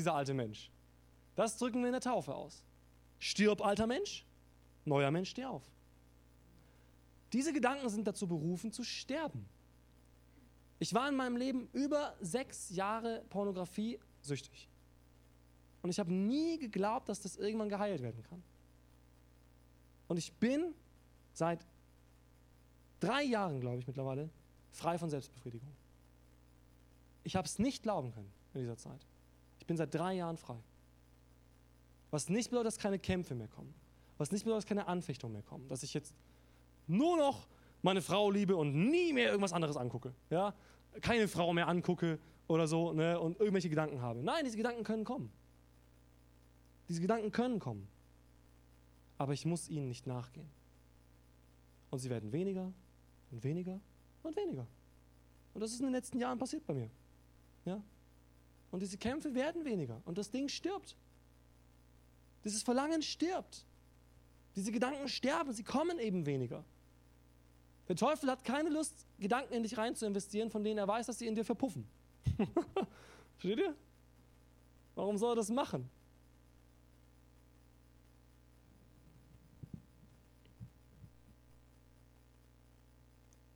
dieser 0.00 0.14
alte 0.14 0.34
Mensch. 0.34 0.70
Das 1.36 1.56
drücken 1.58 1.80
wir 1.80 1.86
in 1.86 1.92
der 1.92 2.00
Taufe 2.00 2.34
aus. 2.34 2.64
Stirb, 3.18 3.60
alter 3.64 3.86
Mensch, 3.86 4.26
neuer 4.84 5.10
Mensch, 5.10 5.30
steh 5.30 5.44
auf. 5.44 5.62
Diese 7.32 7.52
Gedanken 7.52 7.88
sind 7.88 8.06
dazu 8.06 8.26
berufen, 8.26 8.72
zu 8.72 8.82
sterben. 8.82 9.46
Ich 10.78 10.94
war 10.94 11.08
in 11.08 11.16
meinem 11.16 11.36
Leben 11.36 11.68
über 11.72 12.16
sechs 12.20 12.70
Jahre 12.70 13.24
Pornografie 13.28 14.00
süchtig. 14.22 14.68
Und 15.82 15.90
ich 15.90 15.98
habe 15.98 16.12
nie 16.12 16.58
geglaubt, 16.58 17.08
dass 17.08 17.20
das 17.20 17.36
irgendwann 17.36 17.68
geheilt 17.68 18.02
werden 18.02 18.22
kann. 18.22 18.42
Und 20.08 20.16
ich 20.16 20.32
bin 20.32 20.74
seit 21.32 21.66
drei 22.98 23.22
Jahren, 23.22 23.60
glaube 23.60 23.78
ich 23.78 23.86
mittlerweile, 23.86 24.30
frei 24.72 24.98
von 24.98 25.10
Selbstbefriedigung. 25.10 25.70
Ich 27.22 27.36
habe 27.36 27.46
es 27.46 27.58
nicht 27.58 27.82
glauben 27.82 28.12
können 28.12 28.32
in 28.54 28.60
dieser 28.60 28.76
Zeit. 28.76 29.06
Ich 29.70 29.72
bin 29.72 29.76
seit 29.76 29.94
drei 29.94 30.14
Jahren 30.14 30.36
frei. 30.36 30.56
Was 32.10 32.28
nicht 32.28 32.50
bedeutet, 32.50 32.66
dass 32.66 32.78
keine 32.80 32.98
Kämpfe 32.98 33.36
mehr 33.36 33.46
kommen. 33.46 33.72
Was 34.18 34.32
nicht 34.32 34.42
bedeutet, 34.42 34.64
dass 34.64 34.68
keine 34.68 34.88
Anfechtungen 34.88 35.32
mehr 35.32 35.44
kommen. 35.44 35.68
Dass 35.68 35.84
ich 35.84 35.94
jetzt 35.94 36.12
nur 36.88 37.16
noch 37.16 37.46
meine 37.80 38.02
Frau 38.02 38.32
liebe 38.32 38.56
und 38.56 38.74
nie 38.74 39.12
mehr 39.12 39.28
irgendwas 39.28 39.52
anderes 39.52 39.76
angucke. 39.76 40.12
Ja? 40.28 40.56
Keine 41.02 41.28
Frau 41.28 41.52
mehr 41.52 41.68
angucke 41.68 42.18
oder 42.48 42.66
so 42.66 42.92
ne? 42.92 43.20
und 43.20 43.38
irgendwelche 43.38 43.68
Gedanken 43.68 44.02
habe. 44.02 44.24
Nein, 44.24 44.44
diese 44.44 44.56
Gedanken 44.56 44.82
können 44.82 45.04
kommen. 45.04 45.30
Diese 46.88 47.00
Gedanken 47.00 47.30
können 47.30 47.60
kommen. 47.60 47.86
Aber 49.18 49.34
ich 49.34 49.46
muss 49.46 49.68
ihnen 49.68 49.86
nicht 49.86 50.04
nachgehen. 50.04 50.50
Und 51.90 52.00
sie 52.00 52.10
werden 52.10 52.32
weniger 52.32 52.72
und 53.30 53.44
weniger 53.44 53.78
und 54.24 54.34
weniger. 54.34 54.66
Und 55.54 55.60
das 55.60 55.70
ist 55.70 55.78
in 55.78 55.86
den 55.86 55.94
letzten 55.94 56.18
Jahren 56.18 56.40
passiert 56.40 56.66
bei 56.66 56.74
mir. 56.74 56.90
Ja? 57.64 57.80
Und 58.70 58.80
diese 58.80 58.98
Kämpfe 58.98 59.34
werden 59.34 59.64
weniger 59.64 60.00
und 60.04 60.18
das 60.18 60.30
Ding 60.30 60.48
stirbt. 60.48 60.96
Dieses 62.44 62.62
Verlangen 62.62 63.02
stirbt. 63.02 63.64
Diese 64.56 64.72
Gedanken 64.72 65.08
sterben, 65.08 65.52
sie 65.52 65.64
kommen 65.64 65.98
eben 65.98 66.26
weniger. 66.26 66.64
Der 67.88 67.96
Teufel 67.96 68.30
hat 68.30 68.44
keine 68.44 68.68
Lust, 68.68 69.06
Gedanken 69.18 69.52
in 69.52 69.62
dich 69.62 69.76
rein 69.76 69.96
zu 69.96 70.06
investieren, 70.06 70.50
von 70.50 70.62
denen 70.62 70.78
er 70.78 70.86
weiß, 70.86 71.06
dass 71.06 71.18
sie 71.18 71.26
in 71.26 71.34
dir 71.34 71.44
verpuffen. 71.44 71.86
Versteht 73.38 73.58
ihr? 73.58 73.74
Warum 74.94 75.18
soll 75.18 75.32
er 75.32 75.36
das 75.36 75.48
machen? 75.48 75.88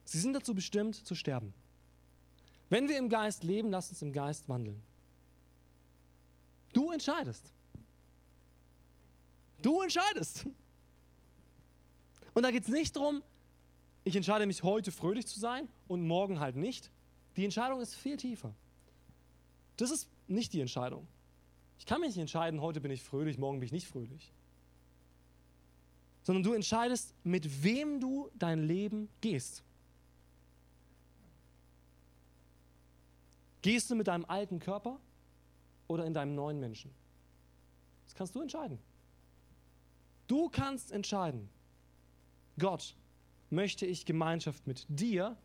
Sie 0.05 0.21
sind 0.21 0.33
dazu 0.33 0.55
bestimmt, 0.55 0.95
zu 0.95 1.15
sterben. 1.15 1.53
Wenn 2.71 2.89
wir 2.89 2.99
im 2.99 3.09
Geist 3.09 3.43
leben, 3.43 3.71
lass 3.71 3.91
uns 3.91 4.01
im 4.01 4.13
Geist 4.13 4.49
wandeln. 4.49 4.81
Du 6.75 6.91
entscheidest. 6.91 7.55
Du 9.63 9.81
entscheidest. 9.81 10.47
Und 12.35 12.43
da 12.43 12.51
geht 12.51 12.65
es 12.65 12.69
nicht 12.69 12.95
darum, 12.97 13.23
ich 14.03 14.17
entscheide 14.17 14.45
mich 14.45 14.63
heute 14.63 14.93
fröhlich 14.93 15.27
zu 15.27 15.41
sein 15.41 15.69
und 15.89 16.07
morgen 16.07 16.41
halt 16.41 16.57
nicht. 16.57 16.91
Die 17.37 17.45
Entscheidung 17.45 17.81
ist 17.81 17.95
viel 17.95 18.19
tiefer. 18.19 18.55
Das 19.77 19.91
ist 19.91 20.11
nicht 20.29 20.53
die 20.53 20.61
Entscheidung. 20.61 21.07
Ich 21.79 21.87
kann 21.87 22.01
mich 22.01 22.11
nicht 22.11 22.19
entscheiden, 22.19 22.61
heute 22.61 22.81
bin 22.81 22.91
ich 22.91 23.03
fröhlich, 23.03 23.39
morgen 23.39 23.61
bin 23.61 23.67
ich 23.67 23.73
nicht 23.73 23.87
fröhlich. 23.87 24.33
Sondern 26.25 26.43
du 26.43 26.53
entscheidest, 26.53 27.15
mit 27.23 27.63
wem 27.63 28.01
du 28.01 28.31
dein 28.35 28.65
Leben 28.65 29.09
gehst. 29.21 29.63
Gehst 33.63 33.91
du 33.91 33.95
mit 33.95 34.09
deinem 34.09 34.25
alten 34.25 34.59
Körper 34.59 34.99
oder 35.89 36.05
in 36.05 36.15
deinem 36.15 36.35
neuen 36.35 36.61
Menschen? 36.61 36.91
Das 38.05 38.15
kannst 38.15 38.35
du 38.35 38.41
entscheiden. 38.41 38.79
Du 40.27 40.49
kannst 40.49 40.93
entscheiden. 40.93 41.49
Gott, 42.59 42.97
Möchte 43.55 43.87
ich 43.87 44.05
Gemeinschaft 44.05 44.67
mit 44.67 44.85
dir 44.89 45.37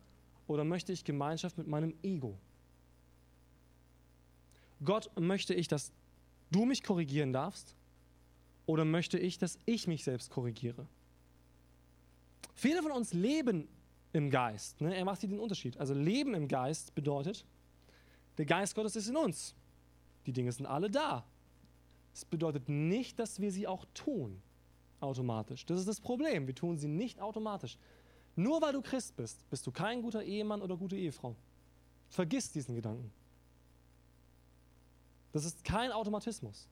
oder 0.48 0.64
möchte 0.64 0.92
ich 0.92 1.04
Gemeinschaft 1.04 1.58
mit 1.58 1.68
meinem 1.68 1.94
Ego? 2.02 2.36
Gott, 4.84 5.10
möchte 5.16 5.54
ich, 5.54 5.68
dass 5.68 5.92
du 6.50 6.64
mich 6.64 6.82
korrigieren 6.82 7.32
darfst 7.32 7.76
oder 8.66 8.84
möchte 8.84 9.16
ich, 9.16 9.38
dass 9.38 9.60
ich 9.64 9.86
mich 9.86 10.02
selbst 10.02 10.30
korrigiere? 10.30 10.88
Viele 12.54 12.82
von 12.82 12.90
uns 12.90 13.12
leben 13.12 13.68
im 14.12 14.28
Geist. 14.28 14.80
Ne? 14.80 14.96
Er 14.96 15.04
macht 15.04 15.20
hier 15.20 15.28
den 15.28 15.38
Unterschied. 15.38 15.76
Also 15.76 15.94
Leben 15.94 16.34
im 16.34 16.48
Geist 16.48 16.94
bedeutet, 16.96 17.46
der 18.38 18.46
Geist 18.46 18.74
Gottes 18.74 18.96
ist 18.96 19.08
in 19.08 19.16
uns. 19.16 19.54
Die 20.26 20.32
Dinge 20.32 20.52
sind 20.52 20.66
alle 20.66 20.90
da. 20.90 21.24
Es 22.14 22.24
bedeutet 22.24 22.68
nicht, 22.68 23.18
dass 23.18 23.40
wir 23.40 23.52
sie 23.52 23.66
auch 23.66 23.84
tun 23.94 24.42
automatisch. 25.00 25.64
Das 25.66 25.78
ist 25.78 25.88
das 25.88 26.00
Problem. 26.00 26.46
Wir 26.46 26.54
tun 26.54 26.76
sie 26.76 26.88
nicht 26.88 27.20
automatisch. 27.20 27.78
Nur 28.36 28.60
weil 28.62 28.72
du 28.72 28.82
Christ 28.82 29.16
bist, 29.16 29.48
bist 29.50 29.66
du 29.66 29.70
kein 29.70 30.02
guter 30.02 30.22
Ehemann 30.22 30.62
oder 30.62 30.76
gute 30.76 30.96
Ehefrau. 30.96 31.34
Vergiss 32.08 32.52
diesen 32.52 32.74
Gedanken. 32.74 33.10
Das 35.32 35.44
ist 35.44 35.64
kein 35.64 35.92
Automatismus. 35.92 36.68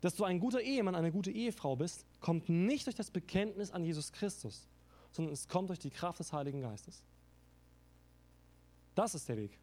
Dass 0.00 0.14
du 0.14 0.24
ein 0.24 0.38
guter 0.38 0.60
Ehemann, 0.60 0.94
eine 0.94 1.10
gute 1.10 1.30
Ehefrau 1.30 1.76
bist, 1.76 2.04
kommt 2.20 2.48
nicht 2.48 2.86
durch 2.86 2.96
das 2.96 3.10
Bekenntnis 3.10 3.70
an 3.70 3.84
Jesus 3.84 4.12
Christus, 4.12 4.68
sondern 5.12 5.32
es 5.32 5.48
kommt 5.48 5.70
durch 5.70 5.80
die 5.80 5.90
Kraft 5.90 6.20
des 6.20 6.32
Heiligen 6.32 6.60
Geistes. 6.60 7.02
Das 8.94 9.14
ist 9.14 9.28
der 9.28 9.36
Weg. 9.36 9.58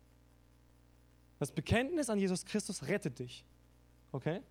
Das 1.45 1.51
Bekenntnis 1.51 2.09
an 2.09 2.19
Jesus 2.19 2.45
Christus 2.45 2.87
rettet 2.87 3.19
dich. 3.19 3.45
Okay? 4.11 4.41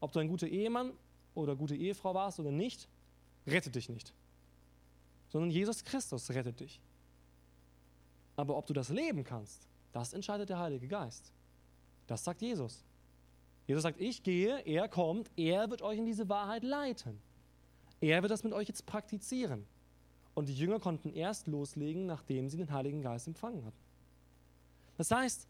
Ob 0.00 0.12
du 0.12 0.20
ein 0.20 0.28
guter 0.28 0.46
Ehemann 0.46 0.92
oder 1.34 1.56
gute 1.56 1.74
Ehefrau 1.74 2.14
warst 2.14 2.38
oder 2.40 2.50
nicht, 2.50 2.88
rettet 3.46 3.74
dich 3.74 3.88
nicht 3.88 4.12
sondern 5.28 5.50
Jesus 5.50 5.84
Christus 5.84 6.30
rettet 6.30 6.60
dich. 6.60 6.80
Aber 8.36 8.56
ob 8.56 8.66
du 8.66 8.72
das 8.72 8.88
leben 8.88 9.24
kannst, 9.24 9.68
das 9.92 10.12
entscheidet 10.12 10.48
der 10.48 10.58
Heilige 10.58 10.88
Geist. 10.88 11.32
Das 12.06 12.24
sagt 12.24 12.40
Jesus. 12.40 12.84
Jesus 13.66 13.82
sagt, 13.82 14.00
ich 14.00 14.22
gehe, 14.22 14.60
er 14.60 14.88
kommt, 14.88 15.30
er 15.36 15.68
wird 15.68 15.82
euch 15.82 15.98
in 15.98 16.06
diese 16.06 16.28
Wahrheit 16.28 16.62
leiten. 16.62 17.20
Er 18.00 18.22
wird 18.22 18.30
das 18.30 18.44
mit 18.44 18.52
euch 18.52 18.68
jetzt 18.68 18.86
praktizieren. 18.86 19.66
Und 20.34 20.48
die 20.48 20.54
Jünger 20.54 20.78
konnten 20.78 21.10
erst 21.10 21.48
loslegen, 21.48 22.06
nachdem 22.06 22.48
sie 22.48 22.56
den 22.56 22.72
Heiligen 22.72 23.02
Geist 23.02 23.26
empfangen 23.26 23.64
hatten. 23.64 23.76
Das 24.96 25.10
heißt, 25.10 25.46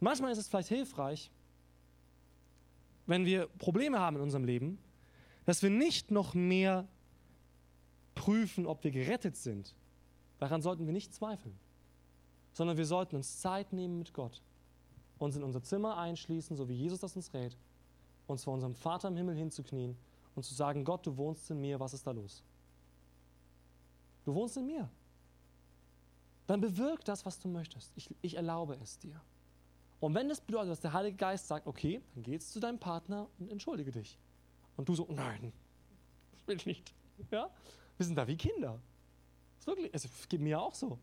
manchmal 0.00 0.32
ist 0.32 0.38
es 0.38 0.48
vielleicht 0.48 0.68
hilfreich, 0.68 1.30
wenn 3.06 3.24
wir 3.24 3.46
Probleme 3.58 3.98
haben 3.98 4.16
in 4.16 4.22
unserem 4.22 4.44
Leben, 4.44 4.78
dass 5.44 5.62
wir 5.62 5.70
nicht 5.70 6.10
noch 6.10 6.34
mehr 6.34 6.86
prüfen, 8.14 8.66
ob 8.66 8.84
wir 8.84 8.90
gerettet 8.90 9.36
sind, 9.36 9.74
daran 10.38 10.60
sollten 10.60 10.86
wir 10.86 10.92
nicht 10.92 11.14
zweifeln, 11.14 11.58
sondern 12.52 12.76
wir 12.76 12.84
sollten 12.84 13.16
uns 13.16 13.40
Zeit 13.40 13.72
nehmen 13.72 13.98
mit 13.98 14.12
Gott, 14.12 14.42
uns 15.18 15.36
in 15.36 15.42
unser 15.42 15.62
Zimmer 15.62 15.96
einschließen, 15.96 16.56
so 16.56 16.68
wie 16.68 16.74
Jesus 16.74 17.00
das 17.00 17.16
uns 17.16 17.32
rät, 17.32 17.56
uns 18.26 18.44
vor 18.44 18.54
unserem 18.54 18.74
Vater 18.74 19.08
im 19.08 19.16
Himmel 19.16 19.36
hinzuknien 19.36 19.96
und 20.34 20.42
zu 20.44 20.54
sagen, 20.54 20.84
Gott, 20.84 21.06
du 21.06 21.16
wohnst 21.16 21.50
in 21.50 21.60
mir, 21.60 21.80
was 21.80 21.94
ist 21.94 22.06
da 22.06 22.10
los? 22.10 22.42
Du 24.24 24.34
wohnst 24.34 24.56
in 24.58 24.66
mir. 24.66 24.90
Dann 26.46 26.60
bewirk 26.60 27.04
das, 27.04 27.24
was 27.24 27.38
du 27.38 27.48
möchtest. 27.48 27.92
Ich, 27.96 28.14
ich 28.20 28.34
erlaube 28.34 28.78
es 28.82 28.98
dir. 28.98 29.20
Und 30.00 30.14
wenn 30.14 30.28
das 30.28 30.40
bedeutet, 30.40 30.70
dass 30.70 30.80
der 30.80 30.92
Heilige 30.92 31.16
Geist 31.16 31.48
sagt, 31.48 31.66
okay, 31.66 32.00
dann 32.14 32.22
geh 32.22 32.32
jetzt 32.32 32.52
zu 32.52 32.60
deinem 32.60 32.78
Partner 32.78 33.28
und 33.38 33.50
entschuldige 33.50 33.90
dich. 33.90 34.18
Und 34.76 34.88
du 34.88 34.94
so, 34.94 35.06
nein, 35.10 35.52
will 36.46 36.56
ich 36.56 36.66
nicht. 36.66 36.94
Ja? 37.30 37.50
Wir 37.96 38.06
sind 38.06 38.16
da 38.16 38.26
wie 38.26 38.36
Kinder. 38.36 38.80
Ist 39.58 39.66
wirklich, 39.66 39.90
es 39.92 40.28
geht 40.28 40.40
mir 40.40 40.60
auch 40.60 40.74
so. 40.74 40.98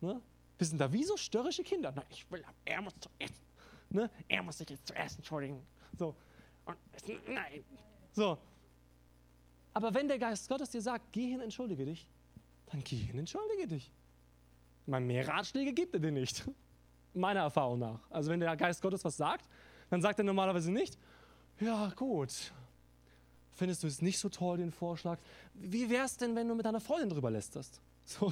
Ne? 0.00 0.20
Wir 0.56 0.66
sind 0.66 0.80
da 0.80 0.90
wie 0.92 1.04
so 1.04 1.16
störrische 1.16 1.62
Kinder. 1.62 1.92
Nein, 1.92 2.06
ich 2.08 2.30
will, 2.30 2.42
er 2.64 2.80
muss 2.80 2.94
zuerst. 2.98 3.42
Ne? 3.90 4.10
Er 4.28 4.42
muss 4.42 4.58
sich 4.58 4.70
jetzt 4.70 4.86
zuerst 4.86 5.16
entschuldigen. 5.18 5.60
So. 5.98 6.16
Und, 6.64 6.78
nein. 7.28 7.62
So. 8.12 8.38
Aber 9.74 9.92
wenn 9.92 10.08
der 10.08 10.18
Geist 10.18 10.48
Gottes 10.48 10.70
dir 10.70 10.80
sagt, 10.80 11.12
geh 11.12 11.28
hin, 11.28 11.40
entschuldige 11.40 11.84
dich, 11.84 12.08
dann 12.66 12.82
geh 12.82 12.96
hin, 12.96 13.18
entschuldige 13.18 13.66
dich. 13.66 13.92
Mal 14.86 15.00
mehr 15.00 15.26
Ratschläge 15.26 15.72
gibt 15.72 15.94
er 15.94 16.00
dir 16.00 16.12
nicht. 16.12 16.44
Meiner 17.14 17.40
Erfahrung 17.40 17.78
nach. 17.78 18.00
Also 18.10 18.30
wenn 18.30 18.40
der 18.40 18.56
Geist 18.56 18.82
Gottes 18.82 19.04
was 19.04 19.16
sagt, 19.16 19.48
dann 19.90 20.02
sagt 20.02 20.18
er 20.18 20.24
normalerweise 20.24 20.72
nicht, 20.72 20.98
ja 21.60 21.92
gut, 21.94 22.52
findest 23.54 23.82
du 23.82 23.86
es 23.86 24.02
nicht 24.02 24.18
so 24.18 24.28
toll, 24.28 24.58
den 24.58 24.72
Vorschlag? 24.72 25.18
Wie 25.54 25.88
wäre 25.88 26.04
es 26.04 26.16
denn, 26.16 26.34
wenn 26.34 26.48
du 26.48 26.54
mit 26.54 26.66
deiner 26.66 26.80
Freundin 26.80 27.10
drüber 27.10 27.30
lästerst? 27.30 27.80
So, 28.06 28.30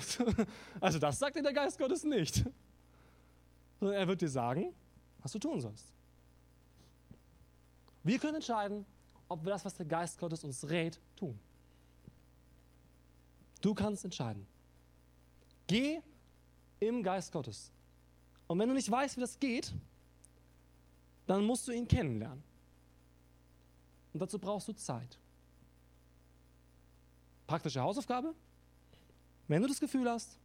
also 0.80 0.98
das 0.98 1.18
sagt 1.18 1.34
dir 1.34 1.42
der 1.42 1.54
Geist 1.54 1.78
Gottes 1.78 2.04
nicht. 2.04 2.44
Er 3.80 4.06
wird 4.06 4.20
dir 4.20 4.28
sagen, 4.28 4.74
was 5.22 5.32
du 5.32 5.38
tun 5.38 5.62
sollst. 5.62 5.86
Wir 8.02 8.18
können 8.18 8.34
entscheiden, 8.34 8.84
ob 9.28 9.42
wir 9.44 9.52
das, 9.52 9.64
was 9.64 9.74
der 9.74 9.86
Geist 9.86 10.18
Gottes 10.18 10.44
uns 10.44 10.68
rät, 10.68 11.00
tun. 11.16 11.38
Du 13.62 13.72
kannst 13.72 14.04
entscheiden. 14.04 14.46
Geh 15.66 16.00
im 16.80 17.02
Geist 17.02 17.32
Gottes. 17.32 17.70
Und 18.52 18.58
wenn 18.58 18.68
du 18.68 18.74
nicht 18.74 18.90
weißt, 18.90 19.16
wie 19.16 19.22
das 19.22 19.40
geht, 19.40 19.72
dann 21.26 21.42
musst 21.42 21.66
du 21.66 21.72
ihn 21.72 21.88
kennenlernen. 21.88 22.44
Und 24.12 24.20
dazu 24.20 24.38
brauchst 24.38 24.68
du 24.68 24.74
Zeit. 24.74 25.18
Praktische 27.46 27.80
Hausaufgabe. 27.80 28.34
Wenn 29.48 29.62
du 29.62 29.68
das 29.68 29.80
Gefühl 29.80 30.06
hast, 30.10 30.36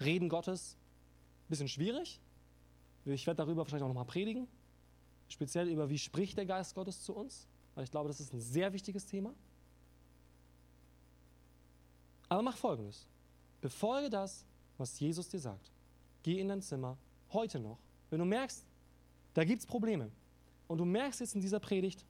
Reden 0.00 0.28
Gottes, 0.28 0.76
bisschen 1.48 1.66
schwierig. 1.66 2.20
Ich 3.06 3.26
werde 3.26 3.38
darüber 3.38 3.62
wahrscheinlich 3.62 3.84
auch 3.84 3.88
nochmal 3.88 4.04
predigen. 4.04 4.46
Speziell 5.30 5.66
über, 5.66 5.88
wie 5.88 5.98
spricht 5.98 6.36
der 6.36 6.44
Geist 6.44 6.74
Gottes 6.74 7.02
zu 7.02 7.14
uns. 7.14 7.46
Weil 7.74 7.84
ich 7.84 7.90
glaube, 7.90 8.08
das 8.08 8.20
ist 8.20 8.34
ein 8.34 8.40
sehr 8.42 8.70
wichtiges 8.74 9.06
Thema. 9.06 9.32
Aber 12.28 12.42
mach 12.42 12.58
folgendes. 12.58 13.06
Befolge 13.62 14.10
das, 14.10 14.44
was 14.76 15.00
Jesus 15.00 15.26
dir 15.26 15.40
sagt. 15.40 15.70
Geh 16.22 16.38
in 16.38 16.48
dein 16.48 16.62
Zimmer, 16.62 16.98
heute 17.32 17.58
noch. 17.60 17.78
Wenn 18.10 18.18
du 18.18 18.24
merkst, 18.24 18.66
da 19.34 19.44
gibt 19.44 19.60
es 19.60 19.66
Probleme 19.66 20.10
und 20.68 20.78
du 20.78 20.84
merkst 20.84 21.20
jetzt 21.20 21.34
in 21.34 21.40
dieser 21.40 21.60
Predigt, 21.60 22.04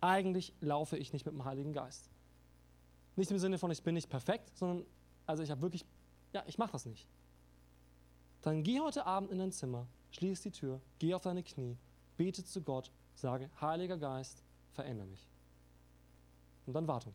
eigentlich 0.00 0.54
laufe 0.60 0.96
ich 0.96 1.12
nicht 1.12 1.26
mit 1.26 1.34
dem 1.34 1.44
Heiligen 1.44 1.72
Geist. 1.72 2.10
Nicht 3.16 3.30
im 3.30 3.38
Sinne 3.38 3.58
von, 3.58 3.70
ich 3.70 3.82
bin 3.82 3.94
nicht 3.94 4.08
perfekt, 4.08 4.56
sondern, 4.56 4.86
also 5.26 5.42
ich 5.42 5.50
habe 5.50 5.62
wirklich, 5.62 5.84
ja, 6.32 6.42
ich 6.46 6.58
mache 6.58 6.72
das 6.72 6.86
nicht. 6.86 7.08
Dann 8.42 8.62
geh 8.62 8.80
heute 8.80 9.04
Abend 9.04 9.30
in 9.30 9.38
dein 9.38 9.52
Zimmer, 9.52 9.86
schließ 10.12 10.40
die 10.42 10.50
Tür, 10.50 10.80
geh 10.98 11.12
auf 11.14 11.22
deine 11.22 11.42
Knie, 11.42 11.76
bete 12.16 12.44
zu 12.44 12.62
Gott, 12.62 12.90
sage, 13.14 13.50
Heiliger 13.60 13.98
Geist, 13.98 14.42
verändere 14.72 15.08
mich. 15.08 15.28
Und 16.66 16.74
dann 16.74 16.86
warte. 16.86 17.12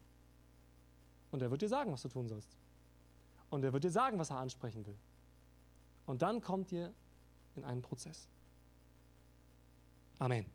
Und 1.31 1.41
er 1.41 1.49
wird 1.49 1.61
dir 1.61 1.69
sagen, 1.69 1.91
was 1.91 2.01
du 2.01 2.09
tun 2.09 2.27
sollst. 2.27 2.55
Und 3.49 3.63
er 3.63 3.73
wird 3.73 3.83
dir 3.83 3.91
sagen, 3.91 4.19
was 4.19 4.29
er 4.29 4.37
ansprechen 4.37 4.85
will. 4.85 4.97
Und 6.05 6.21
dann 6.21 6.41
kommt 6.41 6.71
ihr 6.71 6.93
in 7.55 7.63
einen 7.63 7.81
Prozess. 7.81 8.27
Amen. 10.19 10.45